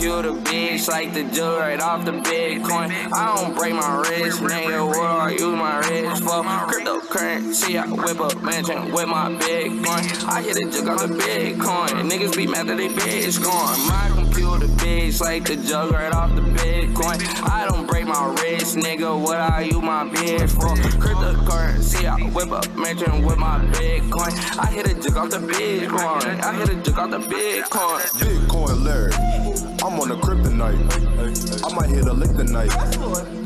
[0.00, 2.90] computer bitch like the jug right off the Bitcoin.
[3.12, 4.86] I don't break my wrist, nigga.
[4.86, 6.40] What are you my wrist for?
[6.40, 10.26] Cryptocurrency, I whip up mansion with my Bitcoin.
[10.26, 12.08] I hit a jug off the Bitcoin.
[12.08, 13.88] Niggas be mad that they bitch gone.
[13.88, 17.20] My computer bitch like the jug right off the Bitcoin.
[17.46, 19.20] I don't break my wrist, nigga.
[19.20, 20.74] What are you my bitch for?
[20.98, 24.32] Cryptocurrency, I whip up mansion with my Bitcoin.
[24.58, 26.40] I hit a jug off the Bitcoin.
[26.42, 28.00] I hit a jug off the Bitcoin.
[28.18, 29.59] Bitcoin Larry.
[29.82, 31.64] I'm on a kryptonite.
[31.64, 32.68] I might hit a lick tonight.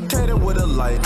[0.09, 0.99] Cater with a light.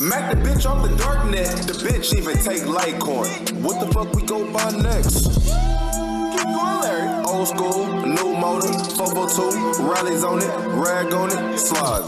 [0.00, 1.54] Mac the bitch off the dark net.
[1.68, 3.62] The bitch even take Litecoin.
[3.62, 5.22] What the fuck we go buy next?
[6.34, 7.24] Keep going, Larry.
[7.24, 12.02] Old school, new motor, 442, rallies on it, rag on it, slide.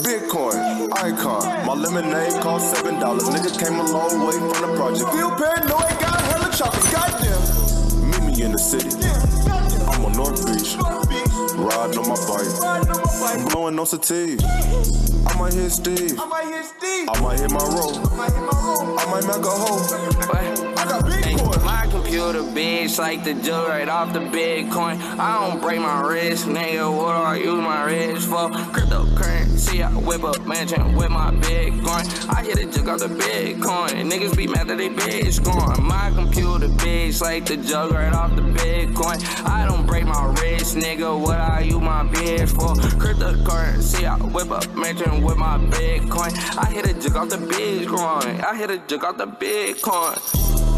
[0.00, 1.44] Bitcoin, icon.
[1.66, 3.24] My lemonade cost seven dollars.
[3.24, 5.10] Nigga came a long way from the project.
[5.12, 6.90] Feel paranoid, got hella choppers.
[6.90, 8.10] Goddamn.
[8.10, 9.45] Meet me in the city.
[10.16, 10.76] North Beach,
[11.56, 12.48] riding on my bike,
[13.22, 14.42] I'm blowing on sativa.
[15.26, 17.94] I might hit Steve, I might hit my roll,
[18.98, 20.75] I might make a hole.
[20.86, 21.64] I Bitcoin.
[21.64, 25.00] My computer bitch like the jug right off the Bitcoin.
[25.18, 26.94] I don't break my wrist, nigga.
[26.94, 28.48] What are you my wrist for?
[28.74, 32.28] Cryptocurrency, I whip up mansion with my Bitcoin.
[32.28, 34.10] I hit a jug off the Bitcoin.
[34.10, 35.82] Niggas be mad that they bitch gone.
[35.84, 39.18] My computer bitch like the jug right off the Bitcoin.
[39.44, 41.18] I don't break my wrist, nigga.
[41.18, 42.74] What are you my bitch for?
[43.00, 46.32] Cryptocurrency, I whip up mansion with my Bitcoin.
[46.56, 48.42] I hit a jug off the Bitcoin.
[48.44, 50.75] I hit a jug off the Bitcoin.